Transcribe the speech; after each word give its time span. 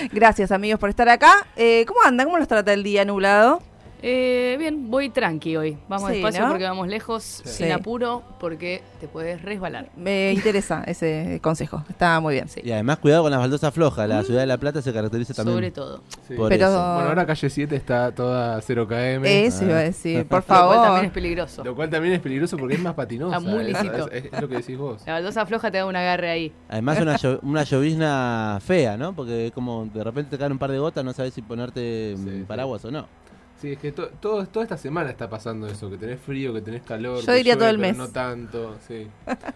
Gracias, 0.13 0.53
amigos, 0.53 0.79
por 0.79 0.89
estar 0.89 1.09
acá. 1.09 1.45
Eh, 1.57 1.83
¿Cómo 1.85 1.99
andan? 2.05 2.27
¿Cómo 2.27 2.37
los 2.37 2.47
trata 2.47 2.71
el 2.71 2.81
día 2.81 3.03
nublado? 3.03 3.61
Eh, 4.03 4.55
bien, 4.57 4.89
voy 4.89 5.09
tranqui 5.09 5.55
hoy. 5.55 5.77
Vamos 5.87 6.09
Sí, 6.09 6.15
despacio 6.15 6.41
¿no? 6.41 6.49
porque 6.49 6.63
vamos 6.63 6.87
lejos, 6.87 7.23
Sí. 7.23 7.49
sin 7.49 7.71
apuro, 7.71 8.23
porque 8.39 8.81
te 8.99 9.07
puedes 9.07 9.41
resbalar. 9.43 9.89
Me 9.95 10.33
interesa 10.33 10.83
ese 10.87 11.39
consejo, 11.43 11.83
está 11.87 12.19
muy 12.19 12.33
bien. 12.33 12.49
Sí. 12.49 12.61
Y 12.63 12.71
además, 12.71 12.97
cuidado 12.97 13.21
con 13.23 13.31
las 13.31 13.39
baldosas 13.39 13.71
flojas. 13.73 14.09
La 14.09 14.23
ciudad 14.23 14.39
de 14.41 14.47
La 14.47 14.57
Plata 14.57 14.81
se 14.81 14.91
caracteriza 14.91 15.35
también. 15.35 15.55
Sobre 15.57 15.71
todo. 15.71 16.01
Sí. 16.27 16.33
Por 16.33 16.49
Pero- 16.49 16.67
eso. 16.67 16.93
Bueno, 16.95 17.09
ahora 17.09 17.25
calle 17.27 17.49
7 17.49 17.75
está 17.75 18.11
toda 18.11 18.59
0 18.61 18.87
km. 18.87 19.25
Eso 19.27 19.65
iba 19.65 19.77
a 19.77 19.81
decir, 19.83 20.25
por 20.25 20.39
Lo 20.39 20.45
cual 20.45 20.59
también 20.59 20.83
favor. 20.85 21.05
es 21.05 21.11
peligroso. 21.11 21.63
Lo 21.63 21.75
cual 21.75 21.89
también 21.91 22.13
es 22.15 22.21
peligroso 22.21 22.57
porque 22.57 22.73
es 22.75 22.81
más 22.81 22.95
patinosa. 22.95 23.37
Está 23.37 23.49
muy 23.49 23.59
es- 23.61 23.67
lícito. 23.67 24.11
Es, 24.11 24.25
es 24.25 24.41
lo 24.41 24.47
que 24.49 24.55
decís 24.55 24.77
vos. 24.79 25.03
La 25.05 25.13
baldosa 25.13 25.45
floja 25.45 25.69
te 25.69 25.77
da 25.77 25.85
un 25.85 25.95
agarre 25.95 26.29
ahí. 26.31 26.51
Además, 26.69 26.99
una, 26.99 27.17
llo- 27.17 27.39
una 27.43 27.63
llovizna 27.63 28.59
fea, 28.65 28.97
¿no? 28.97 29.13
Porque 29.13 29.51
como 29.53 29.85
de 29.85 30.03
repente 30.03 30.31
te 30.31 30.37
caen 30.39 30.53
un 30.53 30.57
par 30.57 30.71
de 30.71 30.79
gotas, 30.79 31.05
no 31.05 31.13
sabes 31.13 31.33
si 31.35 31.41
ponerte 31.43 32.15
mm, 32.17 32.23
sí. 32.25 32.43
paraguas 32.47 32.83
o 32.85 32.89
no. 32.89 33.05
Sí, 33.61 33.73
es 33.73 33.77
que 33.79 33.91
to- 33.91 34.09
todo, 34.19 34.43
toda 34.47 34.63
esta 34.63 34.77
semana 34.77 35.11
está 35.11 35.29
pasando 35.29 35.67
eso, 35.67 35.87
que 35.89 35.97
tenés 35.97 36.19
frío, 36.19 36.51
que 36.51 36.61
tenés 36.61 36.81
calor. 36.81 37.19
Yo 37.19 37.25
que 37.27 37.33
diría 37.33 37.53
llueve, 37.53 37.59
todo 37.59 37.69
el 37.69 37.77
mes. 37.77 37.95
No 37.95 38.07
tanto, 38.09 38.75
sí. 38.87 39.07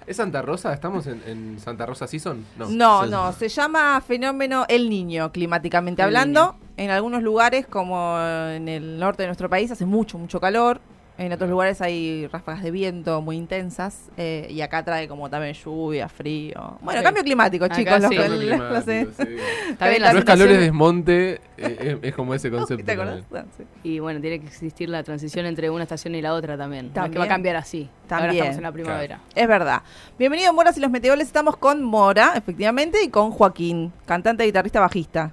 ¿Es 0.05 0.17
Santa 0.17 0.43
Rosa? 0.43 0.71
¿Estamos 0.73 1.07
en, 1.07 1.23
en 1.25 1.59
Santa 1.59 1.87
Rosa 1.87 2.05
Season? 2.05 2.45
No. 2.57 2.69
No, 2.69 3.03
Sí. 3.05 3.09
no, 3.09 3.33
se 3.33 3.49
llama 3.49 3.99
fenómeno 4.01 4.65
El 4.69 4.89
Niño, 4.91 5.31
climáticamente 5.31 6.03
El 6.03 6.07
hablando. 6.07 6.55
En 6.77 6.91
algunos 6.91 7.23
lugares, 7.23 7.65
como 7.65 8.15
en 8.19 8.67
el 8.67 8.99
norte 8.99 9.23
de 9.23 9.27
nuestro 9.27 9.49
país, 9.49 9.71
hace 9.71 9.85
mucho, 9.85 10.17
mucho 10.19 10.39
calor. 10.39 10.79
En 11.17 11.31
otros 11.31 11.49
lugares 11.49 11.79
hay 11.81 12.27
ráfagas 12.27 12.61
de 12.61 12.71
viento 12.71 13.21
muy 13.21 13.37
intensas. 13.37 14.09
eh, 14.17 14.47
y 14.49 14.59
acá 14.59 14.83
trae 14.83 15.07
como 15.07 15.29
también 15.29 15.53
lluvia, 15.53 16.09
frío. 16.09 16.77
Bueno, 16.81 17.01
cambio 17.01 17.23
climático, 17.23 17.63
Acá 17.63 17.75
chicos. 17.75 18.01
los- 18.01 18.09
sí. 18.09 18.17
Cambio 18.17 18.37
climático, 18.39 18.73
los- 18.73 18.83
sí. 18.83 19.23
Está 19.71 19.87
bien 19.89 20.01
La 20.01 20.07
la 20.07 20.13
No 20.13 20.19
es 20.19 20.25
calor, 20.25 20.49
es 20.49 20.59
desmonte, 20.59 21.31
eh, 21.35 21.39
es, 21.57 21.97
es 22.01 22.13
como 22.15 22.33
ese 22.35 22.51
concepto. 22.51 22.83
¿Te 22.83 22.91
acordás? 22.91 23.23
también. 23.23 23.45
Sí. 23.57 23.63
Y 23.83 23.99
bueno, 23.99 24.19
tiene 24.19 24.41
que 24.41 24.47
existir 24.47 24.89
la 24.89 25.03
transición 25.03 25.45
entre 25.45 25.69
una 25.69 25.83
estación 25.83 26.15
y 26.15 26.21
la 26.21 26.33
otra 26.33 26.57
también. 26.57 26.91
No 26.93 27.05
es 27.05 27.11
que 27.11 27.17
va 27.17 27.23
a 27.25 27.27
cambiar 27.29 27.55
así. 27.55 27.87
Ahora 28.09 28.25
También. 28.25 28.35
estamos 28.43 28.57
en 28.57 28.63
la 28.63 28.71
primavera. 28.73 29.19
Es 29.33 29.47
verdad. 29.47 29.81
Bienvenido, 30.19 30.51
Moras 30.51 30.77
y 30.77 30.81
los 30.81 30.91
Meteoles. 30.91 31.27
Estamos 31.27 31.55
con 31.55 31.81
Mora, 31.81 32.33
efectivamente, 32.35 33.01
y 33.01 33.07
con 33.07 33.31
Joaquín, 33.31 33.93
cantante, 34.05 34.43
guitarrista, 34.43 34.81
bajista. 34.81 35.31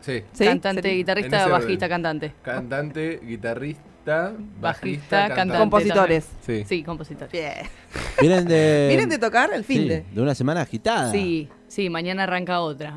Sí. 0.00 0.22
¿Sí? 0.32 0.44
Cantante, 0.44 0.88
guitarrista, 0.90 1.48
bajista, 1.48 1.86
orden. 1.86 1.88
cantante. 1.88 2.32
Cantante, 2.42 3.20
guitarrista, 3.24 3.82
Bajista, 4.08 4.60
bajista, 4.60 5.08
cantante. 5.10 5.34
cantante. 5.34 5.58
Compositores. 5.58 6.28
Sí. 6.44 6.64
Sí, 6.68 6.82
compositor. 6.82 7.28
Bien. 7.30 7.52
Vienen 8.20 8.44
de. 8.46 8.86
Vienen 8.88 9.08
de 9.08 9.18
tocar 9.18 9.52
el 9.52 9.64
fin 9.64 9.82
sí, 9.82 9.88
de. 9.88 10.04
de 10.10 10.22
una 10.22 10.34
semana 10.34 10.62
agitada. 10.62 11.12
Sí, 11.12 11.48
sí, 11.68 11.88
mañana 11.90 12.24
arranca 12.24 12.60
otra. 12.60 12.96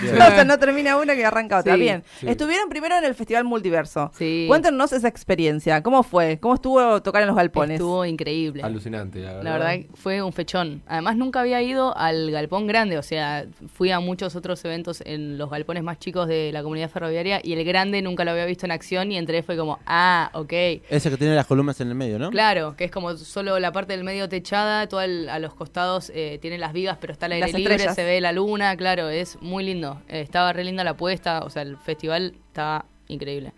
Bien. 0.00 0.14
o 0.14 0.26
sea, 0.26 0.44
no 0.44 0.58
termina 0.58 0.96
una 0.96 1.14
que 1.14 1.24
arranca 1.24 1.58
otra. 1.60 1.74
Sí, 1.74 1.80
Bien. 1.80 2.02
sí. 2.18 2.26
Estuvieron 2.28 2.68
primero 2.68 2.96
en 2.96 3.04
el 3.04 3.14
Festival 3.14 3.44
Multiverso. 3.44 4.10
Sí. 4.16 4.44
Cuéntenos 4.48 4.92
esa 4.92 5.08
experiencia. 5.08 5.82
¿Cómo 5.82 6.02
fue? 6.02 6.38
¿Cómo 6.40 6.54
estuvo 6.54 7.02
tocar 7.02 7.22
en 7.22 7.28
los 7.28 7.36
galpones? 7.36 7.74
Estuvo 7.74 8.04
increíble. 8.04 8.62
Alucinante, 8.62 9.20
la 9.20 9.34
verdad. 9.34 9.42
La 9.44 9.52
verdad 9.58 9.86
fue 9.94 10.22
un 10.22 10.32
fechón. 10.32 10.82
Además 10.86 11.16
nunca 11.16 11.40
había 11.40 11.62
ido 11.62 11.96
al 11.96 12.30
galpón 12.30 12.66
grande, 12.66 12.98
o 12.98 13.02
sea, 13.02 13.46
fui 13.72 13.90
a 13.90 14.00
muchos 14.00 14.34
otros 14.36 14.64
eventos 14.64 15.02
en 15.06 15.38
los 15.38 15.50
galpones 15.50 15.82
más 15.82 15.98
chicos 15.98 16.28
de 16.28 16.50
la 16.52 16.62
comunidad 16.62 16.90
ferroviaria 16.90 17.40
y 17.42 17.52
el 17.52 17.64
grande 17.64 18.02
nunca 18.02 18.24
lo 18.24 18.30
había 18.32 18.46
visto 18.46 18.66
en 18.66 18.72
acción 18.72 19.10
y 19.12 19.16
entré 19.18 19.42
fue 19.42 19.56
como, 19.56 19.78
ah, 19.86 20.30
ok. 20.34 20.52
Ese 20.88 21.10
que 21.10 21.16
tiene 21.16 21.34
las 21.34 21.46
columnas 21.46 21.80
en 21.80 21.88
el 21.88 21.94
medio, 21.94 22.18
¿no? 22.18 22.30
Claro, 22.30 22.74
que 22.76 22.84
es 22.84 22.90
como 22.90 23.16
solo 23.16 23.58
la 23.58 23.72
parte 23.72 23.94
del 23.94 24.04
medio 24.04 24.28
techada, 24.28 24.88
todo 24.88 25.00
el- 25.02 25.28
a 25.28 25.38
los 25.38 25.54
costados 25.54 26.10
eh, 26.14 26.38
tiene 26.40 26.58
las 26.58 26.72
vigas, 26.72 26.98
pero 27.00 27.12
está 27.12 27.26
al 27.26 27.32
aire 27.32 27.46
Las 27.46 27.54
libre, 27.58 27.74
estrellas. 27.74 27.94
se 27.94 28.04
ve 28.04 28.13
la 28.20 28.32
luna, 28.32 28.76
claro, 28.76 29.08
es 29.08 29.40
muy 29.42 29.64
lindo. 29.64 30.00
Eh, 30.08 30.20
estaba 30.20 30.52
re 30.52 30.64
linda 30.64 30.84
la 30.84 30.96
puesta, 30.96 31.40
o 31.44 31.50
sea, 31.50 31.62
el 31.62 31.76
festival 31.76 32.34
estaba 32.48 32.84
increíble. 33.08 33.52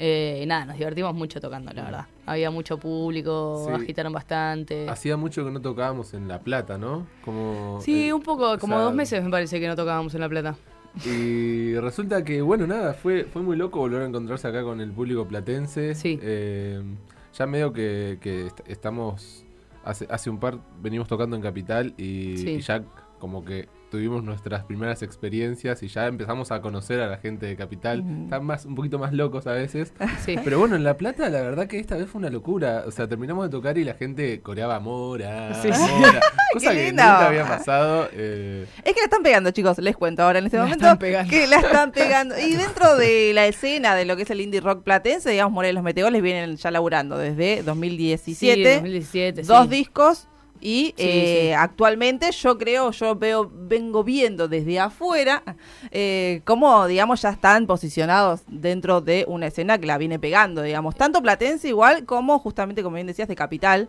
Eh, 0.00 0.44
nada, 0.46 0.64
nos 0.66 0.76
divertimos 0.78 1.12
mucho 1.14 1.40
tocando, 1.40 1.72
la 1.72 1.82
verdad. 1.82 2.06
Había 2.26 2.50
mucho 2.52 2.78
público, 2.78 3.64
Sí. 3.66 3.72
agitaron 3.82 4.12
bastante. 4.12 4.88
Hacía 4.88 5.16
mucho 5.16 5.44
que 5.44 5.50
no 5.50 5.60
tocábamos 5.60 6.14
en 6.14 6.28
La 6.28 6.38
Plata, 6.40 6.78
¿no? 6.78 7.06
Como, 7.24 7.80
Sí, 7.82 8.08
eh, 8.08 8.12
un 8.12 8.22
poco, 8.22 8.58
como 8.58 8.74
sea, 8.76 8.84
dos 8.84 8.94
meses 8.94 9.24
me 9.24 9.30
parece 9.30 9.58
que 9.58 9.66
no 9.66 9.74
tocábamos 9.74 10.14
en 10.14 10.20
La 10.20 10.28
Plata. 10.28 10.54
Y 11.04 11.74
resulta 11.76 12.24
que, 12.24 12.40
bueno, 12.42 12.66
nada, 12.66 12.94
fue, 12.94 13.24
fue 13.24 13.42
muy 13.42 13.56
loco 13.56 13.78
volver 13.80 14.02
a 14.02 14.06
encontrarse 14.06 14.46
acá 14.48 14.62
con 14.62 14.80
el 14.80 14.90
público 14.92 15.26
platense. 15.26 15.94
Sí. 15.94 16.18
Eh, 16.22 16.82
ya 17.36 17.46
medio 17.46 17.72
que, 17.72 18.18
que 18.20 18.46
est- 18.46 18.60
estamos, 18.68 19.44
hace, 19.84 20.06
hace 20.10 20.30
un 20.30 20.38
par, 20.38 20.58
venimos 20.80 21.08
tocando 21.08 21.36
en 21.36 21.42
Capital 21.42 21.94
y, 21.96 22.36
Sí. 22.38 22.50
y 22.50 22.60
ya 22.60 22.82
como 23.18 23.44
que 23.44 23.68
tuvimos 23.90 24.22
nuestras 24.22 24.64
primeras 24.64 25.02
experiencias 25.02 25.82
y 25.82 25.88
ya 25.88 26.06
empezamos 26.06 26.52
a 26.52 26.60
conocer 26.60 27.00
a 27.00 27.06
la 27.06 27.16
gente 27.18 27.46
de 27.46 27.56
Capital. 27.56 28.04
Están 28.24 28.44
más, 28.44 28.64
un 28.66 28.74
poquito 28.74 28.98
más 28.98 29.12
locos 29.12 29.46
a 29.46 29.52
veces. 29.52 29.92
Sí. 30.24 30.36
Pero 30.44 30.58
bueno, 30.58 30.76
en 30.76 30.84
La 30.84 30.96
Plata 30.96 31.28
la 31.30 31.40
verdad 31.42 31.66
que 31.66 31.78
esta 31.78 31.96
vez 31.96 32.08
fue 32.10 32.18
una 32.18 32.28
locura. 32.30 32.84
O 32.86 32.90
sea, 32.90 33.08
terminamos 33.08 33.44
de 33.46 33.50
tocar 33.50 33.78
y 33.78 33.84
la 33.84 33.94
gente 33.94 34.40
coreaba 34.42 34.78
Mora, 34.80 35.54
Sí. 35.62 35.68
Mora. 35.68 36.20
Cosa 36.52 36.72
que 36.72 36.84
lindo. 36.86 37.02
nunca 37.02 37.26
había 37.28 37.46
pasado. 37.46 38.08
eh, 38.12 38.66
Es 38.84 38.94
que 38.94 39.00
la 39.00 39.04
están 39.04 39.22
pegando, 39.22 39.50
chicos, 39.50 39.78
les 39.78 39.96
cuento 39.96 40.22
ahora 40.22 40.38
en 40.38 40.46
este 40.46 40.56
La 40.56 40.64
momento. 40.64 40.84
están 40.84 40.98
pegando. 40.98 41.30
Que 41.30 41.46
la 41.46 41.56
están 41.58 41.92
pegando. 41.92 42.38
Y 42.38 42.54
dentro 42.54 42.96
de 42.96 43.32
la 43.34 43.46
escena 43.46 43.94
de 43.94 44.04
lo 44.04 44.16
que 44.16 44.22
es 44.22 44.30
el 44.30 44.40
indie 44.40 44.60
rock 44.60 44.82
platense, 44.82 45.30
digamos, 45.30 45.52
Morelos 45.52 45.76
los 45.78 45.84
Meteoles 45.84 46.22
vienen 46.22 46.56
ya 46.56 46.70
laburando 46.70 47.16
desde 47.18 47.62
2017. 47.62 48.54
Sí, 48.56 48.74
2017, 48.74 49.42
dos 49.42 49.64
sí. 49.64 49.68
discos. 49.70 50.28
Y 50.60 50.94
Sí, 50.96 51.04
eh, 51.06 51.46
sí. 51.48 51.52
actualmente 51.52 52.30
yo 52.32 52.58
creo, 52.58 52.90
yo 52.90 53.14
veo, 53.14 53.50
vengo 53.52 54.02
viendo 54.04 54.48
desde 54.48 54.80
afuera 54.80 55.42
eh, 55.90 56.40
cómo, 56.44 56.86
digamos, 56.86 57.22
ya 57.22 57.30
están 57.30 57.66
posicionados 57.66 58.42
dentro 58.48 59.00
de 59.00 59.24
una 59.28 59.46
escena 59.46 59.78
que 59.78 59.86
la 59.86 59.98
viene 59.98 60.18
pegando, 60.18 60.62
digamos, 60.62 60.96
tanto 60.96 61.22
platense 61.22 61.68
igual 61.68 62.04
como 62.04 62.38
justamente, 62.38 62.82
como 62.82 62.94
bien 62.96 63.06
decías, 63.06 63.28
de 63.28 63.36
Capital, 63.36 63.88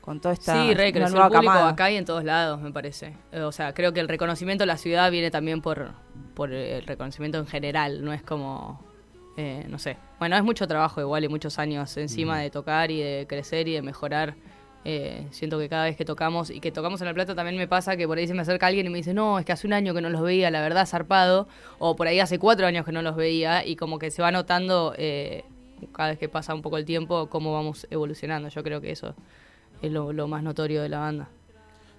con 0.00 0.20
toda 0.20 0.32
esta 0.34 0.54
Sí, 0.54 0.74
re, 0.74 0.88
una 0.88 0.92
creció 0.92 1.06
el 1.06 1.12
nueva 1.12 1.28
público 1.28 1.52
camada. 1.52 1.68
acá 1.68 1.90
y 1.90 1.96
en 1.96 2.04
todos 2.04 2.24
lados, 2.24 2.60
me 2.62 2.72
parece. 2.72 3.14
Eh, 3.30 3.42
O 3.42 3.52
sea, 3.52 3.74
creo 3.74 3.92
que 3.92 4.00
el 4.00 4.08
reconocimiento 4.08 4.62
de 4.62 4.66
la 4.66 4.78
ciudad 4.78 5.10
viene 5.10 5.30
también 5.30 5.60
por, 5.60 5.90
por 6.34 6.52
el 6.52 6.82
reconocimiento 6.86 7.38
en 7.38 7.46
general, 7.46 8.02
no 8.04 8.12
es 8.14 8.22
como, 8.22 8.82
eh, 9.36 9.66
no 9.68 9.78
sé. 9.78 9.98
Bueno, 10.18 10.36
es 10.36 10.42
mucho 10.42 10.66
trabajo 10.66 11.00
igual 11.00 11.24
y 11.24 11.28
muchos 11.28 11.58
años 11.58 11.96
encima 11.98 12.38
de 12.40 12.50
tocar 12.50 12.90
y 12.90 13.00
de 13.00 13.26
crecer 13.28 13.68
y 13.68 13.74
de 13.74 13.82
mejorar. 13.82 14.34
Eh, 14.90 15.26
siento 15.32 15.58
que 15.58 15.68
cada 15.68 15.84
vez 15.84 15.98
que 15.98 16.06
tocamos 16.06 16.48
y 16.48 16.60
que 16.60 16.72
tocamos 16.72 16.98
en 17.02 17.08
La 17.08 17.12
Plata 17.12 17.34
también 17.34 17.58
me 17.58 17.68
pasa 17.68 17.98
que 17.98 18.06
por 18.06 18.16
ahí 18.16 18.26
se 18.26 18.32
me 18.32 18.40
acerca 18.40 18.68
alguien 18.68 18.86
y 18.86 18.88
me 18.88 18.96
dice, 18.96 19.12
no, 19.12 19.38
es 19.38 19.44
que 19.44 19.52
hace 19.52 19.66
un 19.66 19.74
año 19.74 19.92
que 19.92 20.00
no 20.00 20.08
los 20.08 20.22
veía, 20.22 20.50
la 20.50 20.62
verdad, 20.62 20.86
zarpado. 20.86 21.46
O 21.78 21.94
por 21.94 22.06
ahí 22.06 22.20
hace 22.20 22.38
cuatro 22.38 22.66
años 22.66 22.86
que 22.86 22.92
no 22.92 23.02
los 23.02 23.14
veía 23.14 23.66
y 23.66 23.76
como 23.76 23.98
que 23.98 24.10
se 24.10 24.22
va 24.22 24.32
notando 24.32 24.94
eh, 24.96 25.44
cada 25.92 26.08
vez 26.08 26.18
que 26.18 26.30
pasa 26.30 26.54
un 26.54 26.62
poco 26.62 26.78
el 26.78 26.86
tiempo 26.86 27.28
cómo 27.28 27.52
vamos 27.52 27.86
evolucionando. 27.90 28.48
Yo 28.48 28.62
creo 28.62 28.80
que 28.80 28.90
eso 28.90 29.14
es 29.82 29.92
lo, 29.92 30.14
lo 30.14 30.26
más 30.26 30.42
notorio 30.42 30.80
de 30.80 30.88
la 30.88 31.00
banda. 31.00 31.28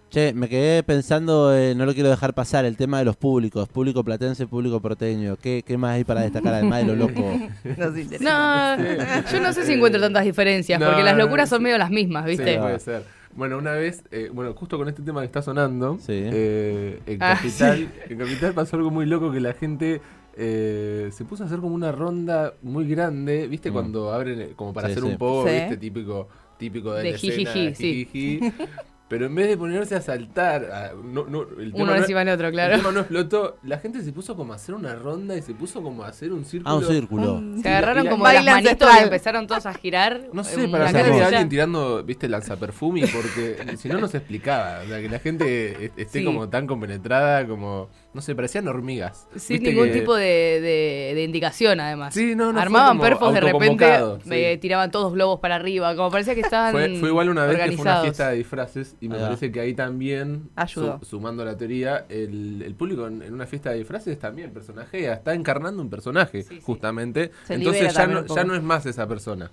Che, 0.10 0.34
me 0.34 0.50
quedé 0.50 0.82
pensando, 0.82 1.56
eh, 1.56 1.76
no 1.76 1.86
lo 1.86 1.94
quiero 1.94 2.10
dejar 2.10 2.34
pasar, 2.34 2.66
el 2.66 2.76
tema 2.76 2.98
de 2.98 3.06
los 3.06 3.16
públicos, 3.16 3.70
público 3.70 4.04
platense, 4.04 4.48
público 4.48 4.82
porteño. 4.82 5.36
¿Qué, 5.36 5.64
qué 5.64 5.78
más 5.78 5.92
hay 5.98 6.04
para 6.04 6.22
destacar 6.22 6.56
además 6.56 6.80
de 6.80 6.86
lo 6.88 6.96
loco? 6.96 7.22
Nos 7.78 7.96
interesa. 7.96 8.76
No, 8.78 9.32
yo 9.32 9.40
no 9.40 9.54
sé 9.54 9.68
si 9.68 9.74
encuentro 9.74 10.02
tantas 10.02 10.24
diferencias, 10.26 10.80
No, 10.80 10.88
porque 10.88 11.04
las 11.04 11.16
locuras 11.16 11.48
son 11.48 11.62
medio 11.62 11.78
las 11.78 11.92
mismas, 11.92 12.26
¿viste? 12.26 12.54
Sí, 12.56 12.60
puede 12.60 12.80
ser. 12.80 13.04
Bueno, 13.36 13.60
una 13.60 13.74
vez, 13.74 14.04
eh, 14.10 14.32
bueno, 14.34 14.54
justo 14.56 14.80
con 14.80 14.90
este 14.90 15.04
tema 15.04 15.20
que 15.22 15.28
está 15.28 15.44
sonando, 15.44 16.00
Sí. 16.00 16.14
eh, 16.14 17.00
en, 17.06 17.22
Ah, 17.22 17.36
Capital, 17.36 17.88
en 18.10 18.18
Capital 18.18 18.54
pasó 18.54 18.78
algo 18.78 18.90
muy 18.90 19.06
loco 19.06 19.32
que 19.32 19.40
la 19.40 19.54
gente 19.54 20.02
eh, 20.36 21.10
se 21.12 21.24
puso 21.26 21.44
a 21.44 21.46
hacer 21.46 21.60
como 21.60 21.76
una 21.76 21.92
ronda 21.92 22.56
muy 22.64 22.88
grande, 22.88 23.48
¿viste? 23.48 23.70
Mm. 23.70 23.74
Cuando 23.74 24.12
abren, 24.12 24.42
eh, 24.42 24.50
como 24.56 24.74
para 24.74 24.88
Sí, 24.88 24.94
hacer 24.94 25.04
sí. 25.04 25.10
un 25.12 25.18
poco, 25.20 25.48
Sí. 25.48 25.54
¿viste? 25.54 25.78
Típico, 25.78 26.28
típico 26.58 26.94
de, 26.94 27.04
De 27.04 27.10
la 27.12 27.16
escena, 27.16 27.34
jijiji, 27.36 27.76
sí. 27.76 28.06
jijiji. 28.12 28.54
Pero 29.10 29.26
en 29.26 29.34
vez 29.34 29.48
de 29.48 29.58
ponerse 29.58 29.96
a 29.96 30.02
saltar, 30.02 30.66
a- 30.72 30.92
no, 30.94 31.26
no, 31.26 31.42
el 31.60 31.72
tema 31.74 31.84
Uno 31.84 31.94
no- 31.94 31.96
encima 31.96 32.20
del 32.20 32.30
otro, 32.30 32.48
el 32.48 32.54
claro. 32.54 32.78
tema 32.78 32.92
no 32.92 33.00
explotó, 33.00 33.58
la 33.64 33.80
gente 33.80 34.02
se 34.04 34.14
puso 34.14 34.36
como 34.36 34.54
a 34.54 34.58
hacer 34.58 34.76
una 34.76 34.94
ronda 34.96 35.36
y 35.36 35.42
se 35.42 35.54
puso 35.56 35.82
como 35.82 36.04
a 36.04 36.10
hacer 36.10 36.32
un 36.32 36.46
círculo. 36.46 36.70
Ah, 36.72 36.78
un 36.78 36.86
círculo. 36.86 37.34
Un- 37.34 37.62
Se 37.62 37.68
agarraron 37.70 38.08
como 38.08 38.24
las 38.26 38.46
manitos 38.46 38.90
y 39.00 39.04
empezaron 39.04 39.48
todos 39.48 39.66
a 39.66 39.74
girar. 39.74 40.22
No 40.32 40.44
sé, 40.44 40.68
para 40.68 40.90
había 40.90 41.02
canilla. 41.04 41.26
alguien 41.28 41.50
tirando, 41.50 42.04
viste, 42.04 42.30
lanzaperfumi, 42.30 43.02
porque 43.08 43.58
si 43.78 43.90
no, 43.90 44.00
no 44.00 44.08
se 44.08 44.18
explicaba. 44.18 44.82
O 44.84 44.88
sea, 44.88 45.02
que 45.02 45.10
la 45.10 45.20
gente 45.20 45.86
est- 45.86 45.98
esté 46.00 46.20
Sí. 46.20 46.26
como 46.26 46.48
tan 46.50 46.68
compenetrada, 46.68 47.48
como, 47.48 47.90
no 48.12 48.22
sé, 48.22 48.34
parecían 48.36 48.68
hormigas. 48.68 49.28
Sin 49.36 49.58
Viste 49.60 49.72
ningún 49.72 49.90
que- 49.92 50.00
tipo 50.00 50.16
de, 50.16 50.24
de- 50.26 51.12
de 51.14 51.24
indicación, 51.24 51.80
además. 51.80 52.14
Sí, 52.14 52.36
no, 52.36 52.52
no, 52.52 52.60
Armaban 52.60 53.00
perfos 53.00 53.34
de 53.36 53.40
repente, 53.42 53.86
sí. 54.24 54.30
me 54.30 54.58
tiraban 54.58 54.90
todos 54.90 55.14
globos 55.14 55.40
para 55.40 55.56
arriba, 55.56 55.96
como 55.96 56.10
parecía 56.10 56.34
que 56.34 56.42
estaban 56.42 56.72
Fue, 56.72 56.96
fue 57.00 57.10
igual 57.10 57.30
una 57.30 57.46
vez 57.46 57.58
que 57.60 57.72
fue 57.74 57.82
una 57.84 58.02
fiesta 58.02 58.30
de 58.32 58.38
disfraces 58.38 58.96
y 59.00 59.10
me 59.10 59.20
parece 59.20 59.52
que 59.52 59.60
ahí 59.60 59.74
también, 59.76 60.50
Ayudó. 60.56 60.98
su- 61.00 61.06
sumando 61.06 61.44
a 61.44 61.46
la 61.46 61.56
teoría, 61.58 62.06
el, 62.10 62.64
el 62.66 62.74
público 62.74 63.06
en, 63.06 63.22
en 63.22 63.34
una 63.34 63.46
fiesta 63.46 63.70
de 63.70 63.78
disfraces 63.78 64.18
también 64.18 64.52
personajea, 64.54 65.14
está 65.14 65.34
encarnando 65.36 65.82
un 65.82 65.90
personaje, 65.92 66.42
Sí, 66.42 66.56
sí. 66.56 66.62
justamente. 66.64 67.32
Se 67.46 67.54
Entonces 67.54 67.94
ya 67.94 68.08
no, 68.08 68.26
ya 68.26 68.44
no 68.44 68.56
es 68.56 68.64
más 68.64 68.86
esa 68.88 69.08
persona. 69.08 69.52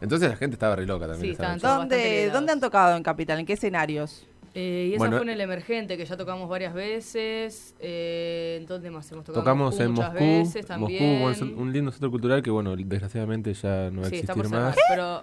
Entonces 0.00 0.28
la 0.28 0.36
gente 0.36 0.54
estaba 0.54 0.76
re 0.76 0.84
loca 0.86 1.06
también. 1.08 1.34
Sí, 1.34 1.42
esa 1.42 1.56
¿Dónde. 1.56 2.30
¿Dónde 2.30 2.52
han 2.52 2.60
tocado 2.60 2.96
en 2.96 3.02
Capital? 3.02 3.40
¿En 3.40 3.46
qué 3.46 3.54
escenarios? 3.54 4.26
Eh, 4.58 4.86
y 4.88 4.94
eso 4.94 4.98
Bueno, 5.00 5.18
fue 5.18 5.24
en 5.24 5.28
el 5.32 5.40
Emergente, 5.42 5.98
que 5.98 6.06
ya 6.06 6.16
tocamos 6.16 6.48
varias 6.48 6.72
veces. 6.72 7.74
Eh, 7.78 8.56
¿en 8.58 8.66
¿Dónde 8.66 8.90
más 8.90 9.10
hemos 9.12 9.24
tocado? 9.24 9.42
Tocamos 9.44 9.78
en 9.80 9.90
muchas 9.90 10.12
Moscú, 10.14 10.24
veces 10.24 10.54
Moscú, 10.62 10.66
también. 10.66 11.20
bueno, 11.20 11.30
es 11.30 11.42
un 11.42 11.72
lindo 11.74 11.92
centro 11.92 12.10
cultural 12.10 12.42
que 12.42 12.50
bueno, 12.50 12.74
desgraciadamente 12.74 13.52
ya 13.52 13.90
no 13.90 14.00
va 14.00 14.06
a 14.06 14.10
sí, 14.10 14.16
está 14.16 14.32
existir 14.32 14.50
por 14.50 14.60
más. 14.60 14.76
pero 14.88 15.22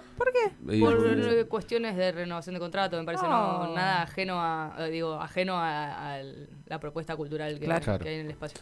Y- 0.71 0.79
por 0.81 1.17
eh, 1.17 1.45
cuestiones 1.45 1.95
de 1.97 2.11
renovación 2.11 2.53
de 2.53 2.59
contrato, 2.59 2.95
me 2.97 3.05
parece 3.05 3.23
no, 3.27 3.71
Oh. 3.71 3.73
nada 3.75 4.03
ajeno 4.03 4.35
a, 4.39 4.75
eh, 4.77 4.91
digo, 4.91 5.13
ajeno 5.15 5.55
a, 5.55 6.13
a 6.17 6.21
la 6.67 6.79
propuesta 6.79 7.15
cultural 7.15 7.57
que, 7.59 7.65
Claro. 7.65 7.97
que 7.97 8.09
hay 8.09 8.15
en 8.19 8.25
el 8.27 8.31
espacio. 8.31 8.59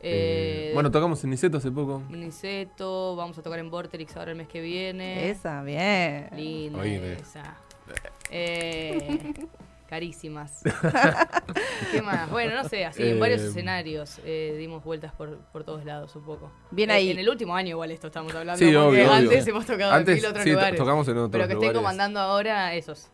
eh, 0.00 0.68
Eh, 0.68 0.70
bueno, 0.72 0.90
tocamos 0.90 1.22
en 1.24 1.30
Niceto 1.30 1.58
hace 1.58 1.70
poco. 1.70 2.02
Niceto, 2.08 3.14
vamos 3.14 3.36
a 3.36 3.42
tocar 3.42 3.58
en 3.58 3.68
Vorterix 3.70 4.16
ahora 4.16 4.30
el 4.30 4.38
mes 4.38 4.48
que 4.48 4.62
viene. 4.62 5.28
Esa, 5.28 5.62
bien. 5.62 6.28
Linda 6.34 6.78
Oíme. 6.80 7.12
esa. 7.12 7.56
Eh, 8.30 9.28
carísimas. 9.94 10.60
¿Qué 11.92 12.02
más? 12.02 12.28
Bueno, 12.30 12.60
no 12.60 12.68
sé, 12.68 12.84
así 12.84 13.02
en 13.06 13.20
varios 13.20 13.42
Eh, 13.42 13.46
escenarios 13.46 14.20
eh, 14.24 14.56
dimos 14.58 14.82
vueltas 14.82 15.12
por, 15.12 15.38
por 15.52 15.62
todos 15.62 15.84
lados 15.84 16.16
un 16.16 16.24
poco. 16.24 16.50
Bien 16.72 16.90
Eh, 16.90 16.94
ahí. 16.94 17.10
En 17.12 17.18
el 17.20 17.28
último 17.28 17.54
año 17.54 17.70
igual 17.70 17.92
esto 17.92 18.08
estamos 18.08 18.34
hablando. 18.34 18.58
Sí, 18.58 18.64
porque 18.64 18.76
obvio, 18.78 19.02
obvio. 19.04 19.12
antes 19.12 19.46
hemos 19.46 19.64
tocado 19.66 19.92
Antes 19.92 20.16
en 20.16 20.22
mil 20.22 20.26
otros 20.30 20.42
sí, 20.44 20.50
lugares. 20.50 20.78
tocamos 20.78 21.06
en 21.06 21.16
otros 21.18 21.30
Pero 21.30 21.46
que 21.46 21.54
lugares. 21.54 21.76
comandando 21.76 22.18
ahora 22.18 22.74
esos. 22.74 23.08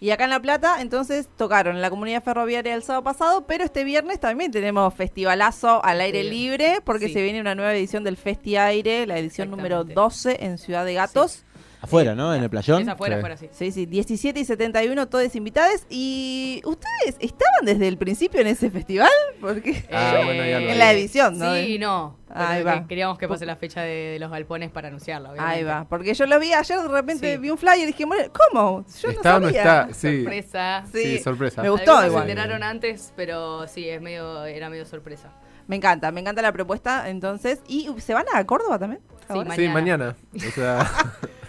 Y 0.00 0.10
acá 0.10 0.24
en 0.24 0.30
La 0.30 0.40
Plata, 0.40 0.80
entonces, 0.80 1.28
tocaron 1.36 1.74
en 1.76 1.82
la 1.82 1.90
comunidad 1.90 2.22
ferroviaria 2.22 2.72
el 2.74 2.84
sábado 2.84 3.02
pasado, 3.02 3.46
pero 3.48 3.64
este 3.64 3.82
viernes 3.82 4.20
también 4.20 4.50
tenemos 4.52 4.94
festivalazo 4.94 5.84
al 5.84 6.00
aire 6.00 6.22
Sí. 6.22 6.30
libre, 6.30 6.80
porque 6.84 7.08
Sí. 7.08 7.14
se 7.14 7.22
viene 7.22 7.40
una 7.40 7.54
nueva 7.56 7.74
edición 7.74 8.04
del 8.04 8.16
Festi 8.16 8.56
Aire, 8.56 9.06
la 9.06 9.18
edición 9.18 9.50
número 9.50 9.80
Exactamente. 9.82 9.94
12 10.00 10.44
en 10.44 10.58
Ciudad 10.58 10.84
de 10.84 10.94
Gatos. 10.94 11.44
Afuera, 11.80 12.14
¿no? 12.14 12.34
En 12.34 12.42
el 12.42 12.50
playón. 12.50 12.82
Es 12.82 12.88
afuera, 12.88 13.14
Sí. 13.16 13.18
afuera, 13.18 13.36
sí. 13.36 13.48
Sí, 13.52 13.70
sí, 13.70 13.86
17 13.86 14.40
y 14.40 14.44
71, 14.44 15.08
todos 15.08 15.34
invitados. 15.36 15.86
¿Y 15.88 16.60
ustedes 16.64 17.16
estaban 17.20 17.64
desde 17.64 17.86
el 17.86 17.96
principio 17.98 18.40
en 18.40 18.48
ese 18.48 18.68
festival? 18.70 19.08
Porque 19.40 19.84
Ah, 19.92 20.22
bueno, 20.24 20.44
ya 20.44 20.58
lo 20.60 20.68
en 20.70 20.78
la 20.78 20.92
edición, 20.92 21.38
¿no? 21.38 21.54
Sí, 21.54 21.78
no. 21.78 22.16
Ahí 22.30 22.62
va. 22.64 22.86
Queríamos 22.86 23.16
que 23.16 23.26
pase 23.28 23.46
la 23.46 23.56
fecha 23.56 23.80
de, 23.82 23.90
de 24.12 24.18
los 24.18 24.30
galpones 24.30 24.70
para 24.70 24.88
anunciarla, 24.88 25.30
obviamente. 25.30 25.56
Ahí 25.58 25.64
va, 25.64 25.86
porque 25.88 26.12
yo 26.14 26.26
lo 26.26 26.38
vi 26.40 26.52
ayer, 26.52 26.78
de 26.80 26.88
repente 26.88 27.32
Sí. 27.34 27.38
vi 27.38 27.48
un 27.50 27.56
flyer 27.58 27.78
y 27.78 27.86
dije, 27.86 28.04
"Bueno, 28.04 28.30
¿cómo? 28.52 28.84
Yo 29.00 29.08
¿Está 29.10 29.36
o 29.36 29.40
no 29.40 29.46
no 29.46 29.52
sabía. 29.52 29.60
está? 29.62 29.88
Sí. 29.94 30.22
Sorpresa. 30.24 30.84
Sí. 30.92 31.02
Sí, 31.02 31.18
sorpresa. 31.20 31.62
Me 31.62 31.70
gustó 31.70 31.92
Algunos 31.92 32.08
igual. 32.10 32.24
se 32.26 32.30
enteraron 32.32 32.62
antes, 32.64 33.12
pero 33.16 33.66
sí, 33.68 33.88
es 33.88 34.02
medio, 34.02 34.44
era 34.44 34.68
medio 34.68 34.84
sorpresa. 34.84 35.30
Me 35.68 35.76
encanta, 35.76 36.10
me 36.12 36.20
encanta 36.20 36.42
la 36.42 36.52
propuesta, 36.52 37.08
entonces. 37.08 37.60
¿Y 37.68 37.88
se 37.98 38.14
van 38.14 38.24
a 38.34 38.44
Córdoba 38.44 38.78
también? 38.78 39.00
ahora? 39.28 39.54
Sí, 39.54 39.68
mañana. 39.68 40.16
O 40.34 40.50
sea, 40.50 40.86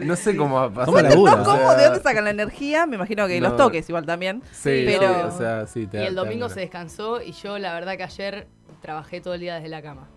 no 0.00 0.16
sé 0.16 0.36
cómo 0.36 0.56
va 0.56 0.64
a 0.64 0.70
pasar. 0.70 0.84
¿Cómo 0.86 1.02
¿No? 1.02 1.08
labura? 1.08 1.34
O 1.34 1.44
¿Cómo? 1.44 1.56
sea, 1.70 1.74
¿De 1.76 1.84
dónde 1.84 2.00
sacan 2.02 2.24
la 2.24 2.30
energía? 2.30 2.86
Me 2.86 2.96
imagino 2.96 3.26
que 3.26 3.40
No. 3.40 3.48
los 3.48 3.56
toques 3.56 3.88
igual 3.88 4.06
también. 4.06 4.42
Sí, 4.52 4.82
Pero- 4.86 5.00
pero... 5.00 5.28
o 5.28 5.30
sea, 5.38 5.66
sí, 5.66 5.86
te 5.86 6.02
Y 6.02 6.06
el 6.06 6.14
domingo 6.14 6.48
se 6.48 6.60
descansó 6.60 7.20
y 7.22 7.32
yo 7.32 7.58
la 7.58 7.74
verdad 7.74 7.96
que 7.96 8.02
ayer 8.04 8.46
trabajé 8.82 9.20
todo 9.20 9.34
el 9.34 9.40
día 9.40 9.54
desde 9.56 9.68
la 9.68 9.82
cama. 9.82 10.08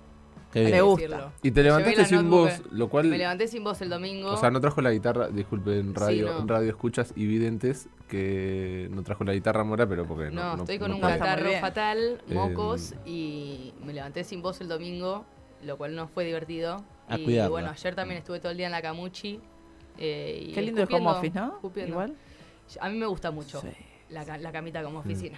Qué 0.52 0.64
Me 0.64 0.72
bien. 0.72 0.86
gusta. 0.86 1.02
decirlo. 1.08 1.32
Y 1.44 1.52
te 1.52 1.62
levantaste 1.62 1.98
la 2.02 2.06
sin 2.08 2.30
voz, 2.30 2.62
lo 2.72 2.88
cual... 2.88 3.08
Me 3.08 3.18
levanté 3.18 3.50
sin 3.50 3.66
voz 3.66 3.82
el 3.82 3.90
domingo. 3.90 4.32
O 4.32 4.38
sea, 4.38 4.50
no 4.50 4.62
trajo 4.62 4.82
la 4.82 4.92
guitarra, 4.92 5.28
disculpen, 5.28 5.94
radio, 5.94 6.40
no. 6.40 6.48
radio 6.48 6.70
escuchas 6.70 7.12
y 7.18 7.26
videntes, 7.28 7.90
que 8.08 8.88
no 8.92 9.04
trajo 9.04 9.26
la 9.26 9.34
guitarra 9.34 9.66
Mora, 9.66 9.86
pero 9.88 10.06
porque 10.06 10.32
no. 10.32 10.56
no, 10.56 10.64
estoy 10.64 10.80
con 10.80 10.94
un 10.94 11.02
catarro 11.02 11.52
fatal, 11.60 12.22
Eh, 12.30 12.34
mocos, 12.34 12.94
y 13.06 13.74
me 13.84 13.92
levanté 13.94 14.24
sin 14.24 14.42
voz 14.42 14.62
el 14.62 14.70
domingo, 14.70 15.26
lo 15.64 15.78
cual 15.78 15.96
no 15.96 16.08
fue 16.08 16.24
divertido. 16.24 16.82
A 17.10 17.18
y 17.18 17.26
cuidarla. 17.26 17.50
bueno, 17.50 17.70
ayer 17.70 17.96
también 17.96 18.20
estuve 18.20 18.40
todo 18.40 18.52
el 18.52 18.58
día 18.58 18.68
en 18.68 18.72
la 18.72 18.82
camuchi. 18.82 19.42
Eh, 19.98 20.48
y 20.50 20.54
Qué 20.54 20.62
lindo 20.62 20.82
el 20.84 20.88
home 20.94 21.08
office, 21.10 21.34
¿no? 21.36 21.48
escupiendo. 21.56 21.92
Igual. 21.94 22.14
A 22.82 22.90
mí 22.90 22.98
me 22.98 23.06
gusta 23.06 23.32
mucho 23.32 23.62
Sí. 23.62 23.68
la, 24.10 24.24
la 24.38 24.52
camita 24.52 24.84
como 24.84 25.00
oficina. 25.00 25.38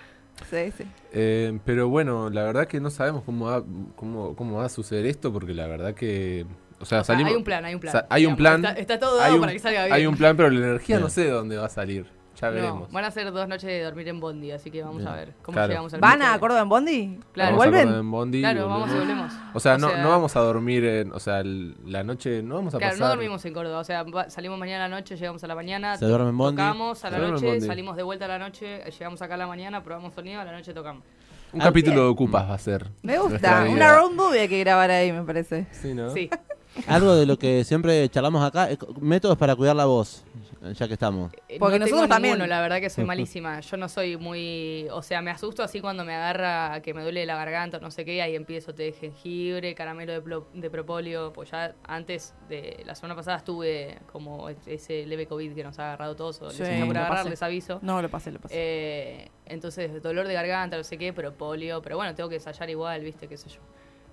Sí, 0.50 0.72
sí. 0.78 0.86
Eh, 1.12 1.60
pero 1.66 1.90
bueno, 1.90 2.30
la 2.30 2.44
verdad 2.44 2.66
que 2.68 2.80
no 2.80 2.90
sabemos 2.90 3.24
cómo 3.24 3.46
va, 3.48 3.64
cómo, 3.96 4.36
cómo 4.36 4.58
va 4.58 4.66
a 4.66 4.70
suceder 4.70 5.06
esto, 5.06 5.32
porque 5.34 5.54
la 5.54 5.68
verdad 5.68 5.94
que. 5.94 6.46
O 6.80 6.86
sea, 6.86 7.02
O 7.02 7.04
sea, 7.04 7.16
salimos. 7.16 7.32
hay 7.32 7.38
un 7.38 7.44
plan, 7.44 7.66
hay 7.66 7.74
un 7.76 7.82
plan. 7.82 8.06
hay 8.10 8.26
un 8.26 8.36
digamos, 8.38 8.62
plan. 8.62 8.66
Está, 8.78 8.80
está 8.94 9.00
todo 9.00 9.18
dado 9.18 9.36
un- 9.36 9.42
para 9.42 9.52
que 9.52 9.60
salga 9.60 9.82
bien. 9.84 9.94
Hay 9.94 10.06
un 10.08 10.16
plan, 10.16 10.38
pero 10.38 10.50
la 10.50 10.60
energía 10.60 10.96
Bien. 10.96 11.04
no 11.04 11.10
sé 11.10 11.26
de 11.26 11.32
dónde 11.32 11.58
va 11.58 11.66
a 11.66 11.70
salir. 11.70 12.06
Ya 12.42 12.48
No, 12.48 12.54
veremos. 12.54 12.92
van 12.92 13.04
a 13.06 13.12
ser 13.12 13.32
dos 13.34 13.48
noches 13.50 13.68
de 13.68 13.84
dormir 13.84 14.08
en 14.08 14.20
Bondi, 14.20 14.52
así 14.52 14.72
que 14.72 14.82
vamos 14.82 14.98
Bien. 14.98 15.10
a 15.10 15.16
ver 15.16 15.34
cómo 15.42 15.54
Claro. 15.56 15.68
llegamos 15.70 15.94
al 15.94 16.00
¿Van 16.00 16.22
a 16.22 16.40
Córdoba 16.40 16.62
en 16.62 16.70
Bondi? 16.70 17.20
Claro. 17.34 17.52
Vamos 17.52 17.58
¿Vuelven? 17.58 17.84
Córdoba 17.84 18.00
en 18.00 18.12
Bondi, 18.12 18.40
Claro, 18.40 18.68
vamos 18.70 18.90
y 18.90 18.94
volvemos. 18.98 19.34
O 19.54 19.60
sea, 19.60 19.76
O 19.76 19.78
no, 19.78 19.90
sea- 19.90 20.04
no 20.04 20.10
vamos 20.10 20.36
a 20.36 20.40
dormir 20.40 20.86
en. 20.86 21.12
O 21.12 21.20
sea, 21.20 21.40
el- 21.42 21.76
la 21.86 22.04
noche. 22.04 22.42
No 22.42 22.56
vamos 22.56 22.74
a 22.76 22.78
Claro, 22.78 22.94
pasar. 22.94 23.08
no 23.08 23.10
dormimos 23.10 23.44
en 23.46 23.54
Córdoba, 23.54 23.80
o 23.80 23.84
sea, 23.84 24.06
salimos 24.30 24.58
mañana 24.58 24.86
a 24.86 24.88
la 24.88 24.96
noche, 24.96 25.18
llegamos 25.18 25.44
a 25.44 25.48
la 25.48 25.56
mañana, 25.56 25.98
Se 25.98 26.06
duerme 26.06 26.30
en 26.30 26.38
Bondi. 26.38 26.56
tocamos 26.62 27.04
a 27.06 27.10
la 27.10 27.18
noche, 27.20 27.62
salimos 27.62 27.96
de 27.98 28.04
vuelta 28.04 28.26
a 28.26 28.30
la 28.30 28.40
noche, 28.40 28.88
eh, 28.88 28.92
llegamos 28.92 29.22
acá 29.22 29.34
a 29.34 29.38
la 29.38 29.48
mañana, 29.48 29.84
probamos 29.84 30.14
sonido, 30.14 30.40
a 30.40 30.46
la 30.46 30.52
noche 30.54 30.74
tocamos. 30.74 31.04
Un 31.52 31.62
Ah, 31.62 31.66
capítulo 31.66 31.96
bien. 31.96 32.06
de 32.06 32.12
Ocupas 32.12 32.48
va 32.50 32.54
a 32.54 32.58
ser. 32.60 32.86
Me 33.02 33.18
gusta. 33.18 33.66
Una 33.70 33.98
road 33.98 34.12
movie 34.12 34.42
hay 34.42 34.48
que 34.48 34.60
grabar 34.60 34.92
ahí, 34.92 35.12
me 35.12 35.24
parece. 35.24 35.66
Sí, 35.72 35.94
¿no? 35.96 36.12
Sí, 36.12 36.30
Algo 36.88 37.16
de 37.16 37.26
lo 37.26 37.38
que 37.40 37.64
siempre 37.64 38.08
charlamos 38.10 38.44
acá, 38.46 38.70
es 38.70 38.78
co- 38.78 38.94
métodos 39.02 39.36
para 39.38 39.56
cuidar 39.56 39.76
la 39.76 39.86
voz, 39.86 40.24
ya 40.62 40.88
que 40.88 40.94
estamos. 40.94 41.32
Eh, 41.48 41.58
Porque 41.60 41.80
no 41.80 41.86
nosotros 41.86 42.02
tengo 42.02 42.08
también. 42.08 42.34
ninguno, 42.36 42.48
la 42.48 42.62
verdad 42.62 42.80
que 42.82 42.90
soy 42.90 43.04
malísima. 43.06 43.60
Yo 43.62 43.78
no 43.78 43.88
soy 43.90 44.18
muy, 44.18 44.88
o 44.92 45.02
sea, 45.02 45.22
me 45.22 45.32
asusto 45.32 45.64
así 45.64 45.80
cuando 45.82 46.04
me 46.06 46.14
agarra 46.16 46.82
que 46.82 46.94
me 46.94 47.02
duele 47.04 47.26
la 47.26 47.36
garganta, 47.36 47.80
no 47.80 47.92
sé 47.92 48.06
qué, 48.06 48.22
ahí 48.22 48.36
empiezo 48.36 48.74
té 48.76 48.84
de 48.84 48.92
jengibre, 48.94 49.74
caramelo 49.76 50.12
de, 50.14 50.24
plo- 50.24 50.46
de 50.54 50.70
propóleo, 50.70 51.32
pues 51.34 51.52
ya 51.52 51.76
antes 51.84 52.34
de 52.50 52.84
la 52.86 52.96
semana 52.96 53.16
pasada 53.16 53.38
estuve 53.38 53.98
como 54.12 54.50
ese 54.50 55.06
leve 55.06 55.26
COVID 55.28 55.54
que 55.56 55.64
nos 55.64 55.80
ha 55.80 55.88
agarrado 55.88 56.16
todos, 56.16 56.42
o 56.42 56.50
Sí, 56.52 56.64
les 56.64 56.86
por 56.86 56.98
agarrar, 56.98 57.26
les 57.26 57.42
aviso. 57.44 57.80
No, 57.82 58.02
lo 58.02 58.10
pasé, 58.10 58.32
lo 58.32 58.40
pasé. 58.40 58.54
Eh, 58.58 59.32
entonces, 59.46 60.02
dolor 60.02 60.28
de 60.28 60.34
garganta, 60.34 60.78
no 60.78 60.84
sé 60.84 60.98
qué, 60.98 61.14
propóleo, 61.14 61.82
pero 61.82 61.96
bueno, 61.98 62.14
tengo 62.16 62.30
que 62.30 62.36
ensayar 62.36 62.70
igual, 62.70 63.02
viste, 63.04 63.28
qué 63.28 63.38
sé 63.38 63.50
yo. 63.50 63.60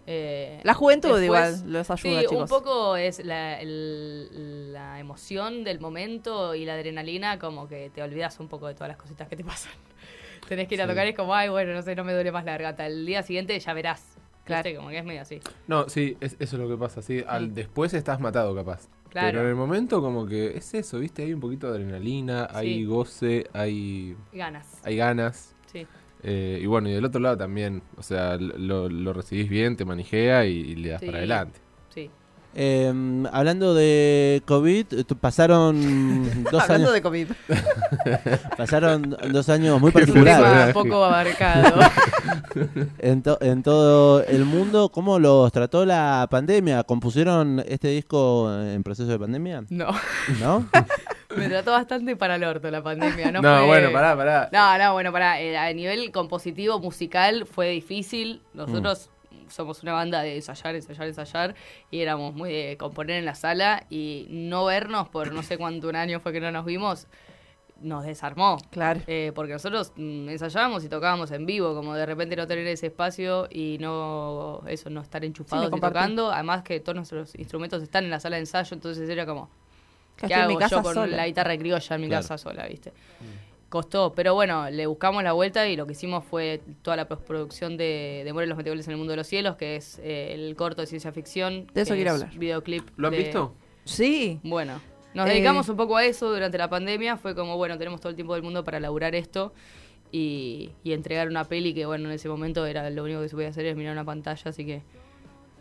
Eh, 0.09 0.61
la 0.63 0.75
juventud 0.75 1.19
después- 1.19 1.25
igual 1.61 1.73
los 1.73 1.91
ayuda, 1.91 2.21
Sí, 2.21 2.27
chicos. 2.29 2.43
un 2.43 2.49
poco 2.49 2.97
es 2.97 3.25
la, 3.25 3.61
el- 3.61 4.73
la 4.73 5.01
emoción 5.01 5.65
del 5.65 5.81
momento 5.81 6.55
y 6.55 6.65
la 6.65 6.75
adrenalina, 6.75 7.39
como 7.39 7.67
que 7.69 7.91
te 7.91 8.03
olvidas 8.03 8.39
un 8.41 8.49
poco 8.49 8.69
de 8.69 8.75
todas 8.75 8.89
las 8.89 8.97
cositas 8.97 9.29
que 9.29 9.37
te 9.37 9.45
pasan. 9.45 9.73
Tenés 10.49 10.69
que 10.69 10.77
ir 10.77 10.83
a 10.83 10.87
tocar 10.87 11.07
y 11.07 11.11
es 11.11 11.17
como, 11.17 11.35
ay, 11.35 11.49
bueno, 11.49 11.73
no 11.75 11.83
sé, 11.83 11.97
no 11.97 12.05
me 12.05 12.13
duele 12.13 12.31
más 12.31 12.45
la 12.45 12.53
garganta. 12.53 12.87
El 12.87 13.05
día 13.05 13.23
siguiente 13.25 13.59
ya 13.59 13.73
verás. 13.75 14.17
Claro. 14.45 14.71
Como 14.77 14.91
que 14.91 14.99
es 14.99 15.05
medio 15.05 15.23
así. 15.23 15.41
No, 15.67 15.89
sí, 15.89 16.17
es- 16.21 16.37
eso 16.39 16.55
es 16.57 16.63
lo 16.63 16.69
que 16.69 16.77
pasa. 16.77 17.03
Sí, 17.03 17.25
al, 17.27 17.53
después 17.53 17.93
estás 17.95 18.21
matado, 18.21 18.55
capaz. 18.55 18.89
Claro. 19.09 19.29
Pero 19.29 19.41
en 19.41 19.49
el 19.49 19.55
momento, 19.57 20.01
como 20.01 20.25
que 20.27 20.57
es 20.57 20.73
eso, 20.75 21.01
¿viste? 21.01 21.25
Hay 21.25 21.33
un 21.33 21.41
poquito 21.41 21.67
de 21.73 21.79
adrenalina, 21.79 22.47
hay 22.53 22.75
Sí. 22.77 22.85
goce, 22.85 23.47
hay, 23.53 24.17
Ganas. 24.33 24.67
hay 24.85 24.97
ganas. 24.97 25.57
Sí. 25.73 25.85
Eh, 26.29 26.59
y 26.61 26.67
bueno, 26.67 26.89
y 26.89 26.93
del 26.93 27.05
otro 27.05 27.21
lado 27.21 27.37
también. 27.39 27.83
O 27.97 28.03
sea, 28.03 28.37
lo, 28.37 28.89
lo 28.89 29.13
recibís 29.13 29.49
bien, 29.49 29.77
te 29.77 29.85
manijea 29.85 30.45
y, 30.45 30.51
y 30.57 30.75
le 30.75 30.89
das 30.91 31.01
Sí. 31.01 31.07
para 31.07 31.19
adelante. 31.19 31.61
Sí. 31.95 32.11
Eh, 32.59 32.91
hablando 33.33 33.75
de 33.75 34.43
COVID, 34.47 34.87
pasaron 35.21 36.45
dos 36.51 36.63
Hablando 36.63 36.89
años, 36.89 36.93
de 36.95 37.03
COVID. 37.03 37.29
pasaron 38.57 39.17
dos 39.31 39.49
años 39.51 39.81
muy 39.81 39.93
particulares 39.93 40.73
poco 40.75 41.05
abarcado. 41.05 41.81
en, 42.99 43.23
to- 43.23 43.39
en 43.41 43.63
todo 43.63 44.25
el 44.25 44.45
mundo. 44.45 44.89
¿Cómo 44.91 45.19
los 45.19 45.53
trató 45.53 45.85
la 45.85 46.27
pandemia? 46.31 46.83
¿Compusieron 46.85 47.63
este 47.69 47.89
disco 47.89 48.51
en 48.61 48.83
proceso 48.83 49.11
de 49.11 49.19
pandemia? 49.19 49.65
no. 49.69 49.89
¿No? 50.41 50.67
Me 51.35 51.49
trató 51.49 51.73
bastante 51.73 52.15
para 52.17 52.37
el 52.37 52.45
orto 52.45 52.71
la 52.71 52.83
pandemia. 52.83 53.33
No, 53.33 53.43
No, 53.43 53.59
fue- 53.59 53.67
bueno, 53.67 53.93
pará, 53.93 54.17
pará. 54.17 54.49
No, 54.53 54.79
no, 54.79 54.93
bueno, 54.93 55.11
para 55.13 55.35
a 55.35 55.73
nivel 55.73 56.13
compositivo, 56.13 56.79
musical, 56.79 57.47
fue 57.47 57.71
difícil. 57.71 58.43
Nosotros 58.55 59.11
somos 59.49 59.83
una 59.83 59.93
banda 59.93 60.23
de 60.23 60.37
ensayar, 60.37 60.75
ensayar, 60.75 61.07
ensayar, 61.09 61.55
y 61.91 62.01
éramos 62.01 62.35
muy 62.35 62.53
de 62.53 62.77
componer 62.77 63.17
en 63.17 63.25
la 63.25 63.35
sala 63.35 63.85
y 63.91 64.27
no 64.31 64.65
vernos 64.65 65.09
por 65.09 65.33
no 65.33 65.43
sé 65.43 65.57
cuánto 65.59 65.89
un 65.89 65.97
año 65.97 66.21
fue 66.21 66.33
que 66.33 66.41
no 66.41 66.51
nos 66.51 66.65
vimos, 66.65 67.07
nos 67.81 68.05
desarmó. 68.05 68.57
Claro. 68.71 69.01
Eh, 69.07 69.31
porque 69.35 69.53
nosotros 69.53 69.93
mm, 69.97 70.31
ensayábamos 70.31 70.83
y 70.85 70.89
tocábamos 70.89 71.31
en 71.31 71.47
vivo, 71.47 71.75
como 71.75 71.95
de 71.95 72.07
repente 72.07 72.35
no 72.35 72.47
tener 72.47 72.67
ese 72.67 72.87
espacio 72.87 73.47
y 73.51 73.77
no 73.81 74.63
eso 74.67 74.91
no 74.91 75.01
estar 75.01 75.25
enchufados 75.25 75.69
y 75.69 75.71
compartir. 75.71 75.95
tocando, 76.01 76.33
además 76.33 76.63
que 76.63 76.81
todos 76.81 76.97
nuestros 76.97 77.35
instrumentos 77.37 77.83
están 77.83 78.05
en 78.05 78.11
la 78.11 78.19
sala 78.21 78.37
de 78.37 78.41
ensayo, 78.41 78.75
entonces 78.75 79.09
era 79.09 79.27
como 79.27 79.49
Que 80.17 80.21
¿qué 80.21 80.27
estoy 80.27 80.39
en 80.39 80.41
hago 80.45 80.53
mi 80.55 80.59
casa 80.59 80.77
yo 80.77 80.83
con 80.83 80.95
sola. 80.95 81.17
la 81.17 81.27
guitarra 81.27 81.57
criolla 81.59 81.95
en 81.97 82.01
mi 82.01 82.09
Claro. 82.09 82.23
casa 82.23 82.39
sola, 82.39 82.67
¿viste? 82.67 82.93
Costó, 83.69 84.13
pero 84.15 84.33
bueno, 84.35 84.71
le 84.71 84.87
buscamos 84.87 85.23
la 85.25 85.33
vuelta 85.33 85.69
y 85.69 85.77
lo 85.77 85.87
que 85.87 85.93
hicimos 85.93 86.25
fue 86.25 86.63
toda 86.83 86.97
la 86.97 87.09
postproducción 87.09 87.77
de, 87.77 88.23
de 88.25 88.33
Mueren 88.33 88.49
los 88.49 88.57
Meteoros 88.57 88.87
en 88.87 88.93
el 88.93 88.97
Mundo 88.97 89.11
de 89.11 89.17
los 89.19 89.27
Cielos, 89.27 89.57
que 89.57 89.77
es 89.77 89.99
eh, 90.03 90.33
el 90.35 90.55
corto 90.57 90.81
de 90.83 90.87
ciencia 90.87 91.11
ficción. 91.13 91.67
De 91.75 91.83
eso 91.83 91.95
quiero 91.95 92.15
es 92.15 92.23
hablar. 92.23 92.39
Videoclip. 92.39 92.89
¿Lo 92.97 93.09
han 93.09 93.13
de- 93.13 93.19
visto? 93.19 93.55
Sí. 93.85 94.39
Bueno, 94.45 94.81
nos 95.15 95.27
Eh, 95.29 95.33
dedicamos 95.33 95.69
un 95.69 95.77
poco 95.77 95.97
a 95.97 96.05
eso 96.05 96.31
durante 96.33 96.57
la 96.59 96.71
pandemia. 96.71 97.17
Fue 97.17 97.35
como, 97.35 97.57
bueno, 97.57 97.77
tenemos 97.77 98.01
todo 98.01 98.11
el 98.11 98.17
tiempo 98.17 98.35
del 98.35 98.45
mundo 98.45 98.65
para 98.65 98.79
laburar 98.81 99.15
esto 99.17 99.53
y, 100.13 100.71
y 100.85 100.93
entregar 100.93 101.27
una 101.29 101.45
peli 101.45 101.75
que, 101.75 101.87
bueno, 101.87 102.09
en 102.09 102.15
ese 102.15 102.29
momento 102.29 102.65
era 102.67 102.89
lo 102.89 103.03
único 103.03 103.21
que 103.21 103.29
se 103.29 103.35
podía 103.35 103.49
hacer 103.49 103.67
es 103.67 103.77
mirar 103.77 103.93
una 103.93 104.05
pantalla, 104.05 104.43
así 104.49 104.65
que, 104.65 104.83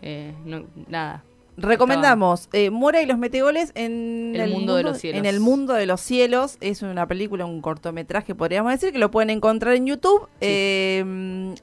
eh, 0.04 0.32
no, 0.46 0.66
nada. 0.88 1.24
Recomendamos 1.58 2.50
eh, 2.54 2.70
Mora 2.70 3.02
y 3.02 3.06
los 3.06 3.18
Metegoles 3.18 3.72
en 3.76 4.34
El 4.36 4.52
mundo 4.52 4.76
de 4.76 4.84
los 4.84 4.98
cielos. 5.00 5.20
En 5.20 5.26
el 5.26 5.40
mundo 5.40 5.74
de 5.74 5.86
los 5.86 6.02
cielos. 6.02 6.58
Es 6.62 6.82
una 6.82 7.08
película, 7.08 7.46
un 7.46 7.62
cortometraje, 7.62 8.36
podríamos 8.36 8.72
decir, 8.74 8.92
que 8.92 9.00
lo 9.00 9.10
pueden 9.12 9.30
encontrar 9.30 9.74
en 9.76 9.86
YouTube. 9.88 10.28
Eh, 10.42 11.04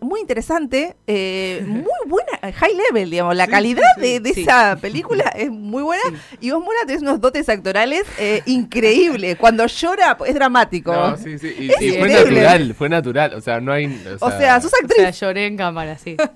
muy 0.01 0.21
interesante, 0.21 0.97
eh, 1.07 1.63
muy 1.67 1.85
buena, 2.07 2.53
high 2.53 2.75
level, 2.75 3.11
digamos. 3.11 3.37
La 3.37 3.45
Sí, 3.45 3.51
calidad 3.51 3.83
sí, 3.97 4.01
de, 4.01 4.21
de 4.21 4.35
sí. 4.35 4.43
esa 4.43 4.77
película 4.81 5.25
es 5.37 5.51
muy 5.51 5.83
buena. 5.83 6.03
Y 6.41 6.51
vos, 6.51 6.63
Mora, 6.63 6.79
tenés 6.87 7.03
unos 7.03 7.21
dotes 7.21 7.49
actorales 7.49 8.05
eh, 8.19 8.43
increíbles. 8.47 9.37
Cuando 9.37 9.67
llora, 9.67 10.17
es 10.27 10.35
dramático. 10.35 10.93
No, 10.93 11.17
sí, 11.17 11.39
sí. 11.39 11.55
Y, 11.59 11.71
Es 11.71 11.83
y 11.83 11.99
fue 11.99 12.09
natural, 12.09 12.75
fue 12.75 12.89
natural. 12.89 13.35
O 13.35 13.41
sea, 13.41 13.61
no 13.61 13.73
hay. 13.73 13.87
o 14.21 14.31
sea, 14.31 14.61
sos 14.61 14.73
O 14.73 14.89
sea, 14.95 15.11
lloré 15.11 15.47
en 15.47 15.57
cámara, 15.57 15.99
sí. 15.99 16.17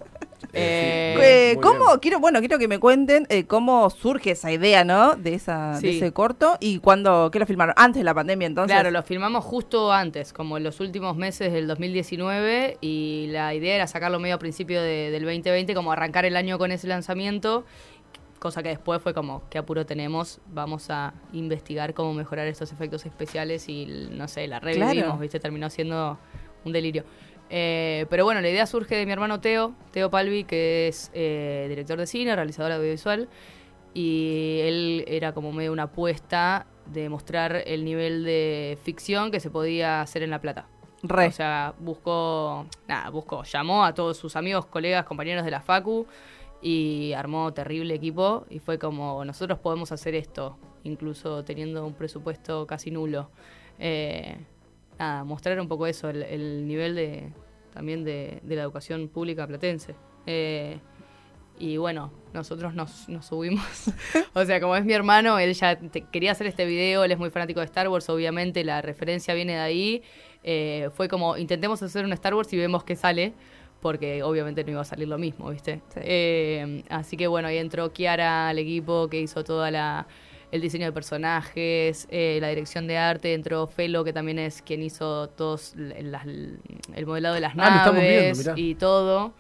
Eh, 0.57 1.15
Eh, 1.19 1.53
sí, 1.53 1.57
Eh, 1.57 1.61
¿Cómo? 1.63 1.87
bien. 1.87 1.99
Quiero, 2.01 2.21
bueno, 2.21 2.39
quiero 2.41 2.59
que 2.59 2.67
me 2.69 2.79
cuenten 2.79 3.27
eh, 3.29 3.45
cómo 3.45 3.89
surge 3.91 4.33
esa 4.33 4.51
idea, 4.53 4.85
¿no? 4.85 5.15
De, 5.17 5.35
esa, 5.35 5.79
de 5.81 5.97
ese 5.97 6.13
corto 6.13 6.57
y 6.61 6.79
cuándo, 6.79 7.31
¿qué 7.31 7.39
lo 7.39 7.47
filmaron? 7.47 7.75
Antes 7.77 8.01
de 8.01 8.05
la 8.05 8.15
pandemia, 8.15 8.47
entonces. 8.47 8.75
Claro, 8.75 8.91
lo 8.91 9.03
filmamos 9.03 9.45
justo 9.45 9.93
antes, 9.93 10.33
como 10.33 10.57
en 10.57 10.65
los 10.65 10.81
últimos 10.81 11.17
meses 11.17 11.53
del 11.53 11.67
2019, 11.67 12.79
y 12.81 13.29
la 13.31 13.55
idea 13.55 13.75
era 13.77 13.87
sacarlo 13.87 14.19
medio 14.19 14.37
a 14.37 14.39
principio 14.39 14.81
de- 14.83 15.11
del 15.11 15.25
2020, 15.25 15.75
como 15.75 15.93
arrancar 15.93 16.25
el 16.25 16.37
año 16.37 16.59
con 16.59 16.73
ese 16.73 16.87
lanzamiento, 16.89 17.65
cosa 18.39 18.63
que 18.63 18.69
después 18.71 19.01
fue 19.03 19.15
como, 19.15 19.43
qué 19.51 19.59
apuro 19.59 19.87
tenemos, 19.87 20.41
vamos 20.53 20.91
a 20.91 21.15
investigar 21.33 21.95
cómo 21.95 22.13
mejorar 22.15 22.47
estos 22.47 22.71
efectos 22.73 23.05
especiales 23.07 23.69
y, 23.69 24.09
no 24.13 24.29
sé, 24.29 24.47
la 24.47 24.61
revivimos, 24.61 24.93
Claro. 24.95 25.19
¿viste? 25.19 25.41
Terminó 25.41 25.69
siendo 25.71 26.19
un 26.65 26.73
delirio. 26.73 27.05
Eh, 27.49 28.07
pero 28.11 28.25
bueno, 28.25 28.41
la 28.41 28.49
idea 28.49 28.67
surge 28.67 28.97
de 28.97 29.07
mi 29.07 29.12
hermano 29.12 29.41
Teo, 29.41 29.75
Teo 29.93 30.11
Palvi, 30.11 30.45
que 30.45 30.88
es 30.88 31.11
eh, 31.15 31.67
director 31.69 31.99
de 31.99 32.07
cine, 32.07 32.35
realizador 32.35 32.73
audiovisual, 32.73 33.29
y 33.95 34.59
él 34.62 35.05
era 35.07 35.33
como 35.33 35.53
medio 35.53 35.73
una 35.73 35.85
apuesta 35.85 36.67
de 36.87 37.09
mostrar 37.09 37.62
el 37.67 37.85
nivel 37.85 38.25
de 38.25 38.79
ficción 38.83 39.31
que 39.31 39.41
se 39.41 39.50
podía 39.50 40.00
hacer 40.00 40.23
en 40.23 40.31
La 40.31 40.41
Plata. 40.41 40.67
Re. 41.03 41.26
O 41.26 41.33
sea, 41.33 41.75
buscó, 41.79 42.67
nada, 42.88 43.11
buscó, 43.11 43.45
llamó 43.45 43.85
a 43.85 43.95
todos 43.95 44.17
sus 44.17 44.35
amigos, 44.35 44.67
colegas, 44.67 45.05
compañeros 45.05 45.45
de 45.45 45.50
la 45.50 45.61
Facu 45.61 46.07
y 46.62 47.12
armó 47.12 47.53
terrible 47.53 47.95
equipo 47.95 48.47
y 48.50 48.59
fue 48.59 48.79
como, 48.79 49.25
nosotros 49.25 49.59
podemos 49.59 49.93
hacer 49.93 50.15
esto, 50.15 50.59
incluso 50.85 51.45
teniendo 51.45 51.87
un 51.87 51.95
presupuesto 51.95 52.67
casi 52.67 52.91
nulo. 52.91 53.31
Eh, 53.79 54.37
nada, 54.99 55.25
mostrar 55.25 55.61
un 55.61 55.69
poco 55.69 55.87
eso, 55.87 56.09
el, 56.11 56.23
el 56.23 56.67
nivel 56.67 56.95
de 56.95 57.33
también 57.73 58.05
de, 58.05 58.41
de 58.43 58.57
la 58.57 58.62
educación 58.62 59.09
pública 59.09 59.47
platense. 59.47 59.95
Eh, 60.26 60.79
y 61.59 61.76
bueno, 61.79 62.12
nosotros 62.35 62.75
nos, 62.75 63.09
nos 63.09 63.26
subimos. 63.26 63.65
o 64.35 64.45
sea, 64.45 64.61
como 64.61 64.76
es 64.76 64.85
mi 64.85 64.93
hermano, 64.93 65.38
él 65.38 65.55
ya 65.55 65.76
te- 65.79 66.03
quería 66.03 66.33
hacer 66.33 66.47
este 66.47 66.65
video, 66.67 67.05
él 67.05 67.12
es 67.12 67.19
muy 67.19 67.31
fanático 67.31 67.61
de 67.61 67.67
Star 67.67 67.88
Wars, 67.88 68.09
obviamente 68.11 68.65
la 68.65 68.83
referencia 68.83 69.33
viene 69.35 69.55
de 69.55 69.59
ahí. 69.61 70.03
Eh, 70.43 70.91
fue 70.95 71.09
como, 71.09 71.37
intentemos 71.37 71.83
hacer 71.83 72.05
un 72.05 72.12
Star 72.12 72.35
Wars 72.35 72.53
y 72.53 72.57
vemos 72.59 72.85
qué 72.85 72.95
sale, 72.97 73.33
porque 73.81 74.23
obviamente 74.23 74.65
no 74.65 74.71
iba 74.73 74.81
a 74.83 74.85
salir 74.85 75.09
lo 75.09 75.19
mismo, 75.19 75.50
¿viste? 75.50 75.81
Sí. 75.95 76.00
Eh, 76.03 76.83
así 76.88 77.17
que 77.17 77.26
bueno, 77.26 77.49
ahí 77.49 77.59
entró 77.59 77.93
Kiara 77.93 78.49
al 78.49 78.59
equipo 78.59 79.09
que 79.09 79.21
hizo 79.21 79.43
toda 79.45 79.71
la 79.71 80.07
el 80.53 80.61
diseño 80.61 80.87
de 80.87 80.93
personajes, 80.93 82.07
eh, 82.11 82.38
la 82.41 82.49
dirección 82.49 82.87
de 82.87 82.97
arte, 82.99 83.35
entró 83.35 83.67
Felo, 83.67 84.05
que 84.05 84.12
también 84.12 84.38
es 84.38 84.62
quien 84.62 84.83
hizo 84.83 85.29
todos 85.29 85.75
las- 85.76 86.25
el 86.26 87.07
modelado 87.07 87.35
de 87.35 87.41
las 87.41 87.53
Ah, 87.57 87.91
viendo, 87.91 87.93
naves 88.00 88.38
mirá. 88.38 88.55
y 88.57 88.75
todo. 88.75 89.35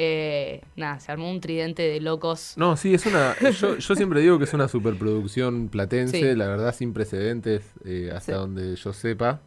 Eh, 0.00 0.60
nada, 0.76 1.00
se 1.00 1.10
armó 1.10 1.28
un 1.28 1.40
tridente 1.40 1.82
de 1.82 2.00
locos. 2.00 2.54
No, 2.56 2.76
sí, 2.76 2.94
es 2.94 3.04
una. 3.06 3.34
Yo, 3.60 3.78
yo 3.78 3.94
siempre 3.96 4.20
digo 4.20 4.38
que 4.38 4.44
es 4.44 4.54
una 4.54 4.68
superproducción 4.68 5.68
platense, 5.68 6.18
Sí. 6.30 6.36
la 6.36 6.46
verdad, 6.46 6.72
sin 6.74 6.92
precedentes, 6.92 7.72
eh, 7.84 8.10
hasta 8.14 8.32
Sí. 8.34 8.38
donde 8.38 8.76
yo 8.76 8.92
sepa. 8.92 9.40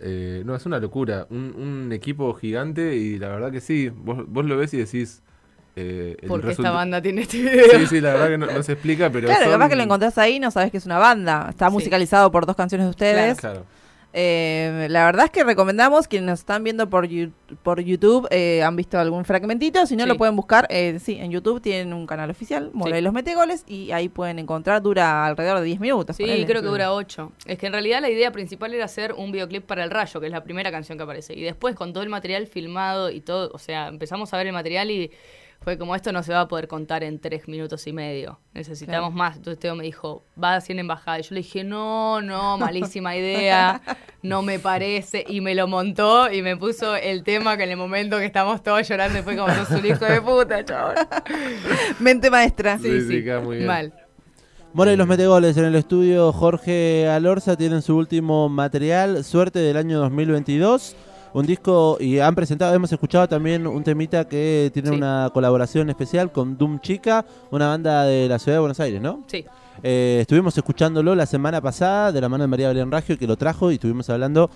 Eh, 0.00 0.42
no, 0.46 0.56
es 0.56 0.64
una 0.64 0.78
locura. 0.80 1.26
Un, 1.28 1.54
un 1.56 1.92
equipo 1.92 2.32
gigante 2.34 2.96
y 2.96 3.18
la 3.18 3.28
verdad 3.28 3.52
que 3.52 3.60
sí. 3.60 3.90
Vos, 3.90 4.24
vos 4.26 4.46
lo 4.46 4.56
ves 4.56 4.72
y 4.72 4.78
decís. 4.78 5.22
Eh, 5.74 6.16
el 6.20 6.28
Porque 6.28 6.50
esta 6.50 6.70
banda 6.70 7.00
tiene 7.00 7.22
este 7.22 7.38
video. 7.38 7.64
Sí, 7.78 7.86
sí, 7.86 8.00
la 8.00 8.12
verdad 8.12 8.28
que 8.28 8.38
no, 8.38 8.46
no 8.46 8.62
se 8.62 8.72
explica, 8.72 9.10
pero. 9.10 9.26
claro, 9.26 9.44
son- 9.44 9.52
capaz 9.52 9.68
que 9.70 9.76
lo 9.76 9.82
encontrás 9.82 10.18
ahí, 10.18 10.38
no 10.38 10.50
sabes 10.50 10.70
que 10.70 10.76
es 10.76 10.84
una 10.86 10.98
banda. 10.98 11.46
Está 11.48 11.68
Sí. 11.68 11.72
musicalizado 11.72 12.30
por 12.30 12.44
dos 12.46 12.56
canciones 12.56 12.86
de 12.86 12.90
ustedes. 12.90 13.38
Claro. 13.38 13.64
Eh, 14.14 14.88
la 14.90 15.06
verdad 15.06 15.24
es 15.24 15.30
que 15.30 15.42
recomendamos, 15.42 16.06
quienes 16.06 16.28
nos 16.28 16.40
están 16.40 16.62
viendo 16.62 16.90
por, 16.90 17.08
por 17.62 17.80
YouTube, 17.80 18.28
eh, 18.30 18.62
han 18.62 18.76
visto 18.76 18.98
algún 18.98 19.24
fragmentito, 19.24 19.86
si 19.86 19.96
no 19.96 20.02
Sí. 20.04 20.08
lo 20.10 20.18
pueden 20.18 20.36
buscar, 20.36 20.66
eh, 20.68 20.98
sí, 21.02 21.16
en 21.18 21.30
YouTube 21.30 21.62
tienen 21.62 21.94
un 21.94 22.06
canal 22.06 22.28
oficial, 22.28 22.68
Morelos 22.74 23.14
Metegoles, 23.14 23.64
y 23.66 23.90
ahí 23.92 24.10
pueden 24.10 24.38
encontrar, 24.38 24.82
dura 24.82 25.24
alrededor 25.24 25.60
de 25.60 25.64
10 25.64 25.80
minutos. 25.80 26.14
Sí, 26.14 26.24
ponele. 26.24 26.44
creo 26.44 26.60
que 26.60 26.68
dura 26.68 26.92
8. 26.92 27.32
Es 27.46 27.56
que 27.58 27.68
en 27.68 27.72
realidad 27.72 28.02
la 28.02 28.10
idea 28.10 28.30
principal 28.32 28.74
era 28.74 28.84
hacer 28.84 29.14
un 29.14 29.32
videoclip 29.32 29.64
para 29.64 29.82
El 29.82 29.90
Rayo, 29.90 30.20
que 30.20 30.26
es 30.26 30.32
la 30.32 30.44
primera 30.44 30.70
canción 30.70 30.98
que 30.98 31.04
aparece. 31.04 31.32
Y 31.34 31.40
después 31.40 31.74
con 31.74 31.94
todo 31.94 32.02
el 32.02 32.10
material 32.10 32.46
filmado 32.46 33.08
y 33.10 33.22
todo, 33.22 33.50
o 33.54 33.58
sea, 33.58 33.88
empezamos 33.88 34.34
a 34.34 34.36
ver 34.36 34.46
el 34.46 34.52
material 34.52 34.90
y 34.90 35.10
fue 35.64 35.78
como 35.78 35.94
esto 35.94 36.12
no 36.12 36.22
se 36.22 36.32
va 36.32 36.40
a 36.40 36.48
poder 36.48 36.66
contar 36.68 37.04
en 37.04 37.18
tres 37.18 37.46
minutos 37.48 37.86
y 37.86 37.92
medio. 37.92 38.40
Necesitamos 38.52 39.10
Claro. 39.10 39.16
más. 39.16 39.36
Entonces 39.36 39.58
Teo 39.60 39.74
me 39.74 39.84
dijo, 39.84 40.24
va 40.42 40.56
a 40.56 40.60
ser 40.60 40.78
embajada. 40.78 41.20
Y 41.20 41.22
yo 41.22 41.28
le 41.34 41.42
dije, 41.42 41.64
no, 41.64 42.20
no, 42.20 42.58
malísima 42.58 43.16
idea, 43.16 43.80
no 44.22 44.42
me 44.42 44.58
parece. 44.58 45.24
Y 45.28 45.40
me 45.40 45.54
lo 45.54 45.66
montó 45.68 46.32
y 46.32 46.42
me 46.42 46.56
puso 46.56 46.96
el 46.96 47.22
tema 47.22 47.56
que 47.56 47.64
en 47.64 47.70
el 47.70 47.76
momento 47.76 48.18
que 48.18 48.24
estamos 48.24 48.62
todos 48.62 48.86
llorando 48.88 49.18
y 49.18 49.22
fue 49.22 49.36
como, 49.36 49.54
sos 49.54 49.70
un 49.70 49.86
hijo 49.86 50.04
de 50.04 50.20
puta, 50.20 50.64
chaval. 50.64 50.96
Mente 52.00 52.30
maestra. 52.30 52.78
Sí, 52.78 53.00
sí, 53.02 53.22
muy 53.44 53.56
bien. 53.58 53.66
Mal. 53.66 53.92
Mora 54.74 54.90
y 54.92 54.96
los 54.96 55.06
metegoles 55.06 55.56
en 55.58 55.66
el 55.66 55.74
estudio 55.74 56.32
Jorge 56.32 57.06
Alorza 57.06 57.56
tienen 57.56 57.82
su 57.82 57.94
último 57.94 58.48
material, 58.48 59.22
Suerte 59.22 59.58
del 59.58 59.76
año 59.76 59.98
2022. 60.00 60.96
Un 61.34 61.46
disco 61.46 61.96
y 61.98 62.18
han 62.18 62.34
presentado, 62.34 62.74
hemos 62.74 62.92
escuchado 62.92 63.26
también 63.26 63.66
un 63.66 63.82
temita 63.82 64.26
que 64.28 64.70
tiene 64.74 64.90
Sí. 64.90 64.94
una 64.94 65.30
colaboración 65.32 65.88
especial 65.88 66.30
con 66.30 66.58
Doom 66.58 66.80
Chica, 66.80 67.24
una 67.50 67.68
banda 67.68 68.04
de 68.04 68.28
la 68.28 68.38
ciudad 68.38 68.56
de 68.56 68.60
Buenos 68.60 68.80
Aires, 68.80 69.00
¿no? 69.00 69.22
Sí. 69.28 69.44
Eh, 69.82 70.18
estuvimos 70.20 70.56
escuchándolo 70.58 71.14
la 71.14 71.24
semana 71.24 71.62
pasada 71.62 72.12
de 72.12 72.20
la 72.20 72.28
mano 72.28 72.44
de 72.44 72.48
María 72.48 72.68
Belén 72.68 72.90
Raggio 72.92 73.18
que 73.18 73.26
lo 73.26 73.36
trajo 73.36 73.70
y 73.70 73.74
estuvimos 73.76 74.10
hablando 74.10 74.50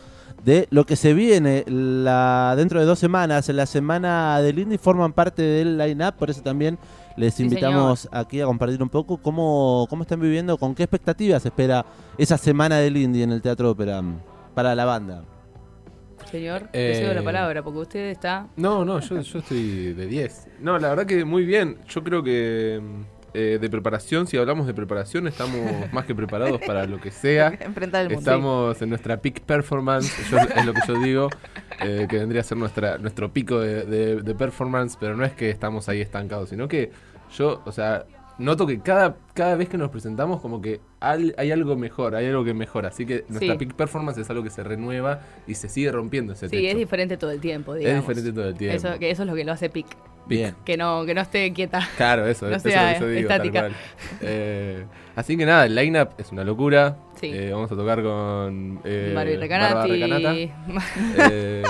de 0.45 0.69
lo 0.71 0.85
que 0.85 0.95
se 0.97 1.15
viene 1.15 1.65
la, 1.67 2.53
dentro 2.59 2.79
de 2.79 2.85
dos 2.85 2.99
semanas. 2.99 3.49
En 3.49 3.57
la 3.57 3.65
semana 3.65 4.39
del 4.43 4.59
Indie 4.59 4.77
forman 4.77 5.15
parte 5.15 5.41
del 5.41 5.79
line-up, 5.79 6.15
por 6.19 6.29
eso 6.29 6.43
también 6.43 6.79
les 7.17 7.33
Sí, 7.33 7.45
invitamos 7.45 8.07
aquí 8.13 8.43
a 8.43 8.45
compartir 8.45 8.83
un 8.83 8.91
poco 8.91 9.17
cómo, 9.17 9.87
cómo 9.89 10.03
están 10.03 10.21
viviendo, 10.21 10.59
con 10.59 10.75
qué 10.75 10.83
expectativas 10.83 11.45
espera 11.47 11.87
esa 12.19 12.37
semana 12.37 12.77
del 12.77 12.99
Indie 12.99 13.23
en 13.23 13.33
el 13.33 13.41
Teatro 13.41 13.71
Ópera 13.71 14.03
para 14.55 14.75
la 14.75 14.85
banda. 14.85 15.23
Señor, 16.37 16.63
Eh, 16.73 16.93
te 16.95 17.01
cedo 17.01 17.15
la 17.15 17.23
palabra 17.23 17.63
porque 17.63 17.79
usted 17.81 18.11
está 18.11 18.47
No, 18.57 18.85
no, 18.85 19.01
yo, 19.01 19.21
yo 19.21 19.39
estoy 19.39 19.93
de 19.95 20.07
10. 20.07 20.47
No, 20.61 20.79
la 20.79 20.89
verdad 20.91 21.07
que 21.07 21.25
muy 21.25 21.45
bien. 21.45 21.79
Yo 21.89 22.03
creo 22.05 22.23
que 22.23 22.81
eh, 23.35 23.59
de 23.61 23.69
preparación, 23.69 24.27
si 24.27 24.39
hablamos 24.39 24.67
de 24.67 24.73
preparación, 24.75 25.27
estamos 25.29 25.61
más 25.93 26.07
que 26.07 26.15
preparados 26.15 26.59
para 26.67 26.87
lo 26.87 26.99
que 27.01 27.11
sea. 27.11 27.49
Enfrentar 27.61 28.03
el 28.03 28.09
mundo. 28.09 28.21
Estamos 28.21 28.81
en 28.83 28.89
nuestra 28.89 29.21
peak 29.21 29.41
performance, 29.43 30.11
yo- 30.31 30.39
es 30.39 30.65
lo 30.65 30.73
que 30.73 30.81
yo 30.89 30.95
digo, 31.01 31.29
eh, 31.81 32.07
que 32.09 32.19
vendría 32.19 32.41
a 32.41 32.45
ser 32.45 32.57
nuestra, 32.57 32.97
nuestro 32.99 33.33
pico 33.33 33.61
de, 33.61 33.85
de- 33.85 34.23
de 34.23 34.35
performance, 34.35 34.97
pero 34.99 35.17
no 35.17 35.25
es 35.25 35.33
que 35.33 35.51
estamos 35.51 35.89
ahí 35.91 36.01
estancados, 36.01 36.49
sino 36.49 36.67
que 36.69 36.91
yo, 37.37 37.61
o 37.67 37.73
sea, 37.73 38.07
noto 38.39 38.67
que 38.67 38.81
cada, 38.81 39.17
cada 39.35 39.55
vez 39.57 39.69
que 39.69 39.79
nos 39.79 39.91
presentamos 39.91 40.41
como 40.41 40.61
que 40.61 40.81
al- 41.01 41.35
hay 41.39 41.51
algo 41.53 41.75
mejor, 41.77 42.15
hay 42.15 42.27
algo 42.27 42.45
que 42.45 42.53
mejora, 42.55 42.89
así 42.89 43.07
que 43.07 43.25
nuestra 43.29 43.53
Sí. 43.55 43.59
peak 43.59 43.75
performance 43.75 44.19
es 44.19 44.29
algo 44.31 44.43
que 44.43 44.51
se 44.51 44.63
renueva 44.63 45.21
y 45.47 45.55
se 45.55 45.69
sigue 45.69 45.91
rompiendo 45.93 46.33
ese 46.35 46.49
Sí, 46.49 46.57
techo. 46.57 46.69
es 46.69 46.77
diferente 46.77 47.17
todo 47.17 47.31
el 47.31 47.41
tiempo, 47.41 47.75
Es 47.75 47.81
digamos. 47.81 48.03
diferente 48.07 48.33
todo 48.33 48.49
el 48.49 48.55
tiempo. 48.57 48.77
Eso, 48.77 48.99
que 48.99 49.11
eso 49.11 49.23
es 49.23 49.29
lo 49.29 49.35
que 49.35 49.45
lo 49.45 49.53
hace 49.53 49.71
pic. 49.71 49.87
Bien. 50.29 50.57
Que 50.65 50.77
no, 50.77 51.05
que 51.07 51.15
no 51.15 51.21
esté 51.21 51.53
quieta. 51.53 51.89
Claro, 51.97 52.27
eso, 52.27 52.47
No 52.51 52.57
eso 52.57 52.67
es 52.69 52.75
sea 52.75 52.93
lo 52.95 52.99
que 52.99 53.01
yo 53.05 53.09
digo, 53.11 53.29
tal 53.29 53.37
estática. 53.47 53.61
cual. 53.61 53.73
Eh, 54.23 54.85
así 55.15 55.37
que 55.37 55.47
nada, 55.47 55.67
el 55.67 55.75
line-up 55.75 56.09
es 56.19 56.33
una 56.33 56.43
locura. 56.45 56.97
Sí. 57.21 57.31
Eh, 57.33 57.51
vamos 57.53 57.71
a 57.71 57.77
tocar 57.77 58.03
con 58.03 58.81
eh, 58.85 59.13
Barbie 59.15 59.37
Recanati, 59.37 59.89
Recanata, 59.89 60.35
eh, 61.31 61.63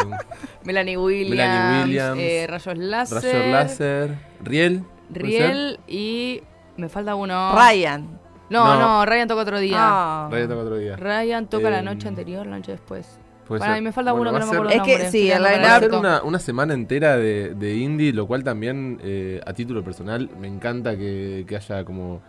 Melanie 0.65 0.97
Williams, 0.97 1.31
Melanie 1.31 1.85
Williams, 1.85 2.19
eh, 2.21 2.47
Rayos 2.49 2.79
Láser, 2.79 3.23
Rayor 3.23 3.47
Láser, 3.49 4.15
Riel. 4.43 4.83
Riel 5.11 5.79
y 5.87 6.43
me 6.77 6.89
falta 6.89 7.15
uno. 7.15 7.55
Ryan. 7.55 8.19
No, 8.49 8.65
No. 8.65 8.79
no, 8.81 9.07
Ryan 9.07 9.27
toca 9.29 9.43
otro 9.43 9.59
día. 9.59 9.77
Ah. 9.79 10.29
Ryan 10.31 10.49
toca 10.49 10.61
otro 10.63 10.77
día. 10.77 10.97
Ryan 10.97 11.47
toca 11.49 11.71
la 11.71 11.79
Em, 11.81 11.85
noche 11.85 12.09
anterior, 12.09 12.47
la 12.47 12.57
noche 12.59 12.73
después. 12.73 13.19
Para, 13.49 13.65
ser. 13.75 13.77
y 13.79 13.81
me 13.81 13.93
falta 13.93 14.13
Bueno, 14.13 14.31
uno 14.31 14.39
que 14.41 14.45
no 14.45 14.51
me 14.53 14.57
acuerdo 14.59 14.73
Es 14.75 14.83
que 14.83 15.11
sí, 15.11 15.31
el 15.31 15.43
dando 15.43 15.69
Va 15.69 15.77
a 15.77 15.81
ser 15.81 15.93
una, 15.95 16.23
una 16.23 16.39
semana 16.41 16.75
entera 16.75 17.17
de, 17.17 17.55
de 17.55 17.77
indie, 17.77 18.13
lo 18.13 18.27
cual 18.27 18.43
también 18.43 18.99
eh, 19.05 19.41
a 19.47 19.53
título 19.53 19.85
personal 19.85 20.29
me 20.39 20.49
encanta 20.49 20.97
que, 20.97 21.45
que 21.47 21.55
haya 21.57 21.85
como 21.85 22.21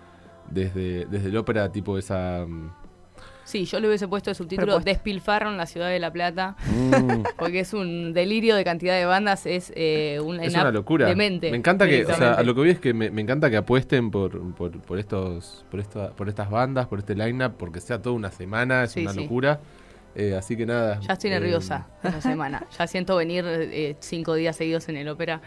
desde, 0.49 1.05
desde 1.07 1.29
el 1.29 1.37
ópera 1.37 1.71
tipo 1.71 1.97
esa... 1.97 2.45
mm, 2.47 2.71
Sí, 3.47 3.63
yo 3.63 3.79
le 3.79 3.87
hubiese 3.87 4.09
puesto 4.09 4.29
de 4.29 4.35
subtítulo 4.35 4.67
Propuesta. 4.73 4.91
Despilfarro 4.91 5.49
en 5.49 5.55
la 5.57 5.65
ciudad 5.65 5.87
de 5.89 5.99
La 5.99 6.11
Plata, 6.11 6.57
Mm. 6.69 7.23
porque 7.39 7.61
es 7.61 7.73
un 7.73 8.11
delirio 8.13 8.55
de 8.57 8.65
cantidad 8.65 8.95
de 8.97 9.05
bandas, 9.05 9.45
es 9.45 9.71
eh, 9.75 10.19
un 10.21 10.39
Es 10.41 10.53
una 10.53 10.69
locura. 10.69 11.07
demente. 11.07 11.49
me 11.49 11.55
encanta 11.57 11.87
que, 11.87 12.05
o 12.05 12.13
sea, 12.13 12.33
a 12.33 12.43
lo 12.43 12.53
que 12.53 12.59
voy 12.59 12.69
es 12.71 12.79
que 12.79 12.93
me, 12.93 13.09
me 13.09 13.21
encanta 13.21 13.49
que 13.49 13.55
apuesten 13.57 14.11
por, 14.11 14.53
por, 14.53 14.71
por 14.81 14.99
estos, 14.99 15.65
por 15.71 15.79
esta, 15.79 16.09
por 16.09 16.27
estas 16.27 16.49
bandas, 16.49 16.87
por 16.87 16.99
este 16.99 17.15
lineup, 17.15 17.53
porque 17.57 17.79
sea 17.79 18.01
toda 18.01 18.15
una 18.17 18.31
semana, 18.31 18.83
es 18.83 18.91
Sí, 18.91 19.01
una 19.03 19.13
sí. 19.13 19.21
locura. 19.21 19.61
Eh, 20.15 20.35
así 20.35 20.57
que 20.57 20.65
nada. 20.65 20.99
Ya 21.01 21.13
estoy 21.13 21.29
eh, 21.29 21.39
nerviosa 21.39 21.87
esa 22.03 22.19
semana. 22.21 22.65
Ya 22.77 22.85
siento 22.87 23.15
venir 23.15 23.45
eh, 23.47 23.95
cinco 24.01 24.33
días 24.33 24.55
seguidos 24.57 24.89
en 24.89 24.97
el 24.97 25.07
ópera. 25.09 25.41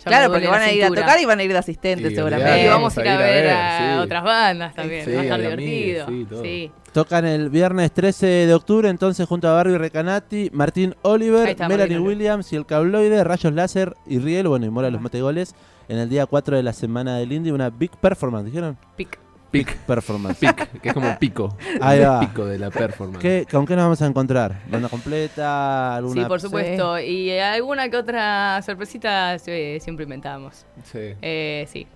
Ya 0.00 0.10
Claro, 0.10 0.32
porque 0.32 0.48
van 0.48 0.62
a 0.62 0.72
ir 0.72 0.84
a 0.84 0.88
tocar 0.88 1.20
y 1.20 1.24
van 1.24 1.38
a 1.38 1.42
ir 1.42 1.52
de 1.52 1.58
asistentes 1.58 2.12
Y 2.12 2.14
seguramente. 2.14 2.50
Olvidate. 2.50 2.68
vamos 2.70 2.98
a 2.98 3.00
ir 3.02 3.08
a 3.08 3.16
ver 3.18 3.48
a 3.50 3.78
sí. 3.78 3.98
otras 4.00 4.24
bandas 4.24 4.74
también. 4.74 5.04
Sí, 5.04 5.12
Va 5.12 5.20
a 5.20 5.22
estar 5.24 5.40
divertido. 5.40 6.06
Sí. 6.42 6.70
Tocan 6.92 7.24
el 7.24 7.50
viernes 7.50 7.92
13 7.92 8.26
de 8.26 8.54
octubre, 8.54 8.88
entonces 8.88 9.28
junto 9.28 9.48
a 9.48 9.52
Barbie 9.52 9.78
Recanati, 9.78 10.50
Martín 10.52 10.96
Oliver, 11.02 11.48
está, 11.48 11.68
Melanie 11.68 11.98
Martín. 11.98 12.06
Williams 12.08 12.52
y 12.52 12.56
el 12.56 12.66
Cabloide, 12.66 13.22
Rayos 13.22 13.52
Láser 13.52 13.94
y 14.06 14.18
Riel, 14.18 14.48
bueno, 14.48 14.66
y 14.66 14.70
Mora 14.70 14.90
los 14.90 15.00
Metegoles, 15.00 15.54
en 15.88 15.98
el 15.98 16.08
día 16.08 16.26
4 16.26 16.56
de 16.56 16.62
la 16.64 16.72
semana 16.72 17.16
del 17.18 17.30
Indie, 17.30 17.52
una 17.52 17.70
big 17.70 17.92
performance, 17.92 18.46
¿dijeron? 18.46 18.76
Pic. 18.96 19.18
Pic, 19.50 19.76
Performance. 19.78 20.38
que 20.80 20.88
es 20.88 20.94
como 20.94 21.18
pico. 21.18 21.56
Ahí 21.80 21.98
el 22.00 22.06
va. 22.08 22.20
pico 22.20 22.44
de 22.44 22.58
la 22.58 22.70
performance. 22.70 23.20
¿Qué, 23.20 23.46
¿Con 23.50 23.66
qué 23.66 23.74
nos 23.74 23.84
vamos 23.84 24.02
a 24.02 24.06
encontrar? 24.06 24.60
¿Banda 24.70 24.88
completa? 24.90 25.96
¿Alguna 25.96 26.22
Sí, 26.22 26.28
por 26.28 26.40
supuesto. 26.40 26.98
Y 27.00 27.30
eh, 27.30 27.42
alguna 27.42 27.88
que 27.88 27.96
otra 27.96 28.60
sorpresita 28.62 29.34
eh, 29.46 29.78
siempre 29.80 30.04
inventamos. 30.04 30.64
Sí. 30.84 31.14
Eh, 31.20 31.66
sí. 31.70 31.86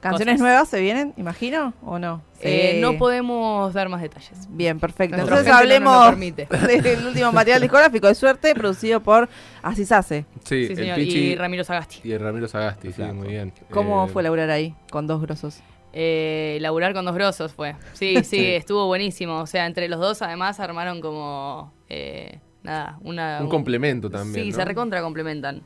¿Canciones 0.00 0.32
Cosas. 0.34 0.40
nuevas 0.40 0.68
se 0.68 0.80
vienen, 0.80 1.14
imagino, 1.16 1.74
o 1.80 1.96
no? 1.96 2.22
Eh, 2.40 2.72
Sí. 2.74 2.80
no 2.80 2.98
podemos 2.98 3.72
dar 3.72 3.88
más 3.88 4.02
detalles. 4.02 4.32
Bien, 4.48 4.80
perfecto. 4.80 5.16
Entonces 5.16 5.46
no 5.46 5.54
hablemos 5.54 6.08
permite. 6.08 6.46
del 6.82 7.06
último 7.06 7.30
material 7.30 7.60
discográfico 7.60 8.08
de 8.08 8.16
suerte 8.16 8.52
producido 8.54 8.98
por 9.00 9.28
Así 9.62 9.84
se 9.84 9.94
hace. 9.94 10.24
Sí, 10.44 10.66
Sí, 10.66 10.72
el 10.72 10.76
señor. 10.76 10.96
Pichi 10.96 11.18
Y 11.18 11.36
Ramiro 11.36 11.62
Sagasti. 11.62 12.00
y 12.02 12.10
el 12.10 12.18
Ramiro 12.20 12.48
Sagasti, 12.48 12.90
sí, 12.92 13.02
muy 13.02 13.28
bien. 13.28 13.52
¿Cómo 13.70 14.06
Eh, 14.06 14.08
fue 14.08 14.24
laburar 14.24 14.50
ahí 14.50 14.74
con 14.90 15.06
dos 15.06 15.22
grosos? 15.22 15.60
Eh, 15.92 16.58
laburar 16.60 16.94
con 16.94 17.04
dos 17.04 17.14
grosos 17.14 17.52
fue. 17.52 17.76
Sí, 17.94 18.22
sí, 18.24 18.44
estuvo 18.46 18.86
buenísimo. 18.86 19.40
O 19.40 19.46
sea, 19.46 19.66
entre 19.66 19.88
los 19.88 20.00
dos 20.00 20.22
además 20.22 20.58
armaron 20.60 21.00
como... 21.00 21.72
eh, 21.88 22.40
nada, 22.62 22.98
una... 23.02 23.38
Un 23.42 23.48
complemento 23.48 24.08
también. 24.10 24.44
Sí, 24.46 24.50
¿no? 24.50 24.56
se 24.56 24.64
recontra 24.64 25.02
complementan. 25.02 25.62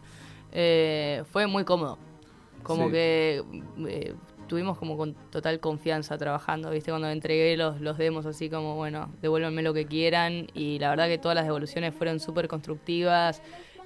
Eh, 0.53 1.23
fue 1.31 1.47
muy 1.47 1.65
cómodo. 1.65 1.99
Como 2.63 2.87
Sí. 2.87 2.93
que 2.93 3.43
eh, 3.89 4.15
tuvimos 4.49 4.79
como 4.79 4.97
con 4.97 5.15
total 5.31 5.61
confianza 5.61 6.17
trabajando, 6.19 6.71
¿viste? 6.71 6.91
Cuando 6.91 7.09
entregué 7.11 7.57
los, 7.57 7.81
los 7.81 7.97
demos 7.99 8.27
así 8.27 8.49
como, 8.51 8.75
bueno, 8.77 9.13
devuélvanme 9.23 9.63
lo 9.63 9.73
que 9.75 9.87
quieran. 9.87 10.49
Y 10.55 10.79
la 10.81 10.91
verdad 10.91 11.07
que 11.07 11.19
todas 11.19 11.35
las 11.37 11.45
devoluciones 11.45 11.95
fueron 11.95 12.19
súper 12.19 12.49
constructivas. 12.49 13.43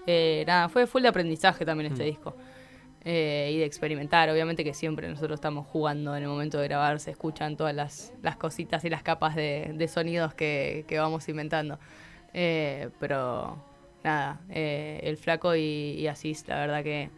Eh, 0.07 0.45
nada, 0.47 0.69
fue 0.71 0.87
full 0.87 1.03
de 1.03 1.09
aprendizaje 1.09 1.65
también 1.67 1.93
este 1.93 2.05
Mm. 2.05 2.07
disco. 2.07 2.35
Eh, 3.03 3.53
y 3.55 3.59
de 3.59 3.65
experimentar, 3.65 4.29
obviamente 4.29 4.63
que 4.63 4.75
siempre 4.75 5.09
nosotros 5.09 5.39
estamos 5.39 5.67
jugando 5.67 6.15
en 6.15 6.23
el 6.23 6.29
momento 6.29 6.59
de 6.59 6.69
grabar, 6.69 7.01
se 7.01 7.11
escuchan 7.11 7.57
todas 7.57 7.75
las, 7.75 8.13
las 8.23 8.37
cositas 8.37 8.85
y 8.85 8.91
las 8.91 9.03
capas 9.03 9.35
de, 9.35 9.73
de 9.75 9.89
sonidos 9.89 10.35
que, 10.35 10.85
que 10.87 10.99
vamos 10.99 11.27
inventando. 11.29 11.79
Eh, 12.35 12.91
pero 12.99 13.57
nada, 14.05 14.41
eh, 14.51 15.01
el 15.03 15.17
flaco 15.17 15.57
y, 15.57 15.97
y 15.99 16.07
Asís, 16.09 16.47
la 16.47 16.57
verdad 16.57 16.85
que 16.85 17.09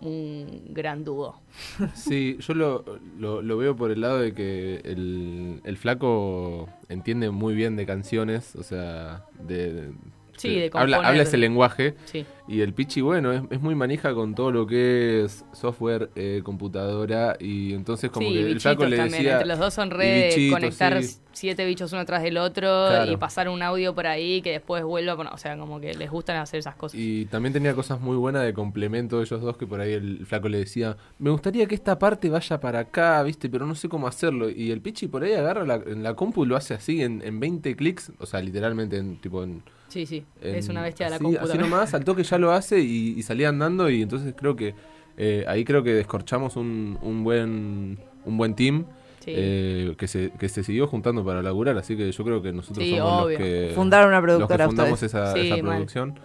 un 0.00 0.68
gran 0.70 1.04
dúo. 1.04 1.40
Sí, 1.94 2.38
yo 2.40 2.54
lo, 2.54 2.84
lo, 3.18 3.42
lo 3.42 3.56
veo 3.58 3.76
por 3.76 3.90
el 3.90 4.00
lado 4.00 4.20
de 4.20 4.32
que 4.32 4.80
el, 4.84 5.60
el 5.64 5.76
flaco 5.76 6.68
entiende 6.88 7.30
muy 7.30 7.54
bien 7.54 7.76
de 7.76 7.84
canciones, 7.86 8.56
o 8.56 8.62
sea, 8.62 9.24
de... 9.38 9.90
Sí, 10.36 10.58
de 10.58 10.70
habla, 10.72 10.96
habla 10.96 11.22
ese 11.22 11.36
lenguaje 11.36 11.94
Sí, 12.06 12.26
y 12.46 12.60
el 12.60 12.74
Pichi, 12.74 13.00
bueno, 13.00 13.32
es, 13.32 13.42
es 13.50 13.60
muy 13.60 13.74
manija 13.74 14.12
con 14.14 14.34
todo 14.34 14.52
lo 14.52 14.66
que 14.66 15.24
es 15.24 15.44
software, 15.52 16.10
eh, 16.14 16.42
computadora 16.44 17.36
y 17.40 17.72
entonces 17.72 18.10
como 18.10 18.28
sí 18.28 18.34
que 18.34 18.50
el 18.50 18.60
flaco 18.60 18.84
le 18.86 18.96
también. 18.96 19.22
decía... 19.22 19.32
Entre 19.32 19.48
los 19.48 19.58
dos 19.58 19.72
son 19.74 19.88
y 19.88 19.90
re 19.92 20.06
de 20.06 20.26
bichitos, 20.28 20.58
conectar 20.58 21.02
sí. 21.02 21.16
siete 21.32 21.64
bichos 21.64 21.92
uno 21.92 22.04
tras 22.04 22.22
del 22.22 22.36
otro 22.36 22.68
Claro. 22.88 23.10
y 23.12 23.16
pasar 23.16 23.48
un 23.48 23.62
audio 23.62 23.94
por 23.94 24.06
ahí 24.06 24.42
que 24.42 24.50
después 24.52 24.84
vuelva. 24.84 25.14
O 25.32 25.38
sea, 25.38 25.56
como 25.56 25.80
que 25.80 25.94
les 25.94 26.10
gustan 26.10 26.36
hacer 26.36 26.58
esas 26.60 26.74
cosas. 26.76 27.00
Y 27.00 27.24
también 27.26 27.52
tenía 27.54 27.74
cosas 27.74 28.00
muy 28.00 28.16
buenas 28.16 28.42
de 28.44 28.52
complemento 28.52 29.16
de 29.18 29.24
ellos 29.24 29.40
dos, 29.40 29.56
que 29.56 29.66
por 29.66 29.80
ahí 29.80 29.92
el 29.94 30.26
flaco 30.26 30.48
le 30.50 30.58
decía, 30.58 30.96
me 31.18 31.30
gustaría 31.30 31.66
que 31.66 31.74
esta 31.74 31.98
parte 31.98 32.28
vaya 32.28 32.60
para 32.60 32.80
acá, 32.80 33.22
viste, 33.22 33.48
pero 33.48 33.64
no 33.66 33.74
sé 33.74 33.88
cómo 33.88 34.06
hacerlo. 34.06 34.50
Y 34.50 34.70
el 34.70 34.80
Pichi 34.82 35.06
por 35.08 35.22
ahí 35.24 35.32
agarra 35.32 35.64
la, 35.64 35.76
en 35.76 36.02
la 36.02 36.14
compu 36.14 36.44
y 36.44 36.46
lo 36.48 36.56
hace 36.56 36.74
así 36.74 37.02
en, 37.02 37.22
en 37.24 37.40
20 37.40 37.74
clics, 37.74 38.12
o 38.18 38.26
sea, 38.26 38.40
literalmente 38.40 38.98
en 38.98 39.16
tipo 39.16 39.42
en... 39.42 39.62
Sí, 39.86 40.06
sí, 40.06 40.24
en- 40.42 40.56
es 40.56 40.68
una 40.68 40.82
bestia 40.82 41.06
de 41.06 41.10
la 41.10 41.16
así, 41.16 41.24
compu 41.24 41.38
Así 41.44 41.56
nomás, 41.56 41.94
al 41.94 42.04
toque 42.04 42.24
ya 42.24 42.33
lo 42.38 42.52
hace 42.52 42.80
y, 42.80 43.14
y 43.18 43.22
salía 43.22 43.48
andando 43.48 43.88
y 43.90 44.02
entonces 44.02 44.34
creo 44.36 44.56
que 44.56 44.74
eh, 45.16 45.44
ahí 45.48 45.64
creo 45.64 45.82
que 45.82 45.94
descorchamos 45.94 46.56
un, 46.56 46.98
un 47.02 47.24
buen 47.24 47.98
un 48.24 48.36
buen 48.36 48.54
team. 48.54 48.86
Sí. 49.20 49.32
eh, 49.34 49.94
que, 49.96 50.06
se, 50.06 50.32
que 50.38 50.50
se 50.50 50.62
siguió 50.62 50.86
juntando 50.86 51.24
para 51.24 51.40
laburar, 51.42 51.78
así 51.78 51.96
que 51.96 52.12
yo 52.12 52.24
creo 52.24 52.42
que 52.42 52.52
nosotros 52.52 52.84
Sí, 52.84 52.94
somos 52.94 53.22
obvio. 53.22 53.38
los 53.38 53.48
que, 53.48 53.72
Fundaron 53.74 54.08
una 54.08 54.16
los 54.20 54.22
que 54.22 54.26
productora 54.34 54.66
fundamos 54.66 55.02
esa, 55.02 55.32
Sí, 55.32 55.40
esa 55.46 55.56
mal. 55.62 55.76
producción. 55.76 56.18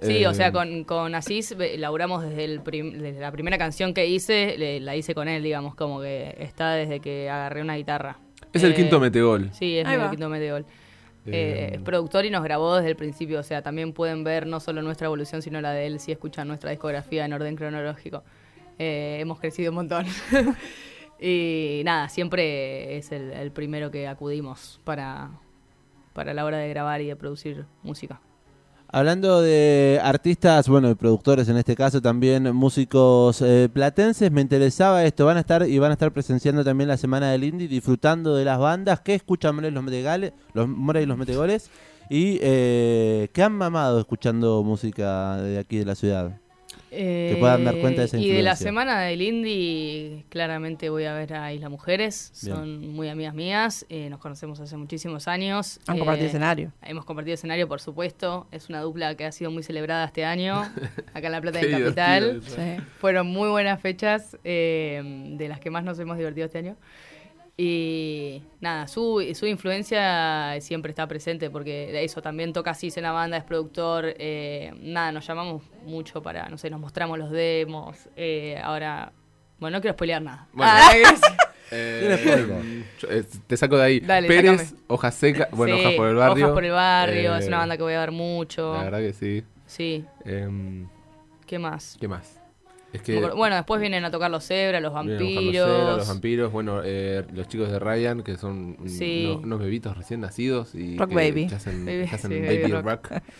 Sí, 0.00 0.24
o 0.24 0.30
Eh, 0.30 0.34
sea, 0.34 0.50
con, 0.50 0.84
con 0.84 1.14
Asís 1.14 1.54
eh, 1.58 1.76
laburamos 1.76 2.22
desde, 2.22 2.44
el 2.46 2.60
prim- 2.62 2.92
desde 3.02 3.20
la 3.20 3.32
primera 3.32 3.58
canción 3.58 3.92
que 3.92 4.06
hice, 4.06 4.56
le- 4.56 4.80
la 4.80 4.96
hice 4.96 5.14
con 5.14 5.28
él, 5.28 5.42
digamos, 5.42 5.74
como 5.74 6.00
que 6.00 6.36
está 6.38 6.72
desde 6.72 7.00
que 7.00 7.28
agarré 7.28 7.60
una 7.60 7.76
guitarra. 7.76 8.16
Es 8.54 8.62
el 8.64 8.72
Eh, 8.72 8.76
quinto 8.76 8.98
metegol. 8.98 9.50
Sí, 9.52 9.76
es 9.76 9.84
va. 9.86 10.08
quinto 10.10 10.30
metegol. 10.30 10.64
Eh, 11.32 11.70
es 11.74 11.82
productor 11.82 12.24
y 12.24 12.30
nos 12.30 12.42
grabó 12.42 12.76
desde 12.76 12.90
el 12.90 12.96
principio, 12.96 13.40
o 13.40 13.42
sea, 13.42 13.62
también 13.62 13.92
pueden 13.92 14.24
ver 14.24 14.46
no 14.46 14.60
solo 14.60 14.82
nuestra 14.82 15.06
evolución, 15.06 15.42
sino 15.42 15.60
la 15.60 15.72
de 15.72 15.86
él 15.86 16.00
si 16.00 16.12
escuchan 16.12 16.48
nuestra 16.48 16.70
discografía 16.70 17.24
en 17.24 17.32
orden 17.32 17.56
cronológico. 17.56 18.22
Eh, 18.78 19.18
hemos 19.20 19.40
crecido 19.40 19.70
un 19.70 19.76
montón. 19.76 20.06
y 21.20 21.82
nada, 21.84 22.08
siempre 22.08 22.96
es 22.96 23.12
el, 23.12 23.32
el 23.32 23.50
primero 23.50 23.90
que 23.90 24.06
acudimos 24.06 24.80
para, 24.84 25.30
para 26.12 26.34
la 26.34 26.44
hora 26.44 26.58
de 26.58 26.68
grabar 26.68 27.00
y 27.00 27.06
de 27.06 27.16
producir 27.16 27.66
música. 27.82 28.20
Hablando 28.90 29.42
de 29.42 30.00
artistas, 30.02 30.66
bueno, 30.66 30.88
y 30.88 30.94
productores 30.94 31.46
en 31.50 31.58
este 31.58 31.76
caso, 31.76 32.00
también 32.00 32.54
músicos 32.54 33.42
eh, 33.42 33.68
platenses, 33.70 34.32
me 34.32 34.40
interesaba 34.40 35.04
esto, 35.04 35.26
van 35.26 35.36
a 35.36 35.40
estar 35.40 35.68
y 35.68 35.78
van 35.78 35.90
a 35.90 35.92
estar 35.92 36.10
presenciando 36.10 36.64
también 36.64 36.88
la 36.88 36.96
semana 36.96 37.30
del 37.30 37.44
indie, 37.44 37.68
disfrutando 37.68 38.34
de 38.34 38.46
las 38.46 38.58
bandas, 38.58 39.00
¿qué 39.00 39.14
escuchan 39.14 39.54
Mora 39.54 39.68
y 39.68 39.72
los 39.72 40.68
Mora 40.68 41.02
y 41.02 41.06
los 41.06 41.18
Metegoles? 41.18 41.70
Y 42.08 42.38
eh, 42.40 43.28
¿qué 43.34 43.42
han 43.42 43.52
mamado 43.52 44.00
escuchando 44.00 44.62
música 44.62 45.36
de 45.36 45.58
aquí 45.58 45.76
de 45.76 45.84
la 45.84 45.94
ciudad? 45.94 46.40
Que 46.90 47.36
puedan 47.38 47.64
dar 47.64 47.76
cuenta 47.78 48.00
de 48.02 48.06
esa 48.06 48.16
Y 48.16 48.28
de 48.28 48.34
la 48.42 48.50
influencia. 48.52 48.66
semana 48.66 49.00
del 49.02 49.20
indie, 49.22 50.24
claramente 50.28 50.88
voy 50.90 51.04
a 51.04 51.14
ver 51.14 51.34
a 51.34 51.52
Isla 51.52 51.68
Mujeres. 51.68 52.32
Bien. 52.42 52.56
Son 52.56 52.88
muy 52.94 53.08
amigas 53.08 53.34
mías. 53.34 53.86
eh, 53.88 54.08
nos 54.10 54.20
conocemos 54.20 54.58
hace 54.60 54.76
muchísimos 54.76 55.28
años. 55.28 55.80
Han 55.86 55.96
eh, 55.96 55.98
compartido 55.98 56.26
escenario. 56.28 56.72
Hemos 56.82 57.04
compartido 57.04 57.34
escenario, 57.34 57.68
por 57.68 57.80
supuesto. 57.80 58.46
Es 58.52 58.68
una 58.68 58.80
dupla 58.80 59.14
que 59.16 59.24
ha 59.26 59.32
sido 59.32 59.50
muy 59.50 59.62
celebrada 59.62 60.04
este 60.06 60.24
año, 60.24 60.60
acá 61.14 61.26
en 61.26 61.32
La 61.32 61.40
Plata 61.40 61.60
Qué 61.60 61.66
de 61.66 61.72
Capital. 61.82 62.42
Sí. 62.44 62.82
Fueron 62.98 63.26
muy 63.26 63.48
buenas 63.50 63.80
fechas, 63.80 64.36
eh, 64.44 65.02
de 65.36 65.48
las 65.48 65.60
que 65.60 65.70
más 65.70 65.84
nos 65.84 65.98
hemos 65.98 66.16
divertido 66.18 66.46
este 66.46 66.58
año. 66.58 66.76
Y 67.60 68.40
nada, 68.60 68.86
su, 68.86 69.20
su 69.34 69.44
influencia 69.46 70.56
siempre 70.60 70.90
está 70.90 71.08
presente 71.08 71.50
porque 71.50 72.04
eso 72.04 72.22
también 72.22 72.52
toca 72.52 72.70
así 72.70 72.88
en 72.94 73.02
la 73.02 73.10
banda, 73.10 73.36
es 73.36 73.42
productor. 73.42 74.14
eh, 74.16 74.72
nada, 74.80 75.10
nos 75.10 75.26
llamamos 75.26 75.64
mucho 75.84 76.22
para, 76.22 76.48
no 76.48 76.56
sé, 76.56 76.70
nos 76.70 76.78
mostramos 76.78 77.18
los 77.18 77.32
demos. 77.32 77.96
eh, 78.14 78.60
ahora, 78.62 79.12
bueno, 79.58 79.78
no 79.78 79.80
quiero 79.80 79.94
spoilear 79.94 80.22
nada. 80.22 80.46
Bueno. 80.52 80.72
Ah, 80.72 80.92
Eh, 81.70 82.82
yo, 82.98 83.08
eh, 83.10 83.24
te 83.46 83.54
saco 83.58 83.76
de 83.76 83.84
ahí. 83.84 84.00
Dale, 84.00 84.26
Pérez, 84.26 84.60
sácame. 84.68 84.80
Hojas 84.86 85.14
Secas, 85.14 85.48
bueno, 85.50 85.76
sí, 85.76 85.80
Hojas 85.82 85.94
por 85.96 86.08
el 86.08 86.14
Barrio. 86.14 86.44
Hojas 86.46 86.54
por 86.54 86.64
el 86.64 86.70
Barrio, 86.72 87.36
es 87.36 87.46
una 87.46 87.58
banda 87.58 87.76
que 87.76 87.82
voy 87.82 87.92
a 87.92 88.00
ver 88.00 88.10
mucho. 88.10 88.72
La 88.72 88.84
verdad 88.84 89.00
que 89.00 89.12
sí. 89.12 89.44
Sí, 89.66 90.02
Em, 90.24 90.88
¿qué 91.46 91.58
más? 91.58 91.98
¿Qué 92.00 92.08
más? 92.08 92.37
Es 92.92 93.02
que. 93.02 93.20
Bueno, 93.20 93.54
después 93.56 93.80
vienen 93.80 94.04
a 94.04 94.10
tocar 94.10 94.30
los 94.30 94.44
cebras, 94.46 94.80
los 94.82 94.92
vampiros. 94.92 95.66
los 95.66 95.76
cebras, 95.76 95.96
los 95.98 96.08
vampiros, 96.08 96.52
bueno, 96.52 96.80
eh, 96.84 97.24
los 97.34 97.46
chicos 97.48 97.70
de 97.70 97.78
Ryan, 97.78 98.22
que 98.22 98.36
son 98.36 98.76
Sí. 98.86 99.26
unos, 99.30 99.44
unos 99.44 99.58
bebitos 99.60 99.96
recién 99.96 100.20
nacidos 100.20 100.74
y 100.74 100.96
Rock 100.96 101.10
que, 101.10 101.14
baby. 101.14 101.46
que 101.48 101.54
hacen, 101.54 101.84
Baby, 101.84 102.06
que 102.08 102.14
hacen 102.14 102.30
sí, 102.32 102.40
baby, 102.40 102.58
baby 102.62 102.72
rock. 102.72 102.84
rock. 103.10 103.22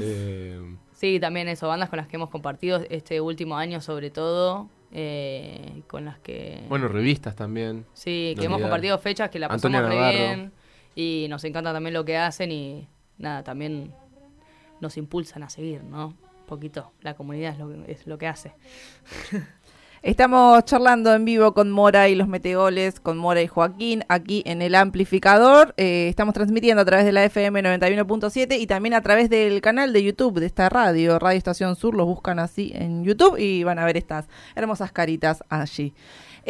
Eh, 0.00 0.76
Sí, 0.92 1.18
también 1.18 1.48
eso, 1.48 1.66
bandas 1.66 1.88
con 1.88 1.96
las 1.96 2.06
que 2.06 2.16
hemos 2.16 2.28
compartido 2.30 2.80
este 2.90 3.20
último 3.22 3.56
año 3.56 3.80
sobre 3.80 4.10
todo, 4.10 4.68
eh, 4.92 5.82
con 5.88 6.04
las 6.04 6.18
que... 6.20 6.62
bueno, 6.68 6.88
revistas 6.88 7.34
también. 7.34 7.86
sí, 7.94 8.34
que 8.38 8.44
hemos 8.46 8.60
compartido 8.60 8.98
fechas 8.98 9.30
que 9.30 9.38
la 9.38 9.48
pasamos 9.48 9.82
re 9.82 10.10
bien 10.12 10.52
y 10.94 11.26
nos 11.30 11.42
encanta 11.44 11.72
también 11.72 11.94
lo 11.94 12.04
que 12.04 12.16
hacen 12.18 12.52
y 12.52 12.86
nada, 13.18 13.42
también 13.42 13.92
nos 14.80 14.96
impulsan 14.98 15.42
a 15.42 15.48
seguir, 15.50 15.82
¿no? 15.82 16.14
Poquito, 16.50 16.90
la 17.02 17.14
comunidad 17.14 17.52
es 17.52 17.58
lo 17.60 17.68
que, 17.68 17.92
es 17.92 18.06
lo 18.08 18.18
que 18.18 18.26
hace. 18.26 18.52
Estamos 20.02 20.64
charlando 20.64 21.14
en 21.14 21.24
vivo 21.24 21.54
con 21.54 21.70
Mora 21.70 22.08
y 22.08 22.16
los 22.16 22.26
Metegoles, 22.26 22.98
con 22.98 23.18
Mora 23.18 23.40
y 23.40 23.46
Joaquín, 23.46 24.02
aquí 24.08 24.42
en 24.44 24.60
el 24.60 24.74
amplificador. 24.74 25.74
Eh, 25.76 26.08
estamos 26.08 26.34
transmitiendo 26.34 26.82
a 26.82 26.84
través 26.84 27.04
de 27.04 27.12
la 27.12 27.22
FM 27.22 27.62
91.7 27.62 28.58
y 28.58 28.66
también 28.66 28.94
a 28.94 29.00
través 29.00 29.30
del 29.30 29.60
canal 29.60 29.92
de 29.92 30.02
YouTube 30.02 30.40
de 30.40 30.46
esta 30.46 30.68
radio, 30.68 31.20
Radio 31.20 31.38
Estación 31.38 31.76
Sur. 31.76 31.94
Los 31.94 32.06
buscan 32.06 32.40
así 32.40 32.72
en 32.74 33.04
YouTube 33.04 33.36
y 33.38 33.62
van 33.62 33.78
a 33.78 33.84
ver 33.84 33.96
estas 33.96 34.26
hermosas 34.56 34.90
caritas 34.90 35.44
allí. 35.50 35.94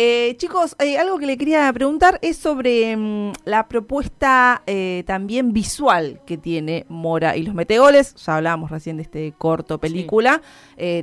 Eh, 0.02 0.34
chicos, 0.38 0.76
eh, 0.78 0.96
algo 0.96 1.18
que 1.18 1.26
le 1.26 1.36
quería 1.36 1.70
preguntar 1.74 2.18
es 2.22 2.38
sobre 2.38 2.96
mm, 2.96 3.32
la 3.44 3.68
propuesta 3.68 4.62
eh, 4.66 5.04
también 5.06 5.52
visual 5.52 6.22
que 6.24 6.38
tiene 6.38 6.86
Mora 6.88 7.36
y 7.36 7.42
los 7.42 7.54
Metegoles. 7.54 8.14
Ya 8.14 8.36
hablábamos 8.36 8.70
recién 8.70 8.96
de 8.96 9.02
este 9.02 9.34
corto 9.36 9.76
película. 9.78 10.40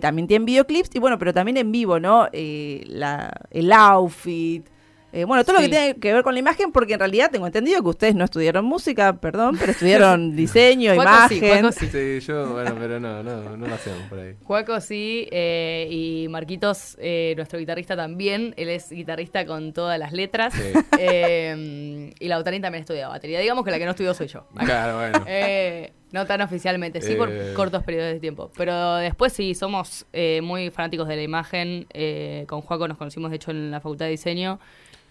También 0.01 0.27
tienen 0.27 0.47
videoclips 0.47 0.89
y 0.95 0.99
bueno, 0.99 1.19
pero 1.19 1.31
también 1.31 1.57
en 1.57 1.71
vivo, 1.71 1.99
¿no? 1.99 2.27
La, 2.33 3.31
el 3.51 3.71
outfit. 3.71 4.65
Eh, 5.13 5.23
bueno, 5.23 5.43
todo 5.43 5.53
lo 5.55 5.59
Sí. 5.61 5.65
que 5.65 5.69
tiene 5.75 5.95
que 5.95 6.13
ver 6.13 6.23
con 6.23 6.33
la 6.33 6.39
imagen, 6.39 6.71
porque 6.71 6.93
en 6.93 6.99
realidad 6.99 7.29
tengo 7.31 7.47
entendido 7.47 7.81
que 7.81 7.89
ustedes 7.89 8.13
no 8.15 8.25
estudiaron 8.25 8.65
música, 8.65 9.13
perdón, 9.19 9.55
pero 9.59 9.71
estudiaron 9.71 10.35
diseño, 10.35 10.91
sí, 10.93 10.99
imagen. 10.99 11.39
Juaco 11.61 11.71
sí. 11.71 11.87
Sí, 11.87 12.19
yo, 12.27 12.49
bueno, 12.53 12.75
pero 12.77 12.99
no, 12.99 13.23
no, 13.23 13.55
no 13.57 13.67
lo 13.67 13.73
hacemos 13.73 14.01
por 14.09 14.19
ahí. 14.19 14.35
Juaco 14.43 14.79
sí, 14.81 15.27
eh, 15.31 15.87
y 15.89 16.27
Marquitos, 16.29 16.97
eh, 16.99 17.33
nuestro 17.37 17.57
guitarrista 17.59 17.95
también, 17.95 18.53
él 18.57 18.69
es 18.69 18.89
guitarrista 18.91 19.45
con 19.45 19.73
todas 19.73 19.97
las 19.97 20.11
letras. 20.13 20.53
Sí. 20.53 20.73
Eh, 20.99 22.13
y 22.19 22.27
Lautarín 22.27 22.61
también 22.61 22.81
estudia 22.81 23.07
batería. 23.07 23.39
Digamos 23.39 23.63
que 23.65 23.71
la 23.71 23.79
que 23.79 23.85
no 23.85 23.91
estudió 23.91 24.13
soy 24.13 24.27
yo. 24.27 24.45
Claro, 24.65 24.97
bueno. 24.97 25.23
Eh, 25.27 25.91
no 26.11 26.25
tan 26.25 26.41
oficialmente, 26.41 27.01
sí 27.01 27.15
por 27.15 27.29
Eh. 27.29 27.53
cortos 27.53 27.83
periodos 27.83 28.13
de 28.13 28.19
tiempo. 28.19 28.49
Pero 28.57 28.95
después 28.95 29.33
sí, 29.33 29.53
somos 29.55 30.05
eh, 30.13 30.39
muy 30.41 30.69
fanáticos 30.69 31.07
de 31.07 31.15
la 31.17 31.21
imagen. 31.23 31.85
Eh, 31.93 32.45
con 32.47 32.61
Juaco 32.61 32.87
nos 32.87 32.97
conocimos, 32.97 33.29
de 33.29 33.35
hecho, 33.35 33.51
en 33.51 33.71
la 33.71 33.79
Facultad 33.81 34.05
de 34.05 34.11
Diseño. 34.11 34.59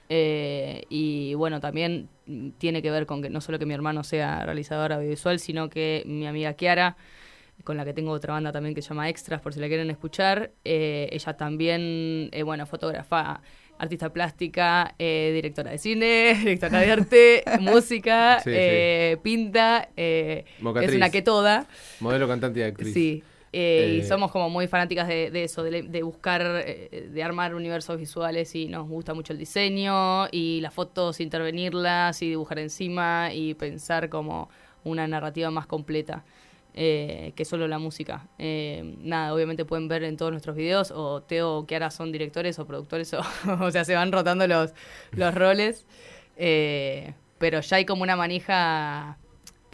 Eh, 0.08 0.84
y 0.88 1.34
bueno, 1.34 1.60
también 1.60 2.08
tiene 2.58 2.82
que 2.82 2.90
ver 2.90 3.06
con 3.06 3.22
que 3.22 3.30
no 3.30 3.40
solo 3.40 3.58
que 3.58 3.66
mi 3.66 3.74
hermano 3.74 4.04
sea 4.04 4.44
realizador 4.44 4.92
audiovisual, 4.92 5.38
sino 5.38 5.68
que 5.68 6.02
mi 6.06 6.26
amiga 6.26 6.54
Kiara, 6.54 6.96
con 7.64 7.76
la 7.76 7.84
que 7.84 7.92
tengo 7.92 8.10
otra 8.12 8.34
banda 8.34 8.52
también 8.52 8.74
que 8.74 8.82
se 8.82 8.88
llama 8.90 9.08
Extras, 9.08 9.40
por 9.40 9.54
si 9.54 9.60
la 9.60 9.68
quieren 9.68 9.90
escuchar, 9.90 10.52
eh, 10.64 11.08
ella 11.10 11.36
también, 11.36 12.28
eh, 12.32 12.42
bueno, 12.42 12.66
fotógrafa, 12.66 13.40
artista 13.78 14.12
plástica, 14.12 14.94
eh, 14.98 15.30
directora 15.34 15.70
de 15.70 15.78
cine, 15.78 16.34
directora 16.38 16.80
de 16.80 16.92
arte, 16.92 17.44
música, 17.60 18.40
Sí, 18.40 18.50
sí. 18.50 18.56
eh, 18.58 19.16
pinta, 19.22 19.88
eh, 19.96 20.44
es 20.82 20.94
una 20.94 21.10
que 21.10 21.22
toda. 21.22 21.66
Modelo, 22.00 22.28
cantante 22.28 22.60
y 22.60 22.62
actriz. 22.62 22.94
Sí. 22.94 23.22
Eh, 23.52 23.96
y 23.98 24.02
Eh, 24.02 24.02
somos 24.02 24.30
como 24.32 24.50
muy 24.50 24.66
fanáticas 24.68 25.08
de, 25.08 25.30
de 25.30 25.44
eso, 25.44 25.62
de, 25.62 25.82
de 25.82 26.02
buscar, 26.02 26.42
eh, 26.66 27.08
de 27.12 27.22
armar 27.22 27.54
universos 27.54 27.96
visuales 27.98 28.54
y 28.54 28.68
nos 28.68 28.88
gusta 28.88 29.14
mucho 29.14 29.32
el 29.32 29.38
diseño 29.38 30.26
y 30.30 30.60
las 30.60 30.74
fotos, 30.74 31.20
intervenirlas 31.20 32.20
y 32.22 32.30
dibujar 32.30 32.58
encima 32.58 33.32
y 33.32 33.54
pensar 33.54 34.08
como 34.08 34.48
una 34.84 35.06
narrativa 35.08 35.50
más 35.50 35.66
completa 35.66 36.24
eh, 36.74 37.32
que 37.36 37.44
solo 37.44 37.66
la 37.68 37.78
música. 37.78 38.28
Eh, 38.38 38.96
nada, 39.00 39.32
obviamente 39.34 39.64
pueden 39.64 39.88
ver 39.88 40.04
en 40.04 40.16
todos 40.16 40.30
nuestros 40.32 40.56
videos 40.56 40.90
o 40.90 41.22
Teo 41.22 41.58
o 41.58 41.66
Kiara 41.66 41.90
son 41.90 42.12
directores 42.12 42.58
o 42.58 42.66
productores 42.66 43.12
o, 43.14 43.20
o 43.60 43.70
sea, 43.70 43.84
se 43.84 43.94
van 43.94 44.12
rotando 44.12 44.46
los, 44.46 44.72
los 45.12 45.34
roles. 45.34 45.86
Eh, 46.36 47.14
pero 47.38 47.60
ya 47.60 47.76
hay 47.78 47.84
como 47.86 48.02
una 48.02 48.16
manija 48.16 49.18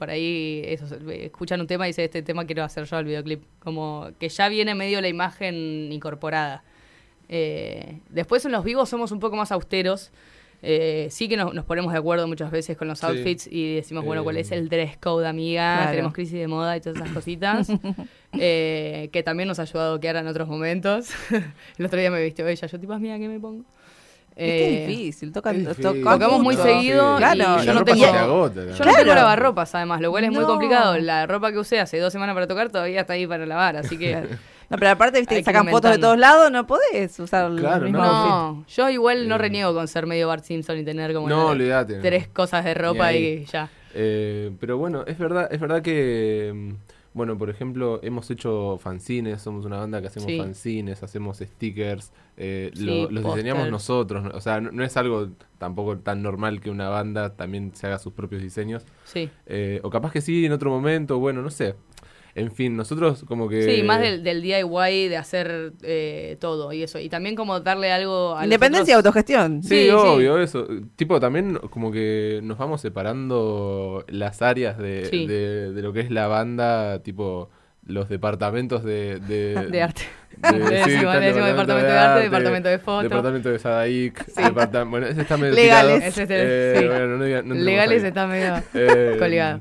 por 0.02 0.10
ahí 0.10 0.64
eso, 0.66 0.84
escuchan 1.10 1.60
un 1.60 1.68
tema 1.68 1.86
y 1.86 1.90
dicen, 1.90 2.06
este 2.06 2.22
tema 2.24 2.44
quiero 2.44 2.64
hacer 2.64 2.86
yo 2.86 2.98
el 2.98 3.04
videoclip. 3.04 3.40
Como 3.60 4.10
que 4.18 4.28
ya 4.28 4.48
viene 4.48 4.74
medio 4.74 5.00
la 5.00 5.06
imagen 5.06 5.92
incorporada. 5.92 6.64
Eh, 7.28 8.00
después 8.08 8.44
en 8.44 8.50
los 8.50 8.64
vivos 8.64 8.88
somos 8.88 9.12
un 9.12 9.20
poco 9.20 9.36
más 9.36 9.52
austeros. 9.52 10.10
Eh, 10.64 11.06
sí 11.12 11.28
que 11.28 11.36
nos, 11.36 11.54
nos 11.54 11.64
ponemos 11.64 11.92
de 11.92 11.98
acuerdo 12.00 12.26
muchas 12.26 12.50
veces 12.50 12.76
con 12.76 12.88
los 12.88 12.98
Sí. 12.98 13.06
outfits 13.06 13.46
y 13.48 13.76
decimos, 13.76 14.04
bueno, 14.04 14.24
¿cuál 14.24 14.38
Eh, 14.38 14.40
es 14.40 14.50
el 14.50 14.68
dress 14.68 14.96
code, 14.98 15.28
amiga? 15.28 15.76
Claro. 15.76 15.90
Tenemos 15.92 16.12
crisis 16.14 16.34
de 16.40 16.48
moda 16.48 16.76
y 16.76 16.80
todas 16.80 16.96
esas 16.98 17.10
cositas. 17.12 17.68
Eh, 18.40 19.10
que 19.12 19.22
también 19.22 19.46
nos 19.46 19.58
ha 19.58 19.62
ayudado 19.62 20.00
Kiara 20.00 20.18
en 20.20 20.26
otros 20.26 20.48
momentos. 20.48 21.10
el 21.78 21.84
otro 21.86 22.00
día 22.00 22.10
me 22.10 22.20
vistió 22.24 22.48
ella, 22.48 22.66
yo 22.66 22.80
tipo, 22.80 22.98
mira, 22.98 23.18
¿qué 23.18 23.28
me 23.28 23.38
pongo? 23.38 23.64
Es 24.34 24.48
Eh, 24.48 24.82
es 24.82 24.88
difícil, 24.88 25.32
tocan, 25.32 25.56
es 25.56 25.68
difícil. 25.76 26.02
Tocamos 26.04 26.40
muy 26.40 26.56
seguido 26.56 27.16
Claro, 27.18 27.34
y 27.34 27.38
la 27.38 27.64
yo 27.64 27.74
no 27.74 27.84
tengo- 27.84 28.04
se 28.06 28.10
te 28.12 28.18
agota, 28.18 28.54
Yo 28.64 28.66
no 28.70 28.76
Claro. 28.78 28.98
tengo 28.98 29.14
lavarropas, 29.14 29.74
además, 29.74 30.00
lo 30.00 30.10
cual 30.10 30.24
es 30.24 30.30
muy 30.30 30.40
No. 30.40 30.46
complicado. 30.46 30.96
La 30.98 31.26
ropa 31.26 31.52
que 31.52 31.58
usé 31.58 31.80
hace 31.80 31.98
dos 31.98 32.12
semanas 32.12 32.34
para 32.34 32.46
tocar 32.46 32.70
todavía 32.70 33.00
está 33.02 33.12
ahí 33.12 33.26
para 33.26 33.44
lavar, 33.46 33.76
así 33.76 33.98
que... 33.98 34.16
No, 34.70 34.78
pero 34.78 34.90
aparte, 34.92 35.18
viste, 35.18 35.34
que 35.34 35.40
que 35.40 35.44
sacan 35.44 35.68
fotos 35.68 35.90
de 35.90 35.98
todos 35.98 36.16
lados, 36.18 36.50
no 36.50 36.66
podés 36.66 37.18
usar 37.20 37.50
el 37.50 37.58
Claro, 37.58 37.84
mismo 37.84 37.98
no. 37.98 38.28
No, 38.54 38.64
yo 38.66 38.88
igual 38.88 39.28
no 39.28 39.34
Eh. 39.34 39.38
reniego 39.38 39.74
con 39.74 39.86
ser 39.86 40.06
medio 40.06 40.28
Bart 40.28 40.44
Simpson 40.44 40.78
y 40.78 40.84
tener 40.84 41.12
como 41.12 41.28
No, 41.28 41.48
una- 41.50 41.86
tres 41.86 42.28
cosas 42.28 42.64
de 42.64 42.72
ropa 42.72 43.12
y 43.12 43.44
ya. 43.44 43.68
Eh, 43.94 44.50
pero 44.58 44.78
bueno, 44.78 45.04
es 45.06 45.18
verdad, 45.18 45.46
es 45.52 45.60
verdad 45.60 45.82
que, 45.82 46.52
mm, 46.54 46.72
bueno, 47.14 47.36
por 47.36 47.50
ejemplo, 47.50 48.00
hemos 48.02 48.30
hecho 48.30 48.78
fanzines, 48.78 49.42
somos 49.42 49.64
una 49.66 49.76
banda 49.78 50.00
que 50.00 50.06
hacemos 50.06 50.26
Sí. 50.30 50.38
fanzines, 50.38 51.02
hacemos 51.02 51.38
stickers, 51.38 52.12
eh, 52.36 52.70
Sí, 52.74 52.84
lo- 52.84 53.10
los 53.10 53.24
diseñamos 53.34 53.70
nosotros, 53.70 54.24
¿no? 54.24 54.30
o 54.30 54.40
sea, 54.40 54.60
no, 54.60 54.72
no 54.72 54.82
es 54.82 54.96
algo 54.96 55.28
tampoco 55.58 55.98
tan 55.98 56.22
normal 56.22 56.60
que 56.60 56.70
una 56.70 56.88
banda 56.88 57.36
también 57.36 57.72
se 57.74 57.86
haga 57.86 57.98
sus 57.98 58.12
propios 58.12 58.42
diseños, 58.42 58.84
Sí. 59.04 59.28
Eh, 59.46 59.80
o 59.82 59.90
capaz 59.90 60.12
que 60.12 60.20
sí 60.20 60.44
en 60.46 60.52
otro 60.52 60.70
momento, 60.70 61.18
bueno, 61.18 61.42
no 61.42 61.50
sé. 61.50 61.74
En 62.34 62.50
fin, 62.50 62.76
nosotros 62.76 63.24
como 63.28 63.46
que... 63.48 63.62
Sí, 63.62 63.82
más 63.82 64.00
del, 64.00 64.22
del 64.24 64.40
DIY, 64.40 65.08
de 65.08 65.16
hacer 65.18 65.72
eh, 65.82 66.36
todo 66.40 66.72
y 66.72 66.82
eso. 66.82 66.98
Y 66.98 67.08
también 67.10 67.36
como 67.36 67.60
darle 67.60 67.92
algo 67.92 68.34
a 68.36 68.44
Independencia 68.44 68.92
y 68.92 68.96
autogestión. 68.96 69.62
Sí, 69.62 69.68
Sí, 69.68 69.84
sí. 69.84 69.90
obvio, 69.90 70.38
eso. 70.38 70.66
Tipo, 70.96 71.20
también 71.20 71.58
como 71.70 71.92
que 71.92 72.40
nos 72.42 72.56
vamos 72.56 72.80
separando 72.80 74.04
las 74.08 74.42
áreas 74.42 74.78
de, 74.78 75.06
Sí. 75.10 75.26
de, 75.26 75.72
de 75.72 75.82
lo 75.82 75.92
que 75.92 76.00
es 76.00 76.10
la 76.10 76.26
banda, 76.26 77.02
tipo 77.02 77.50
los 77.84 78.08
departamentos 78.08 78.84
de... 78.84 79.18
De, 79.20 79.66
de 79.70 79.82
arte. 79.82 80.02
de- 80.38 80.48
sí, 80.50 80.58
decimos- 80.90 81.20
decimos 81.20 81.48
departamento 81.48 81.90
de 81.90 81.98
arte, 81.98 82.22
departamento 82.24 82.68
de 82.68 82.78
foto. 82.78 83.02
Departamento 83.02 83.48
de 83.50 83.58
Sadaic. 83.58 84.24
Sí. 84.26 84.42
bueno, 84.88 85.06
ese 85.06 85.20
está 85.22 85.36
medio 85.36 85.54
Legales. 85.54 85.96
tirado. 85.96 86.08
Ese 86.08 86.22
es 86.22 86.28
Eh, 86.30 86.74
sí. 86.80 86.86
bueno, 86.86 87.06
no 87.18 87.24
diga- 87.24 87.42
no 87.42 87.54
entremos 87.54 87.64
Legales 87.64 88.02
ahí. 88.02 88.08
está 88.08 88.26
medio 88.26 88.54
Eh, 88.74 89.16
colgado. 89.18 89.60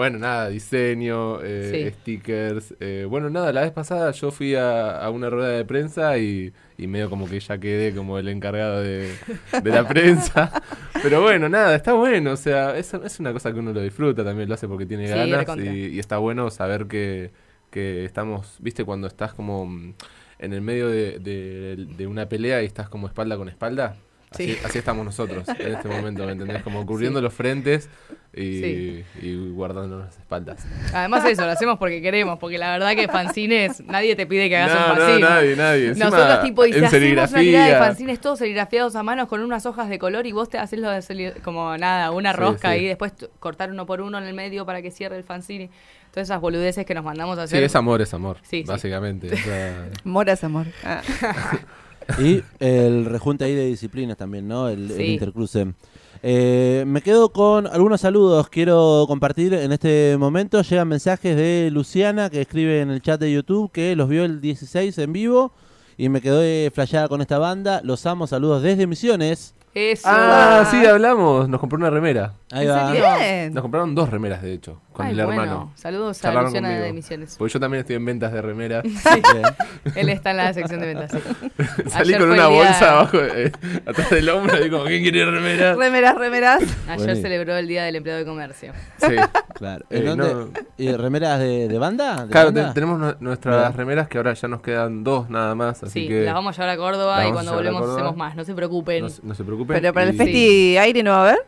Bueno, 0.00 0.18
nada, 0.18 0.48
diseño, 0.48 1.40
eh, 1.42 1.92
stickers. 1.94 2.74
eh, 2.80 3.06
bueno, 3.08 3.28
nada, 3.28 3.52
la 3.52 3.60
vez 3.62 3.70
pasada 3.72 4.10
yo 4.12 4.30
fui 4.30 4.54
a, 4.54 4.96
a 4.98 5.10
una 5.10 5.28
rueda 5.28 5.50
de 5.50 5.64
prensa 5.66 6.16
y, 6.18 6.54
y 6.78 6.86
medio 6.86 7.10
como 7.10 7.28
que 7.28 7.38
ya 7.40 7.58
quedé 7.58 7.94
como 7.94 8.18
el 8.18 8.28
encargado 8.28 8.80
de, 8.82 9.20
de 9.58 9.72
la 9.72 9.86
prensa. 9.86 10.56
Pero 11.02 11.20
bueno, 11.22 11.48
nada, 11.50 11.74
está 11.76 11.92
bueno. 11.92 12.32
O 12.32 12.36
sea, 12.36 12.76
es, 12.78 12.94
es 12.94 13.20
una 13.20 13.32
cosa 13.34 13.52
que 13.52 13.58
uno 13.58 13.72
lo 13.74 13.82
disfruta 13.82 14.24
también, 14.24 14.48
lo 14.48 14.54
hace 14.54 14.68
porque 14.68 14.86
tiene 14.86 15.06
Sí, 15.06 15.12
ganas 15.32 15.56
y, 15.56 15.88
y 15.88 15.98
está 15.98 16.18
bueno 16.18 16.50
saber 16.50 16.86
que, 16.86 17.32
que 17.70 18.04
estamos, 18.06 18.56
viste, 18.60 18.84
cuando 18.84 19.06
estás 19.06 19.34
como 19.34 19.64
en 20.38 20.52
el 20.52 20.62
medio 20.62 20.88
de, 20.88 21.18
de- 21.18 21.76
de 21.96 22.06
una 22.06 22.28
pelea 22.28 22.62
y 22.62 22.66
estás 22.66 22.88
como 22.88 23.06
espalda 23.06 23.36
con 23.36 23.48
espalda. 23.48 23.96
Así, 24.32 24.46
Sí. 24.54 24.58
así 24.64 24.78
estamos 24.78 25.04
nosotros 25.04 25.48
en 25.58 25.74
este 25.74 25.88
momento, 25.88 26.24
¿me 26.24 26.32
entendés? 26.32 26.62
Como 26.62 26.86
cubriendo 26.86 27.20
los 27.20 27.34
frentes 27.34 27.88
y, 28.32 28.60
Sí. 28.60 29.04
y 29.22 29.50
guardando 29.50 29.98
las 29.98 30.16
espaldas. 30.16 30.64
Además 30.94 31.24
eso, 31.24 31.44
lo 31.44 31.50
hacemos 31.50 31.78
porque 31.78 32.00
queremos, 32.00 32.38
porque 32.38 32.56
la 32.56 32.70
verdad 32.70 32.92
que 32.94 33.08
fanzines, 33.08 33.80
nadie 33.86 34.14
te 34.14 34.26
pide 34.28 34.48
que 34.48 34.56
hagas 34.56 34.72
No, 34.78 34.92
un 34.92 34.98
no, 35.00 35.04
fanzine. 35.04 35.28
nadie, 35.28 35.56
nadie. 35.56 35.88
Encima, 35.88 36.10
Nosotros 36.10 36.42
tipo, 36.42 36.64
y 36.64 36.72
en 36.72 36.84
hacemos 36.84 37.30
una 37.32 37.40
tirada 37.40 37.66
de 37.66 37.74
fanzines 37.78 38.20
todos 38.20 38.38
serigrafiados 38.38 38.94
a 38.94 39.02
mano 39.02 39.26
con 39.26 39.40
unas 39.40 39.66
hojas 39.66 39.88
de 39.88 39.98
color 39.98 40.24
y 40.28 40.32
vos 40.32 40.48
te 40.48 40.58
haces 40.58 40.78
lo 40.78 40.90
de 40.90 41.34
como 41.42 41.76
nada, 41.76 42.12
una 42.12 42.30
Sí, 42.30 42.36
rosca 42.38 42.74
sí. 42.74 42.78
y 42.82 42.86
después 42.86 43.12
cortar 43.40 43.72
uno 43.72 43.84
por 43.84 44.00
uno 44.00 44.16
en 44.18 44.24
el 44.24 44.34
medio 44.34 44.64
para 44.64 44.80
que 44.80 44.92
cierre 44.92 45.16
el 45.16 45.24
fanzine. 45.24 45.70
Todas 46.12 46.28
esas 46.28 46.40
boludeces 46.40 46.86
que 46.86 46.94
nos 46.94 47.04
mandamos 47.04 47.36
a 47.36 47.48
Sí, 47.48 47.54
hacer. 47.56 47.64
es 47.64 47.74
amor, 47.74 48.00
es 48.00 48.14
amor, 48.14 48.36
Sí, 48.42 48.62
sí. 48.62 48.64
básicamente. 48.64 49.32
o 49.32 49.36
sea, 49.36 49.88
Mora 50.04 50.34
es 50.34 50.44
amor. 50.44 50.66
Ah. 50.84 51.02
Y 52.18 52.42
el 52.60 53.04
rejunte 53.04 53.44
ahí 53.44 53.54
de 53.54 53.66
disciplinas 53.66 54.16
también, 54.16 54.48
¿no? 54.48 54.68
El, 54.68 54.90
el 54.90 54.96
Sí. 54.96 55.02
intercruce. 55.14 55.72
Eh, 56.22 56.84
me 56.86 57.00
quedo 57.00 57.30
con 57.32 57.66
algunos 57.66 58.00
saludos. 58.02 58.48
Quiero 58.48 59.04
compartir 59.08 59.54
en 59.54 59.72
este 59.72 60.16
momento. 60.18 60.60
Llegan 60.62 60.88
mensajes 60.88 61.36
de 61.36 61.70
Luciana 61.72 62.28
que 62.30 62.42
escribe 62.42 62.80
en 62.82 62.90
el 62.90 63.00
chat 63.00 63.18
de 63.20 63.32
YouTube 63.32 63.70
que 63.72 63.96
los 63.96 64.08
vio 64.08 64.24
el 64.24 64.40
16 64.40 64.98
en 64.98 65.12
vivo 65.12 65.52
y 65.96 66.08
me 66.08 66.20
quedé 66.20 66.70
flasheada 66.70 67.08
con 67.08 67.20
esta 67.22 67.38
banda. 67.38 67.80
Los 67.84 68.04
amo, 68.06 68.26
saludos 68.26 68.62
desde 68.62 68.86
Misiones. 68.86 69.54
Eso. 69.74 70.02
Ah, 70.10 70.66
sí, 70.70 70.84
hablamos. 70.84 71.48
Nos 71.48 71.60
compró 71.60 71.78
una 71.78 71.90
remera. 71.90 72.34
Ahí 72.52 72.66
¿En 72.66 72.72
va. 72.72 72.90
Bien. 72.92 73.54
Nos 73.54 73.62
compraron 73.62 73.94
dos 73.94 74.10
remeras, 74.10 74.42
de 74.42 74.52
hecho, 74.52 74.80
con 74.92 75.06
Ay, 75.06 75.12
el 75.18 75.24
bueno. 75.24 75.42
hermano. 75.42 75.72
Saludos 75.76 76.18
a 76.18 76.22
Charlaron 76.22 76.46
Luciana 76.46 76.68
conmigo. 76.68 76.84
de 76.84 76.92
Misiones. 76.92 77.36
Porque 77.38 77.52
yo 77.52 77.60
también 77.60 77.80
estoy 77.82 77.94
en 77.96 78.04
ventas 78.04 78.32
de 78.32 78.42
remeras. 78.42 78.84
Él 79.94 80.08
está 80.08 80.32
en 80.32 80.36
la 80.36 80.52
sección 80.52 80.80
de 80.80 80.86
ventas. 80.86 81.12
sí. 81.12 81.18
Salí 81.90 82.14
Ayer 82.14 82.20
con 82.20 82.30
una 82.32 82.48
bolsa 82.48 82.90
abajo, 82.92 83.18
eh, 83.22 83.52
atrás 83.86 84.10
del 84.10 84.28
hombro, 84.30 84.64
y 84.66 84.68
como, 84.70 84.84
¿quién 84.84 85.02
quiere 85.02 85.24
remera? 85.30 85.74
Remeras, 85.74 86.16
remeras. 86.16 86.62
Ayer 86.88 87.16
celebró 87.16 87.56
el 87.56 87.68
Día 87.68 87.84
del 87.84 87.96
Empleado 87.96 88.18
de 88.20 88.26
Comercio. 88.26 88.72
Sí. 88.98 89.14
Claro. 89.60 89.84
Eh, 89.90 89.98
¿En 89.98 90.06
dónde? 90.16 90.32
no. 90.34 90.48
¿Y 90.78 90.90
remeras 90.92 91.38
de, 91.38 91.68
de 91.68 91.78
banda? 91.78 92.24
¿De 92.24 92.30
Claro, 92.32 92.46
banda? 92.46 92.68
te- 92.68 92.74
tenemos 92.74 92.98
nu- 92.98 93.14
nuestras 93.20 93.76
remeras 93.76 94.08
que 94.08 94.16
ahora 94.16 94.32
ya 94.32 94.48
nos 94.48 94.62
quedan 94.62 95.04
dos 95.04 95.28
nada 95.28 95.54
más, 95.54 95.82
así 95.82 96.00
Sí, 96.00 96.08
que 96.08 96.22
las 96.24 96.32
vamos 96.32 96.58
a 96.58 96.62
llevar 96.62 96.74
a 96.74 96.78
Córdoba 96.78 97.26
y 97.28 97.32
cuando 97.32 97.52
volvemos 97.52 97.86
hacemos 97.90 98.16
más. 98.16 98.34
No 98.36 98.44
se 98.44 98.54
preocupen. 98.54 99.06
no, 99.22 99.34
se- 99.34 99.44
preocupen. 99.44 99.76
Pero 99.78 99.92
para 99.92 100.08
el 100.08 100.16
Festi 100.16 100.78
Aire 100.78 101.02
no 101.02 101.10
va 101.10 101.16
a 101.18 101.22
haber. 101.28 101.38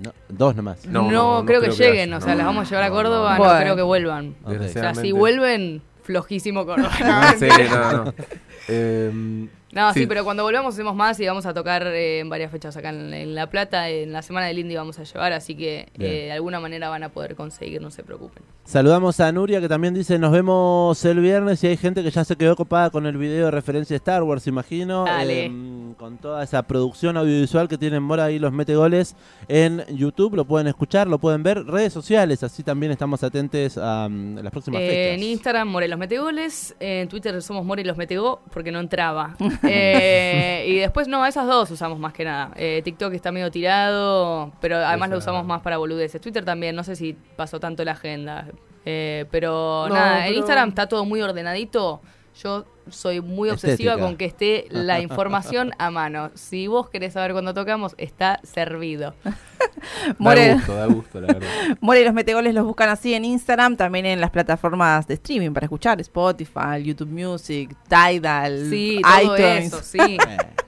No, 0.00 0.12
dos 0.28 0.56
nomás. 0.56 0.86
No, 0.86 1.02
No, 1.02 1.10
no, 1.10 1.40
no 1.40 1.46
creo 1.46 1.60
que 1.60 1.68
creo 1.68 1.76
que 1.76 1.84
lleguen, 1.84 2.08
haya, 2.10 2.18
o 2.18 2.20
sea, 2.20 2.32
no. 2.32 2.38
las 2.38 2.46
vamos 2.46 2.66
a 2.66 2.70
llevar 2.70 2.84
a 2.84 2.90
Córdoba, 2.90 3.38
no. 3.38 3.60
creo 3.60 3.76
que 3.76 3.82
vuelvan. 3.82 4.34
O 4.44 4.68
sea, 4.68 4.94
si 4.94 5.12
vuelven, 5.12 5.82
flojísimo 6.02 6.64
Córdoba. 6.64 7.34
Sí, 7.38 7.48
no, 7.70 8.04
no. 8.04 8.14
Em, 8.68 9.48
No, 9.72 9.92
sí. 9.92 10.00
Sí. 10.00 10.06
pero 10.06 10.24
cuando 10.24 10.42
volvamos 10.42 10.74
hacemos 10.74 10.94
más 10.96 11.18
y 11.20 11.26
vamos 11.26 11.46
a 11.46 11.54
tocar 11.54 11.86
eh, 11.86 12.18
en 12.20 12.28
varias 12.28 12.50
fechas 12.50 12.76
acá 12.76 12.88
en, 12.90 13.12
en 13.14 13.34
La 13.34 13.48
Plata. 13.48 13.88
En 13.88 14.12
la 14.12 14.22
semana 14.22 14.46
del 14.46 14.58
Indie 14.58 14.76
vamos 14.76 14.98
a 14.98 15.04
llevar, 15.04 15.32
así 15.32 15.54
que 15.54 15.88
eh, 15.98 16.24
de 16.26 16.32
alguna 16.32 16.58
manera 16.60 16.88
van 16.88 17.02
a 17.04 17.08
poder 17.10 17.34
conseguir, 17.36 17.80
no 17.80 17.90
se 17.90 18.02
preocupen. 18.02 18.42
Saludamos 18.64 19.20
a 19.20 19.30
Nuria 19.32 19.60
que 19.60 19.68
también 19.68 19.94
dice 19.94 20.18
nos 20.18 20.32
vemos 20.32 21.04
el 21.04 21.20
viernes 21.20 21.62
y 21.64 21.68
hay 21.68 21.76
gente 21.76 22.02
que 22.02 22.10
ya 22.10 22.24
se 22.24 22.36
quedó 22.36 22.56
copada 22.56 22.90
con 22.90 23.06
el 23.06 23.16
video 23.16 23.46
de 23.46 23.50
referencia 23.50 23.94
de 23.94 23.98
Star 23.98 24.22
Wars, 24.22 24.46
imagino. 24.46 25.04
Dale. 25.04 25.44
Em, 25.46 25.94
con 25.94 26.18
toda 26.18 26.42
esa 26.42 26.62
producción 26.62 27.16
audiovisual 27.16 27.68
que 27.68 27.76
tienen 27.78 28.02
Mora 28.02 28.30
y 28.30 28.38
los 28.38 28.52
mete 28.52 28.74
goles 28.76 29.14
en 29.48 29.84
YouTube. 29.88 30.34
Lo 30.34 30.44
pueden 30.44 30.66
escuchar, 30.68 31.06
lo 31.08 31.18
pueden 31.18 31.42
ver. 31.42 31.64
Redes 31.66 31.92
sociales, 31.92 32.42
así 32.42 32.62
también 32.62 32.92
estamos 32.92 33.22
atentos 33.22 33.76
a 33.78 34.08
mm, 34.08 34.38
las 34.38 34.50
próximas 34.50 34.80
Eh, 34.82 34.86
fechas. 34.88 35.18
en 35.18 35.22
Instagram, 35.30 35.68
Morelos 35.68 35.98
Metegoles. 35.98 36.74
En 36.80 37.08
Twitter 37.08 37.40
somos 37.42 37.64
Morelos 37.64 37.96
Metegó 37.96 38.40
porque 38.52 38.70
no 38.72 38.80
entraba. 38.80 39.36
Eh, 39.62 40.64
y 40.68 40.78
después, 40.78 41.08
no, 41.08 41.24
esas 41.26 41.46
dos 41.46 41.70
usamos 41.70 41.98
más 41.98 42.12
que 42.12 42.24
nada. 42.24 42.52
Eh, 42.56 42.80
TikTok 42.84 43.12
está 43.12 43.32
medio 43.32 43.50
tirado, 43.50 44.52
pero 44.60 44.76
además 44.76 45.10
lo 45.10 45.18
usamos 45.18 45.44
más 45.44 45.60
para 45.62 45.76
boludeces. 45.78 46.20
Twitter 46.20 46.44
también, 46.44 46.74
no 46.74 46.84
sé 46.84 46.96
si 46.96 47.16
pasó 47.36 47.60
tanto 47.60 47.84
la 47.84 47.92
agenda. 47.92 48.46
Eh, 48.84 49.26
pero 49.30 49.86
No, 49.88 49.94
nada, 49.94 50.26
en 50.26 50.34
Instagram 50.34 50.70
está 50.70 50.88
todo 50.88 51.04
muy 51.04 51.20
ordenadito. 51.20 52.00
Yo 52.42 52.64
soy 52.90 53.20
muy 53.20 53.50
obsesiva 53.50 53.92
Estética. 53.92 54.06
con 54.06 54.16
que 54.16 54.24
esté 54.26 54.66
la 54.70 55.00
información 55.00 55.72
a 55.78 55.90
mano. 55.90 56.30
Si 56.34 56.66
vos 56.66 56.88
querés 56.90 57.12
saber 57.14 57.32
cuándo 57.32 57.54
tocamos, 57.54 57.94
está 57.98 58.40
servido. 58.42 59.14
More, 60.18 60.48
Da 60.48 60.54
gusto, 60.54 60.74
da 60.74 60.86
gusto, 60.86 61.20
la 61.20 61.26
verdad. 61.34 61.48
More 61.80 62.00
y 62.00 62.04
los 62.04 62.14
metegoles 62.14 62.54
los 62.54 62.64
buscan 62.64 62.88
así 62.88 63.14
en 63.14 63.24
Instagram, 63.24 63.76
también 63.76 64.06
en 64.06 64.20
las 64.20 64.30
plataformas 64.30 65.06
de 65.06 65.14
streaming 65.14 65.50
para 65.52 65.66
escuchar, 65.66 66.00
Spotify, 66.00 66.82
YouTube 66.82 67.10
Music, 67.10 67.74
Tidal, 67.88 68.68
Sí, 68.70 69.00
todo 69.02 69.36
iTunes. 69.36 69.66
eso, 69.66 69.82
sí. 69.82 70.18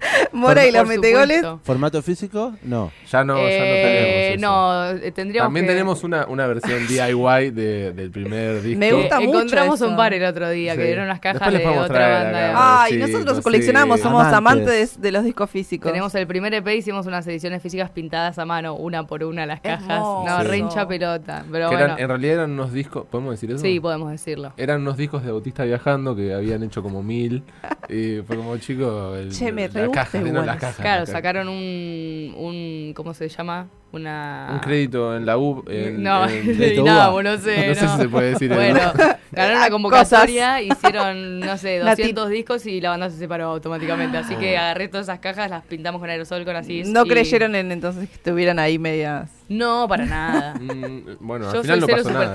Eh, 0.02 0.28
More 0.32 0.68
y 0.68 0.72
los 0.72 0.86
metegoles. 0.88 1.42
¿Formato 1.62 2.02
físico? 2.02 2.54
No. 2.62 2.90
Ya 3.10 3.24
no, 3.24 3.36
ya 3.36 3.42
no 3.42 3.48
Eh, 3.48 4.32
tenemos. 4.32 4.32
eso. 4.32 4.40
no, 4.40 4.90
eh, 5.06 5.12
tendríamos 5.12 5.46
También 5.46 5.66
que- 5.66 5.72
tenemos 5.72 6.04
una, 6.04 6.26
una 6.26 6.46
versión 6.46 6.86
DIY 6.88 7.50
de- 7.50 7.92
del 7.92 8.10
primer 8.10 8.62
disco. 8.62 8.78
Me 8.78 8.88
Eh, 8.88 8.92
gusta 8.92 9.20
mucho 9.20 9.30
encontramos 9.38 9.80
eso. 9.80 9.88
un 9.88 9.96
bar 9.96 10.12
el 10.14 10.24
otro 10.24 10.50
día 10.50 10.76
que 10.76 10.84
dieron 10.84 11.04
unas 11.04 11.20
cajas 11.20 11.40
Después 11.52 11.64
les 11.64 11.72
de 11.74 11.78
otra 11.80 12.08
banda. 12.24 12.82
Ay, 12.82 12.92
Sí, 12.94 12.98
nosotros 12.98 13.36
sí. 13.36 13.42
coleccionamos, 13.42 14.00
somos 14.00 14.22
Amantes. 14.24 14.36
amantes 14.66 15.00
de 15.00 15.12
los 15.12 15.24
discos 15.24 15.50
físicos. 15.50 15.90
Tenemos 15.92 16.14
el 16.14 16.26
primer 16.26 16.52
EP, 16.54 16.66
hicimos 16.76 17.06
unas 17.06 17.26
ediciones 17.26 17.62
físicas 17.62 17.90
pintadas 17.90 18.38
a 18.38 18.44
mano, 18.44 18.74
una 18.74 19.06
por 19.06 19.22
una 19.24 19.46
las 19.46 19.60
cajas. 19.60 19.82
Hermoso. 19.90 20.24
No, 20.28 20.40
Sí. 20.42 20.46
re 20.48 20.58
hincha 20.58 20.88
pelota. 20.88 21.44
Pero 21.50 21.68
Que 21.70 21.76
bueno, 21.76 21.84
eran- 21.94 21.98
en 22.00 22.08
realidad 22.08 22.34
eran 22.34 22.50
unos 22.52 22.72
discos, 22.72 23.06
¿podemos 23.10 23.32
decir 23.32 23.50
eso? 23.50 23.60
sí, 23.60 23.78
podemos 23.80 24.10
decirlo. 24.10 24.52
Eran 24.56 24.80
unos 24.80 24.96
discos 24.96 25.24
de 25.24 25.30
Bautista 25.30 25.64
viajando 25.64 26.16
que 26.16 26.32
habían 26.34 26.62
hecho 26.62 26.82
como 26.82 27.02
mil. 27.02 27.42
y 27.88 28.20
fue 28.26 28.36
como 28.36 28.56
chico. 28.58 29.14
El, 29.16 29.30
Che, 29.30 29.52
me 29.52 29.68
re 29.68 29.86
la 29.94 30.02
gusta 30.02 30.18
caja, 30.18 30.18
igual 30.18 30.32
no, 30.34 30.42
las 30.46 30.56
cajas. 30.56 30.76
Claro, 30.76 31.00
las 31.00 31.08
cajas. 31.08 31.18
sacaron 31.18 31.48
un, 31.48 32.34
un. 32.36 32.92
¿Cómo 32.94 33.14
se 33.14 33.28
llama? 33.28 33.68
Una. 33.92 34.48
Un 34.54 34.58
crédito 34.60 35.14
en 35.16 35.26
la 35.26 35.36
U. 35.36 35.62
en- 35.68 36.02
no, 36.02 36.26
en- 36.28 36.46
no, 36.84 37.38
sé. 37.38 37.68
No 37.68 37.74
sé 37.74 37.88
si 37.88 37.96
se 37.98 38.08
puede 38.08 38.30
decir 38.30 38.50
eso. 38.52 38.60
Bueno, 38.60 38.80
ganaron 39.32 39.58
una 39.58 39.70
convocatoria, 39.70 40.62
hicieron, 40.62 41.40
no 41.40 41.58
sé, 41.58 41.78
La 41.80 41.90
200 41.90 42.28
discos 42.30 42.64
y 42.66 42.80
la 42.80 42.90
banda 42.90 43.10
se 43.10 43.18
separó 43.18 43.46
automáticamente. 43.50 44.16
Así 44.16 44.34
que 44.36 44.56
agarré 44.56 44.88
todas 44.88 45.06
esas 45.06 45.18
cajas, 45.18 45.50
las 45.50 45.62
pintamos 45.64 46.00
con 46.00 46.08
aerosol, 46.08 46.44
con 46.44 46.56
así. 46.56 46.82
No 46.86 47.04
y- 47.04 47.08
creyeron 47.08 47.54
en 47.54 47.70
entonces 47.70 48.08
que 48.08 48.14
estuvieran 48.14 48.58
ahí 48.58 48.78
medias. 48.78 49.28
No, 49.58 49.86
para 49.88 50.04
nada. 50.06 50.54
Mm, 50.62 51.16
bueno, 51.20 51.50
Yo 51.52 51.58
al 51.58 51.62
final 51.62 51.80
soy 51.80 51.80
no 51.80 51.86
cero 51.86 51.98
pasó 52.04 52.10
nada. 52.12 52.34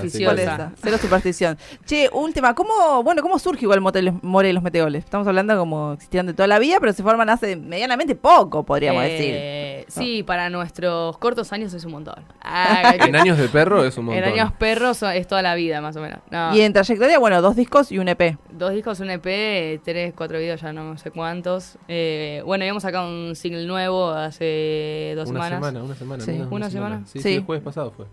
Por 0.70 0.78
cero 0.82 0.98
superstición. 1.00 1.58
Che, 1.86 2.08
última, 2.12 2.54
¿cómo, 2.54 3.02
bueno, 3.02 3.22
¿cómo 3.22 3.38
surge 3.38 3.64
igual 3.64 3.80
Motel- 3.80 4.18
More 4.22 4.48
y 4.50 4.52
los 4.52 4.62
Meteoles? 4.62 5.04
Estamos 5.04 5.26
hablando 5.26 5.56
como 5.58 5.92
existían 5.94 6.26
de 6.26 6.34
toda 6.34 6.46
la 6.46 6.58
vida, 6.58 6.76
pero 6.80 6.92
se 6.92 7.02
forman 7.02 7.30
hace 7.30 7.56
medianamente 7.56 8.14
poco, 8.14 8.64
podríamos 8.64 9.02
decir. 9.02 9.34
Eh, 9.88 9.90
Sí, 9.90 10.22
para 10.22 10.50
nuestros 10.50 11.16
cortos 11.18 11.52
años 11.52 11.72
es 11.74 11.84
un 11.84 11.92
montón. 11.92 12.24
Ah, 12.42 12.94
En 13.06 13.14
años 13.16 13.36
de 13.38 13.48
perro 13.48 13.84
es 13.84 13.96
un 13.98 14.06
montón. 14.06 14.22
en 14.24 14.32
años 14.32 14.52
perros 14.52 15.02
es 15.02 15.26
toda 15.26 15.42
la 15.42 15.54
vida, 15.54 15.80
más 15.80 15.96
o 15.96 16.00
menos. 16.00 16.20
No, 16.30 16.54
Y 16.54 16.60
en 16.62 16.72
trayectoria, 16.72 17.18
bueno, 17.18 17.42
dos 17.42 17.56
discos 17.56 17.90
y 17.92 17.98
un 17.98 18.08
EP. 18.08 18.36
Dos 18.50 18.72
discos, 18.72 19.00
un 19.00 19.10
EP, 19.10 19.80
tres, 19.84 20.14
cuatro 20.16 20.38
videos, 20.38 20.60
ya 20.60 20.72
no 20.72 20.96
sé 20.98 21.10
cuántos. 21.10 21.76
Eh, 21.88 22.42
bueno, 22.46 22.62
habíamos 22.62 22.82
sacado 22.82 23.08
un 23.08 23.34
single 23.36 23.66
nuevo 23.66 24.10
hace 24.10 25.12
dos 25.16 25.28
una 25.30 25.44
semanas. 25.44 25.58
semana, 25.66 25.84
una 25.84 25.94
semana. 25.94 26.24
Sí. 26.24 26.42
¿Una 26.50 26.70
semana? 26.70 27.02
Sí, 27.06 27.18
Sí. 27.18 27.28
sí, 27.28 27.34
el 27.36 27.44
jueves 27.44 27.64
pasado 27.64 27.90
fue. 27.90 28.06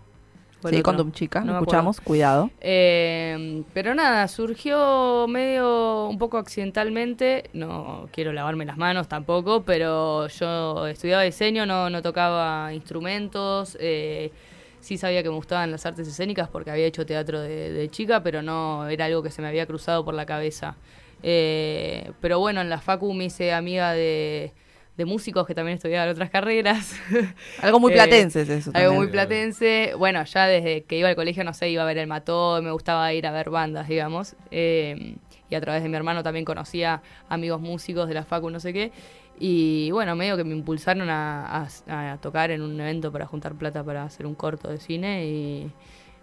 Sí. 0.62 0.82
Condom 0.82 1.12
Chica, 1.12 1.40
No 1.40 1.52
lo 1.52 1.58
escuchamos, 1.58 2.00
cuidado. 2.00 2.50
Eh, 2.60 3.62
pero 3.72 3.94
nada, 3.94 4.26
surgió 4.26 5.26
medio 5.28 6.06
un 6.08 6.18
poco 6.18 6.38
accidentalmente. 6.38 7.50
No 7.52 8.08
quiero 8.12 8.32
lavarme 8.32 8.64
las 8.64 8.76
manos 8.76 9.06
tampoco, 9.08 9.62
pero 9.62 10.26
yo 10.28 10.86
estudiaba 10.88 11.22
diseño, 11.22 11.66
no, 11.66 11.88
no 11.90 12.02
tocaba 12.02 12.72
instrumentos. 12.74 13.76
eh, 13.80 14.32
sí 14.80 14.98
sabía 14.98 15.22
que 15.22 15.28
me 15.28 15.34
gustaban 15.36 15.70
las 15.72 15.84
artes 15.84 16.06
escénicas 16.08 16.48
porque 16.48 16.70
había 16.70 16.86
hecho 16.86 17.04
teatro 17.06 17.40
de, 17.40 17.72
de 17.72 17.90
chica, 17.90 18.22
pero 18.22 18.42
no 18.42 18.88
era 18.88 19.06
algo 19.06 19.22
que 19.22 19.30
se 19.30 19.42
me 19.42 19.48
había 19.48 19.66
cruzado 19.66 20.04
por 20.04 20.14
la 20.14 20.26
cabeza. 20.26 20.76
Eh, 21.22 22.12
pero 22.20 22.38
bueno, 22.38 22.60
en 22.60 22.68
la 22.70 22.80
Facu 22.80 23.12
me 23.14 23.24
hice 23.24 23.52
amiga 23.52 23.92
de, 23.92 24.52
de 24.96 25.04
músicos 25.04 25.46
que 25.46 25.54
también 25.54 25.76
estudiaban 25.76 26.08
otras 26.08 26.30
carreras. 26.30 26.94
Algo 27.62 27.80
muy 27.80 27.92
Eh, 27.92 27.94
platense 27.94 28.42
es 28.42 28.48
eso. 28.48 28.72
Algo 28.72 28.90
también. 28.90 28.96
muy 28.96 29.06
platense. 29.08 29.92
Bueno, 29.98 30.24
ya 30.24 30.46
desde 30.46 30.84
que 30.84 30.98
iba 30.98 31.08
al 31.08 31.16
colegio, 31.16 31.44
no 31.44 31.52
sé, 31.54 31.70
iba 31.70 31.82
a 31.82 31.86
ver 31.86 31.98
el 31.98 32.06
Mató, 32.06 32.60
me 32.62 32.70
gustaba 32.70 33.12
ir 33.12 33.26
a 33.26 33.32
ver 33.32 33.50
bandas, 33.50 33.88
digamos. 33.88 34.36
Eh, 34.50 35.16
y 35.48 35.54
a 35.54 35.60
través 35.60 35.82
de 35.82 35.88
mi 35.88 35.96
hermano 35.96 36.22
también 36.22 36.44
conocía 36.44 37.02
amigos 37.28 37.60
músicos 37.60 38.08
de 38.08 38.14
la 38.14 38.24
Facu, 38.24 38.50
no 38.50 38.58
sé 38.60 38.72
qué. 38.72 38.90
Y 39.38 39.90
bueno, 39.90 40.16
medio 40.16 40.36
que 40.36 40.44
me 40.44 40.54
impulsaron 40.54 41.08
a, 41.10 41.66
a- 41.88 42.12
a 42.12 42.16
tocar 42.20 42.50
en 42.50 42.62
un 42.62 42.80
evento 42.80 43.12
para 43.12 43.26
juntar 43.26 43.54
plata 43.54 43.84
para 43.84 44.04
hacer 44.04 44.26
un 44.26 44.34
corto 44.34 44.68
de 44.68 44.78
cine. 44.78 45.26
Y 45.26 45.70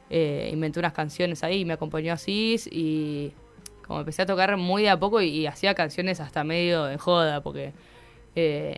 eh, 0.10 0.50
inventé 0.52 0.80
unas 0.80 0.94
canciones 0.94 1.44
ahí, 1.44 1.66
me 1.66 1.74
acompañó 1.74 2.14
Asís 2.14 2.68
y 2.72 3.32
como 3.88 4.00
empecé 4.00 4.24
a 4.24 4.26
tocar 4.26 4.56
muy 4.58 4.84
de 4.84 4.90
a 4.90 5.00
poco 5.00 5.22
y, 5.22 5.28
y 5.30 5.48
hacía 5.48 5.74
canciones 5.76 6.20
hasta 6.20 6.44
medio 6.44 6.86
de 6.86 6.98
joda, 6.98 7.42
porque 7.42 7.74
eh, 8.36 8.76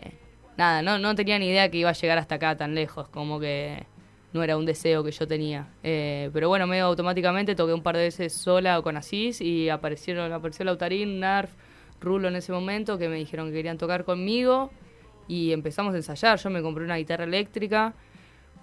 nada, 0.56 0.82
no, 0.82 0.98
no 0.98 1.14
tenía 1.14 1.38
ni 1.38 1.48
idea 1.48 1.70
que 1.70 1.78
iba 1.78 1.90
a 1.90 1.94
llegar 1.94 2.18
hasta 2.18 2.36
acá 2.36 2.56
tan 2.56 2.74
lejos, 2.74 3.08
como 3.08 3.38
que 3.40 3.86
no 4.32 4.42
era 4.42 4.56
un 4.56 4.66
deseo 4.66 5.02
que 5.02 5.10
yo 5.12 5.26
tenía. 5.26 5.68
Eh, 5.82 6.30
pero 6.32 6.48
bueno, 6.48 6.66
medio 6.66 6.84
automáticamente 6.84 7.54
toqué 7.54 7.72
un 7.72 7.82
par 7.82 7.96
de 7.96 8.02
veces 8.04 8.32
sola 8.34 8.78
o 8.78 8.82
con 8.82 8.96
Asís 8.96 9.40
y 9.40 9.68
aparecieron, 9.70 10.32
apareció 10.32 10.64
Lautarín, 10.64 11.20
Narf, 11.20 11.50
Rulo 12.00 12.28
en 12.28 12.36
ese 12.36 12.52
momento 12.52 12.98
que 12.98 13.08
me 13.08 13.16
dijeron 13.16 13.48
que 13.48 13.54
querían 13.54 13.78
tocar 13.78 14.04
conmigo 14.04 14.70
y 15.28 15.52
empezamos 15.52 15.94
a 15.94 15.96
ensayar. 15.96 16.38
Yo 16.38 16.50
me 16.50 16.60
compré 16.60 16.84
una 16.84 16.96
guitarra 16.96 17.24
eléctrica, 17.24 17.94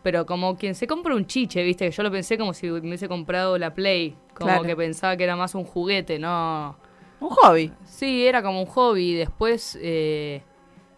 pero 0.03 0.25
como 0.27 0.56
quien 0.58 0.75
se 0.75 0.86
compra 0.86 1.15
un 1.15 1.25
chiche, 1.25 1.63
viste, 1.63 1.86
que 1.86 1.91
yo 1.91 2.03
lo 2.03 2.12
pensé 2.12 2.38
como 2.38 2.53
si 2.53 2.67
me 2.69 2.79
hubiese 2.79 3.08
comprado 3.08 3.58
la 3.58 3.73
Play, 3.73 4.15
como 4.36 4.49
Claro. 4.51 4.63
que 4.63 4.75
pensaba 4.75 5.17
que 5.17 5.23
era 5.23 5.36
más 5.36 5.56
un 5.56 5.63
juguete, 5.63 6.19
no. 6.19 6.77
Un 7.19 7.29
hobby. 7.29 7.71
Sí, 7.86 8.27
era 8.27 8.43
como 8.43 8.60
un 8.60 8.67
hobby. 8.67 9.12
y 9.12 9.15
Después, 9.15 9.79
eh, 9.82 10.43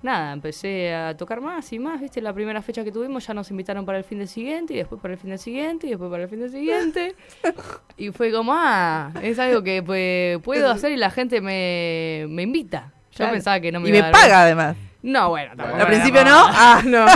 nada, 0.05 0.31
empecé 0.31 0.93
a 0.95 1.17
tocar 1.17 1.41
más 1.41 1.71
y 1.73 1.79
más. 1.79 1.99
Viste, 1.99 2.21
la 2.21 2.31
primera 2.33 2.61
fecha 2.61 2.83
que 2.83 2.91
tuvimos 2.91 3.27
ya 3.27 3.33
nos 3.33 3.51
invitaron 3.51 3.85
para 3.85 3.97
el 3.97 4.03
fin 4.05 4.19
de 4.19 4.27
siguiente, 4.27 4.73
y 4.73 4.77
después 4.77 5.01
para 5.01 5.15
el 5.15 5.19
fin 5.19 5.31
de 5.31 5.37
siguiente, 5.37 5.87
y 5.87 5.89
después 5.89 6.09
para 6.09 6.23
el 6.23 6.29
fin 6.29 6.39
de 6.39 6.49
siguiente. 6.49 7.15
y 7.97 8.11
fue 8.11 8.31
como, 8.31 8.53
ah, 8.55 9.11
es 9.21 9.37
algo 9.39 9.61
que 9.63 9.83
pues, 9.83 10.39
puedo 10.41 10.69
hacer 10.71 10.91
y 10.93 10.97
la 10.97 11.09
gente 11.11 11.41
me, 11.41 12.25
me 12.29 12.43
invita. 12.43 12.93
Yo 13.11 13.17
Claro. 13.17 13.33
pensaba 13.33 13.59
que 13.59 13.71
no 13.71 13.79
me 13.81 13.89
Y 13.89 13.91
iba 13.91 14.01
me 14.01 14.07
a 14.07 14.11
dar- 14.11 14.21
paga 14.21 14.41
además. 14.43 14.77
No, 15.01 15.29
bueno, 15.29 15.53
tampoco. 15.55 15.81
Al 15.81 15.87
principio 15.87 16.23
no. 16.23 16.31
Ah, 16.49 16.81
no. 16.85 17.05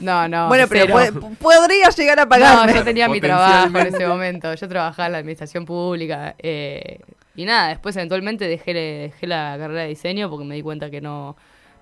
No, 0.00 0.28
no. 0.28 0.48
bueno, 0.48 0.66
pero 0.68 0.86
puede- 0.92 1.12
podría 1.12 1.88
llegar 1.90 2.18
a 2.20 2.26
pagarme. 2.28 2.72
No, 2.72 2.78
yo 2.78 2.84
tenía 2.84 3.08
mi 3.08 3.20
trabajo 3.20 3.78
en 3.78 3.86
ese 3.86 4.06
momento. 4.06 4.52
Yo 4.54 4.68
trabajaba 4.68 5.06
en 5.06 5.12
la 5.12 5.18
administración 5.18 5.64
pública. 5.64 6.34
eh, 6.38 6.98
y 7.36 7.44
nada, 7.44 7.68
después 7.68 7.96
eventualmente 7.96 8.46
dejé, 8.46 8.74
dejé 8.74 9.26
la 9.26 9.56
carrera 9.58 9.82
de 9.82 9.88
diseño 9.88 10.28
porque 10.30 10.44
me 10.44 10.54
di 10.56 10.62
cuenta 10.62 10.90
que 10.90 11.00
no, 11.00 11.36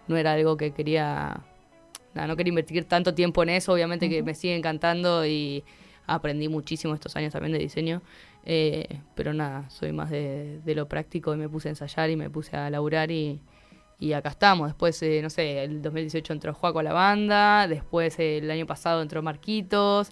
no 0.08 0.16
era 0.16 0.32
algo 0.32 0.56
que 0.56 0.72
quería, 0.72 1.40
nada, 2.14 2.28
no 2.28 2.36
quería 2.36 2.50
invertir 2.50 2.84
tanto 2.84 3.14
tiempo 3.14 3.42
en 3.42 3.50
eso, 3.50 3.72
obviamente 3.72 4.08
que 4.08 4.22
me 4.22 4.34
sigue 4.34 4.56
encantando 4.56 5.26
y 5.26 5.64
aprendí 6.06 6.48
muchísimo 6.48 6.94
estos 6.94 7.16
años 7.16 7.32
también 7.32 7.52
de 7.52 7.58
diseño, 7.58 8.02
eh, 8.44 9.00
pero 9.14 9.32
nada, 9.32 9.68
soy 9.70 9.92
más 9.92 10.10
de, 10.10 10.60
de 10.64 10.74
lo 10.74 10.88
práctico 10.88 11.34
y 11.34 11.36
me 11.36 11.48
puse 11.48 11.68
a 11.68 11.70
ensayar 11.70 12.10
y 12.10 12.16
me 12.16 12.28
puse 12.30 12.56
a 12.56 12.70
laburar 12.70 13.10
y, 13.10 13.40
y 13.98 14.12
acá 14.14 14.30
estamos. 14.30 14.68
Después, 14.68 15.00
eh, 15.02 15.20
no 15.22 15.30
sé, 15.30 15.62
el 15.64 15.82
2018 15.82 16.32
entró 16.32 16.54
Juaco 16.54 16.80
a 16.80 16.82
la 16.82 16.92
banda, 16.92 17.68
después 17.68 18.18
eh, 18.18 18.38
el 18.38 18.50
año 18.50 18.66
pasado 18.66 19.02
entró 19.02 19.22
Marquitos, 19.22 20.10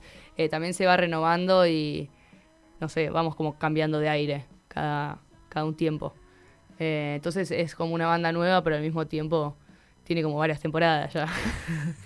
también 0.51 0.73
se 0.73 0.87
va 0.87 0.97
renovando 0.97 1.67
y, 1.67 2.09
no 2.81 2.89
sé, 2.89 3.11
vamos 3.11 3.37
como 3.37 3.59
cambiando 3.59 3.99
de 3.99 4.09
aire 4.09 4.47
cada, 4.69 5.19
cada 5.51 5.67
un 5.67 5.77
tiempo. 5.77 6.15
Entonces 6.79 7.51
es 7.51 7.75
como 7.75 7.93
una 7.93 8.07
banda 8.07 8.33
nueva, 8.33 8.63
pero 8.63 8.77
al 8.77 8.81
mismo 8.81 9.07
tiempo 9.07 9.55
tiene 10.11 10.25
como 10.25 10.39
varias 10.39 10.59
temporadas 10.59 11.13
ya. 11.13 11.29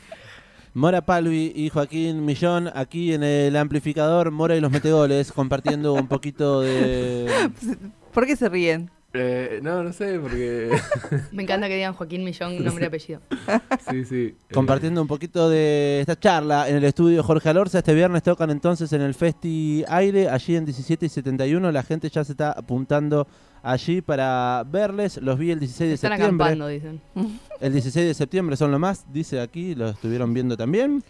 Mora 0.75 1.07
Palvi 1.07 1.55
y 1.57 1.71
Joaquín 1.71 2.23
Millón 2.23 2.71
aquí 2.75 3.15
en 3.15 3.23
el 3.23 3.57
amplificador 3.57 4.31
Mora 4.31 4.55
y 4.55 4.61
los 4.61 4.71
Metegoles 4.71 5.33
compartiendo 5.33 5.95
un 5.95 6.07
poquito 6.07 6.61
de... 6.61 7.51
¿Por 8.13 8.27
qué 8.27 8.37
se 8.37 8.51
ríen? 8.51 8.91
Eh, 9.17 9.61
no, 9.63 9.85
no 9.85 9.93
sé, 9.93 10.19
porque. 10.19 10.71
Me 11.33 11.45
encanta 11.45 11.69
que 11.69 11.77
digan 11.77 11.95
Joaquín 11.95 12.25
Millón, 12.25 12.63
nombre 12.65 12.85
y 12.85 12.89
apellido. 12.89 13.21
sí, 13.89 14.05
sí. 14.05 14.17
eh, 14.17 14.35
Compartiendo 14.53 15.01
un 15.01 15.07
poquito 15.07 15.49
de 15.49 16.01
esta 16.01 16.19
charla 16.19 16.69
en 16.69 16.77
el 16.77 16.85
estudio 16.85 17.23
Jorge 17.23 17.49
Alorza. 17.49 17.79
Este 17.79 17.95
viernes 17.95 18.25
tocan 18.25 18.51
entonces 18.51 18.93
en 18.93 19.03
el 19.03 19.15
Festi 19.15 19.85
Aire, 19.87 20.29
allí 20.29 20.57
en 20.57 20.65
17 20.65 21.07
y 21.07 21.09
71. 21.09 21.71
La 21.71 21.83
gente 21.85 22.09
ya 22.11 22.25
se 22.25 22.33
está 22.33 22.51
apuntando 22.53 23.29
allí 23.63 24.01
para 24.03 24.65
verles. 24.67 25.19
Los 25.23 25.39
vi 25.39 25.53
el 25.53 25.61
16 25.61 25.89
de 25.91 25.95
Están 25.95 26.11
septiembre. 26.13 26.47
acampando, 26.47 26.67
dicen. 26.69 27.01
El 27.61 27.73
16 27.73 28.07
de 28.09 28.15
septiembre 28.15 28.57
son 28.57 28.73
lo 28.73 28.79
más, 28.81 29.07
dice 29.13 29.41
aquí, 29.41 29.75
lo 29.77 29.91
estuvieron 29.91 30.35
viendo 30.35 30.57
también. 30.57 31.05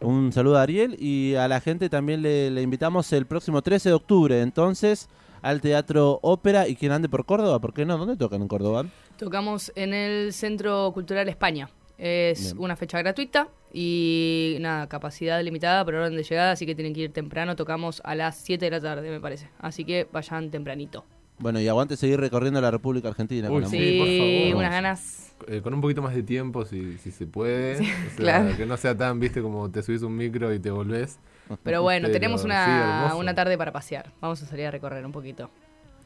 Un 0.00 0.32
saludo 0.32 0.56
a 0.56 0.62
Ariel 0.62 0.96
y 0.98 1.34
a 1.34 1.46
la 1.48 1.60
gente 1.60 1.90
también 1.90 2.22
le, 2.22 2.50
le 2.50 2.62
invitamos 2.62 3.12
el 3.12 3.26
próximo 3.26 3.60
13 3.60 3.90
de 3.90 3.94
octubre, 3.94 4.40
entonces, 4.40 5.08
al 5.42 5.60
Teatro 5.60 6.18
Ópera 6.22 6.66
y 6.68 6.76
quien 6.76 6.92
ande 6.92 7.08
por 7.08 7.24
Córdoba, 7.26 7.58
¿por 7.60 7.74
qué 7.74 7.84
no? 7.84 7.98
¿Dónde 7.98 8.16
tocan 8.16 8.40
en 8.42 8.48
Córdoba? 8.48 8.86
Tocamos 9.18 9.70
en 9.74 9.92
el 9.92 10.32
Centro 10.32 10.90
Cultural 10.94 11.28
España. 11.28 11.68
Es 11.98 12.52
Bien. 12.54 12.64
una 12.64 12.74
fecha 12.76 12.98
gratuita 12.98 13.48
y 13.72 14.56
nada, 14.60 14.88
capacidad 14.88 15.42
limitada 15.42 15.84
por 15.84 15.94
orden 15.94 16.16
de 16.16 16.22
llegada, 16.24 16.52
así 16.52 16.66
que 16.66 16.74
tienen 16.74 16.94
que 16.94 17.02
ir 17.02 17.12
temprano. 17.12 17.54
Tocamos 17.56 18.00
a 18.04 18.14
las 18.14 18.36
7 18.38 18.64
de 18.64 18.70
la 18.70 18.80
tarde, 18.80 19.10
me 19.10 19.20
parece. 19.20 19.48
Así 19.58 19.84
que 19.84 20.08
vayan 20.12 20.50
tempranito. 20.50 21.04
Bueno, 21.38 21.60
y 21.60 21.66
aguante 21.68 21.96
seguir 21.96 22.20
recorriendo 22.20 22.60
la 22.60 22.70
República 22.70 23.08
Argentina. 23.08 23.48
Uy, 23.48 23.54
con 23.54 23.62
la 23.62 23.68
Sí. 23.68 23.78
Sí, 23.78 23.98
por 23.98 24.08
favor. 24.08 24.56
unas 24.60 24.70
ganas. 24.70 25.32
eh, 25.48 25.60
con 25.60 25.74
un 25.74 25.80
poquito 25.80 26.02
más 26.02 26.14
de 26.14 26.22
tiempo, 26.22 26.64
si, 26.64 26.98
si 26.98 27.10
se 27.10 27.26
puede. 27.26 27.74
O 27.76 27.78
sea, 27.82 28.16
claro. 28.16 28.56
Que 28.56 28.66
no 28.66 28.76
sea 28.76 28.96
tan, 28.96 29.18
viste, 29.20 29.42
como 29.42 29.70
te 29.70 29.82
subís 29.82 30.02
un 30.02 30.16
micro 30.16 30.52
y 30.54 30.58
te 30.60 30.70
volvés. 30.70 31.18
Pero 31.62 31.82
bueno, 31.82 32.08
Pero, 32.08 32.18
tenemos 32.18 32.44
una, 32.44 33.14
una 33.16 33.34
tarde 33.34 33.58
para 33.58 33.72
pasear. 33.72 34.10
Vamos 34.20 34.42
a 34.42 34.46
salir 34.46 34.66
a 34.66 34.70
recorrer 34.70 35.04
un 35.04 35.12
poquito. 35.12 35.50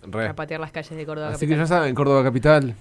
Re. 0.02 0.28
A 0.28 0.34
patear 0.34 0.60
las 0.60 0.72
calles 0.72 0.96
de 0.96 1.06
Córdoba. 1.06 1.30
Así 1.30 1.46
que 1.46 1.56
ya 1.56 1.66
saben, 1.66 1.94
Córdoba 1.94 2.22
Capital. 2.22 2.74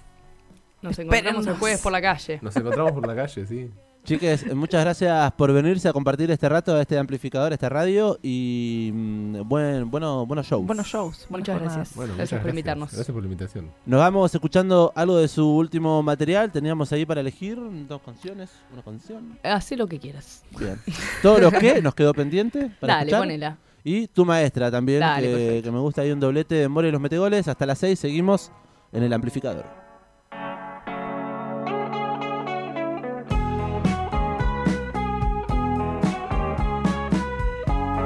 Nos 0.82 1.00
encontramos 1.00 1.48
el 1.48 1.56
jueves 1.56 1.82
por 1.82 1.92
la 1.92 2.02
calle. 2.02 2.40
Nos 2.42 2.56
encontramos 2.56 2.92
por 2.92 3.08
la 3.08 3.16
calle, 3.16 3.46
sí. 3.46 3.72
Chiques, 4.06 4.56
muchas 4.56 4.84
gracias 4.84 5.32
por 5.32 5.52
venirse 5.52 5.90
a 5.90 5.94
compartir 5.94 6.30
este 6.30 6.48
rato, 6.48 6.80
este 6.80 6.96
amplificador, 6.96 7.52
esta 7.54 7.70
radio 7.70 8.20
y 8.22 8.92
mm, 8.94 9.42
buen, 9.50 9.90
bueno, 9.90 10.28
buenos 10.28 10.46
shows. 10.46 10.64
Buenos 10.64 10.86
shows. 10.86 11.26
Muchas 11.30 11.60
gracias. 11.60 11.96
Bueno, 11.96 12.14
Gracias 12.16 12.34
muchas 12.34 12.42
por 12.44 12.50
invitarnos. 12.52 12.92
Gracias 12.94 13.14
por 13.14 13.24
la 13.24 13.26
invitación. 13.26 13.72
Nos 13.84 14.00
vamos 14.00 14.36
escuchando 14.36 14.94
algo 14.96 15.18
de 15.18 15.28
su 15.28 15.50
último 15.50 16.04
material. 16.04 16.52
Teníamos 16.52 16.92
ahí 16.92 17.04
para 17.04 17.22
elegir 17.22 17.58
dos 17.88 18.00
canciones, 18.04 18.52
una 18.72 18.84
canción. 18.84 19.40
Hacé 19.44 19.76
lo 19.76 19.88
que 19.88 20.00
quieras. 20.00 20.44
Bien. 20.60 20.80
Todo 21.24 21.40
lo 21.40 21.52
que 21.52 21.82
nos 21.82 21.96
quedó 21.96 22.14
pendiente 22.14 22.70
para 22.80 22.94
Dale, 22.94 23.06
escuchar. 23.06 23.22
ponela. 23.22 23.58
Y 23.84 24.08
tu 24.08 24.24
maestra 24.24 24.70
también, 24.70 25.00
Dale, 25.00 25.64
que, 25.64 25.72
me 25.72 25.80
gusta 25.80 26.04
ahí 26.04 26.12
un 26.12 26.20
doblete 26.20 26.54
de 26.54 26.68
More 26.68 26.90
y 26.90 26.92
los 26.92 27.02
Metegoles. 27.02 27.48
Hasta 27.48 27.66
las 27.66 27.80
6 27.80 27.98
seguimos 27.98 28.52
en 28.92 29.02
el 29.02 29.12
amplificador. 29.14 29.85